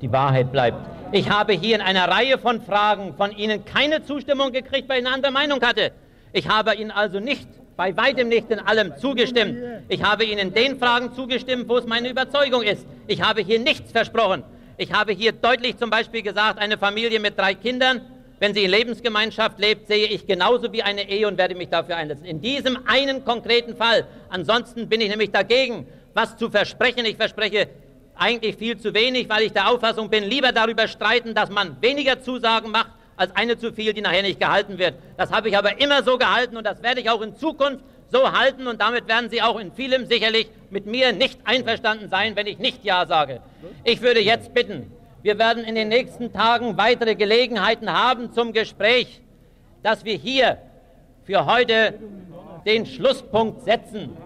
die 0.00 0.10
Wahrheit 0.10 0.52
bleibt. 0.52 0.78
Ich 1.12 1.28
habe 1.28 1.52
hier 1.52 1.74
in 1.74 1.82
einer 1.82 2.08
Reihe 2.08 2.38
von 2.38 2.62
Fragen 2.62 3.14
von 3.14 3.32
Ihnen 3.32 3.64
keine 3.64 4.04
Zustimmung 4.04 4.52
gekriegt, 4.52 4.88
weil 4.88 5.00
ich 5.00 5.06
eine 5.06 5.14
andere 5.14 5.32
Meinung 5.32 5.60
hatte. 5.60 5.92
Ich 6.32 6.48
habe 6.48 6.74
Ihnen 6.74 6.92
also 6.92 7.18
nicht, 7.18 7.48
bei 7.76 7.96
weitem 7.96 8.28
nicht 8.28 8.50
in 8.50 8.60
allem 8.60 8.96
zugestimmt. 8.96 9.58
Ich 9.88 10.02
habe 10.02 10.24
Ihnen 10.24 10.54
den 10.54 10.78
Fragen 10.78 11.12
zugestimmt, 11.12 11.68
wo 11.68 11.76
es 11.76 11.86
meine 11.86 12.08
Überzeugung 12.08 12.62
ist. 12.62 12.86
Ich 13.08 13.20
habe 13.20 13.42
hier 13.42 13.58
nichts 13.58 13.92
versprochen. 13.92 14.44
Ich 14.76 14.92
habe 14.92 15.12
hier 15.12 15.32
deutlich 15.32 15.76
zum 15.76 15.90
Beispiel 15.90 16.22
gesagt, 16.22 16.58
eine 16.58 16.78
Familie 16.78 17.20
mit 17.20 17.38
drei 17.38 17.54
Kindern, 17.54 18.00
wenn 18.40 18.54
sie 18.54 18.64
in 18.64 18.70
Lebensgemeinschaft 18.70 19.58
lebt, 19.58 19.86
sehe 19.86 20.06
ich 20.06 20.26
genauso 20.26 20.72
wie 20.72 20.82
eine 20.82 21.08
Ehe 21.08 21.28
und 21.28 21.38
werde 21.38 21.54
mich 21.54 21.68
dafür 21.68 21.96
einsetzen. 21.96 22.24
In 22.24 22.40
diesem 22.40 22.78
einen 22.86 23.24
konkreten 23.24 23.76
Fall. 23.76 24.06
Ansonsten 24.30 24.88
bin 24.88 25.02
ich 25.02 25.10
nämlich 25.10 25.30
dagegen, 25.30 25.86
was 26.14 26.36
zu 26.38 26.50
versprechen. 26.50 27.04
Ich 27.04 27.16
verspreche 27.16 27.68
eigentlich 28.16 28.56
viel 28.56 28.78
zu 28.78 28.94
wenig, 28.94 29.28
weil 29.28 29.42
ich 29.42 29.52
der 29.52 29.68
Auffassung 29.70 30.08
bin, 30.08 30.24
lieber 30.24 30.52
darüber 30.52 30.88
streiten, 30.88 31.34
dass 31.34 31.50
man 31.50 31.80
weniger 31.82 32.22
Zusagen 32.22 32.70
macht, 32.70 32.90
als 33.16 33.36
eine 33.36 33.58
zu 33.58 33.72
viel, 33.72 33.92
die 33.92 34.00
nachher 34.00 34.22
nicht 34.22 34.40
gehalten 34.40 34.78
wird. 34.78 34.94
Das 35.18 35.30
habe 35.30 35.50
ich 35.50 35.58
aber 35.58 35.78
immer 35.78 36.02
so 36.02 36.16
gehalten 36.16 36.56
und 36.56 36.64
das 36.64 36.82
werde 36.82 37.02
ich 37.02 37.10
auch 37.10 37.20
in 37.20 37.36
Zukunft 37.36 37.84
so 38.10 38.32
halten 38.32 38.66
und 38.66 38.80
damit 38.80 39.06
werden 39.06 39.28
Sie 39.28 39.42
auch 39.42 39.58
in 39.60 39.70
vielem 39.72 40.06
sicherlich 40.06 40.48
mit 40.70 40.86
mir 40.86 41.12
nicht 41.12 41.38
einverstanden 41.44 42.08
sein, 42.08 42.34
wenn 42.36 42.46
ich 42.46 42.58
nicht 42.58 42.84
Ja 42.84 43.06
sage. 43.06 43.40
Ich 43.84 44.00
würde 44.00 44.20
jetzt 44.20 44.54
bitten, 44.54 44.90
wir 45.22 45.38
werden 45.38 45.64
in 45.64 45.74
den 45.74 45.88
nächsten 45.88 46.32
Tagen 46.32 46.76
weitere 46.76 47.14
Gelegenheiten 47.14 47.92
haben 47.92 48.32
zum 48.32 48.52
Gespräch, 48.52 49.20
dass 49.82 50.04
wir 50.04 50.14
hier 50.14 50.58
für 51.24 51.46
heute 51.46 51.94
den 52.66 52.86
Schlusspunkt 52.86 53.64
setzen. 53.64 54.16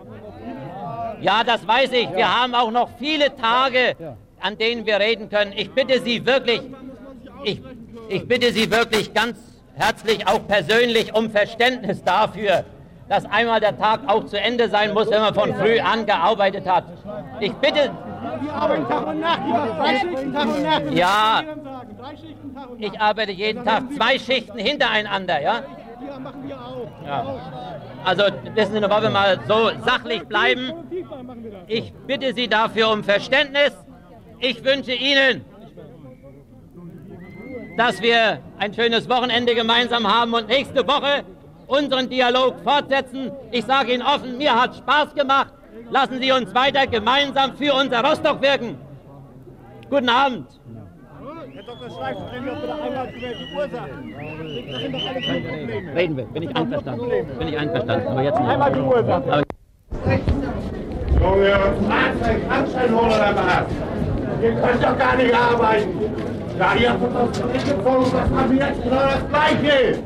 Ja, 1.21 1.45
das 1.45 1.66
weiß 1.66 1.93
ich. 1.93 2.11
Wir 2.15 2.43
haben 2.43 2.55
auch 2.55 2.71
noch 2.71 2.91
viele 2.99 3.35
Tage. 3.37 4.16
an 4.45 4.59
denen 4.59 4.85
wir 4.85 5.01
reden 5.01 5.31
können. 5.31 5.55
Ich 5.57 5.71
bitte 5.71 6.03
Sie 6.03 6.27
wirklich, 6.27 6.61
ich, 7.45 7.62
ich 8.11 8.29
bitte 8.29 8.53
Sie 8.53 8.71
wirklich 8.71 9.15
ganz 9.15 9.39
herzlich, 9.75 10.27
auch 10.29 10.47
persönlich, 10.47 11.15
um 11.15 11.31
Verständnis 11.31 12.05
dafür, 12.05 12.66
dass 13.09 13.24
einmal 13.26 13.60
der 13.60 13.78
Tag 13.78 14.01
auch 14.06 14.24
zu 14.24 14.40
Ende 14.40 14.68
sein 14.68 14.94
muss, 14.94 15.10
wenn 15.10 15.20
man 15.20 15.35
von 15.35 15.55
früh 15.55 15.78
an 15.78 16.06
gearbeitet 16.06 16.66
hat. 16.66 16.85
Ich 17.40 17.52
bitte. 17.55 17.90
Die 18.43 18.51
arbeiten 18.51 18.89
Tag 18.89 19.06
und 19.06 19.20
Nacht, 19.20 19.40
drei 19.78 19.97
Schichten 19.98 20.32
Tag 20.32 20.47
und 20.47 20.62
Nacht. 20.62 20.82
Ja, 20.93 21.43
ich 22.78 23.01
arbeite 23.01 23.32
jeden 23.32 23.64
Tag 23.64 23.82
zwei 23.97 24.18
Schichten 24.18 24.59
hintereinander, 24.59 25.40
ja? 25.40 25.62
Wir. 26.01 27.06
Ja. 27.06 27.35
Also 28.05 28.24
wissen 28.55 28.74
Sie, 28.74 28.82
wollen 28.82 29.02
wir 29.02 29.10
mal 29.10 29.39
so 29.47 29.70
sachlich 29.85 30.24
bleiben. 30.24 30.72
Ich 31.66 31.93
bitte 32.06 32.35
Sie 32.35 32.48
dafür 32.48 32.90
um 32.90 33.05
Verständnis. 33.05 33.72
Ich 34.40 34.62
wünsche 34.64 34.93
Ihnen, 34.93 35.44
dass 37.76 38.02
wir 38.02 38.40
ein 38.59 38.74
schönes 38.74 39.09
Wochenende 39.09 39.55
gemeinsam 39.55 40.06
haben 40.06 40.35
und 40.35 40.48
nächste 40.48 40.86
Woche 40.86 41.24
unseren 41.79 42.09
Dialog 42.09 42.55
fortsetzen. 42.63 43.33
Ich 43.51 43.65
sage 43.65 43.93
Ihnen 43.95 44.03
offen, 44.03 44.37
mir 44.39 44.55
hat 44.55 44.77
Spaß 44.77 45.15
gemacht. 45.15 45.53
Lassen 45.91 46.21
Sie 46.21 46.33
uns 46.33 46.55
weiter 46.55 46.87
gemeinsam 46.87 47.57
für 47.57 47.75
unser 47.75 48.03
Rostock 48.05 48.41
wirken. 48.43 48.79
Guten 49.91 50.09
Abend. 50.09 50.47
Herr 51.53 51.63
Dr. 51.63 51.91
Schleif, 51.91 52.17
reden 52.33 52.47
wir 52.47 52.55
bitte 52.55 52.75
einmal 52.75 53.09
über 53.09 53.29
die 53.35 53.55
Ursachen. 53.55 54.15
Das 54.73 54.81
sind 54.81 54.93
doch 54.93 55.07
alles 55.09 55.27
nur 55.27 55.41
Probleme. 55.41 55.95
Reden 55.95 56.17
wir, 56.17 56.25
bin 56.25 56.43
ich 56.43 56.57
einverstanden. 56.57 57.39
Bin 57.39 57.49
ich 57.49 57.59
einverstanden, 57.59 58.09
aber 58.09 58.23
jetzt 58.23 58.41
nicht. 58.41 58.49
Einmal 58.49 58.73
die 58.73 58.81
Ursachen. 58.81 59.31
Aber 59.31 59.43
Junge, 61.21 61.51
Fahrzeug, 61.89 62.43
Handscheinholer 62.51 63.19
dabei 63.19 63.43
hast. 63.43 63.71
Ihr 64.43 64.55
könnt 64.55 64.85
doch 64.85 64.99
gar 64.99 65.17
nicht 65.17 65.35
arbeiten. 65.35 65.91
Ja, 66.59 66.75
ihr 66.75 66.91
habt 66.91 67.03
uns 67.03 67.15
das 67.15 67.33
zurückgezogen, 67.33 68.13
das 68.13 68.31
haben 68.31 68.51
wir 68.51 68.67
jetzt 68.67 68.83
genau 68.83 68.97
das 68.97 69.29
Gleiche. 69.29 69.99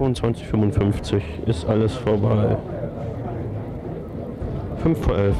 22,55 0.00 1.22
ist 1.46 1.64
alles 1.68 1.94
vorbei. 1.94 2.56
5 4.82 4.98
vor 4.98 5.16
11. 5.16 5.36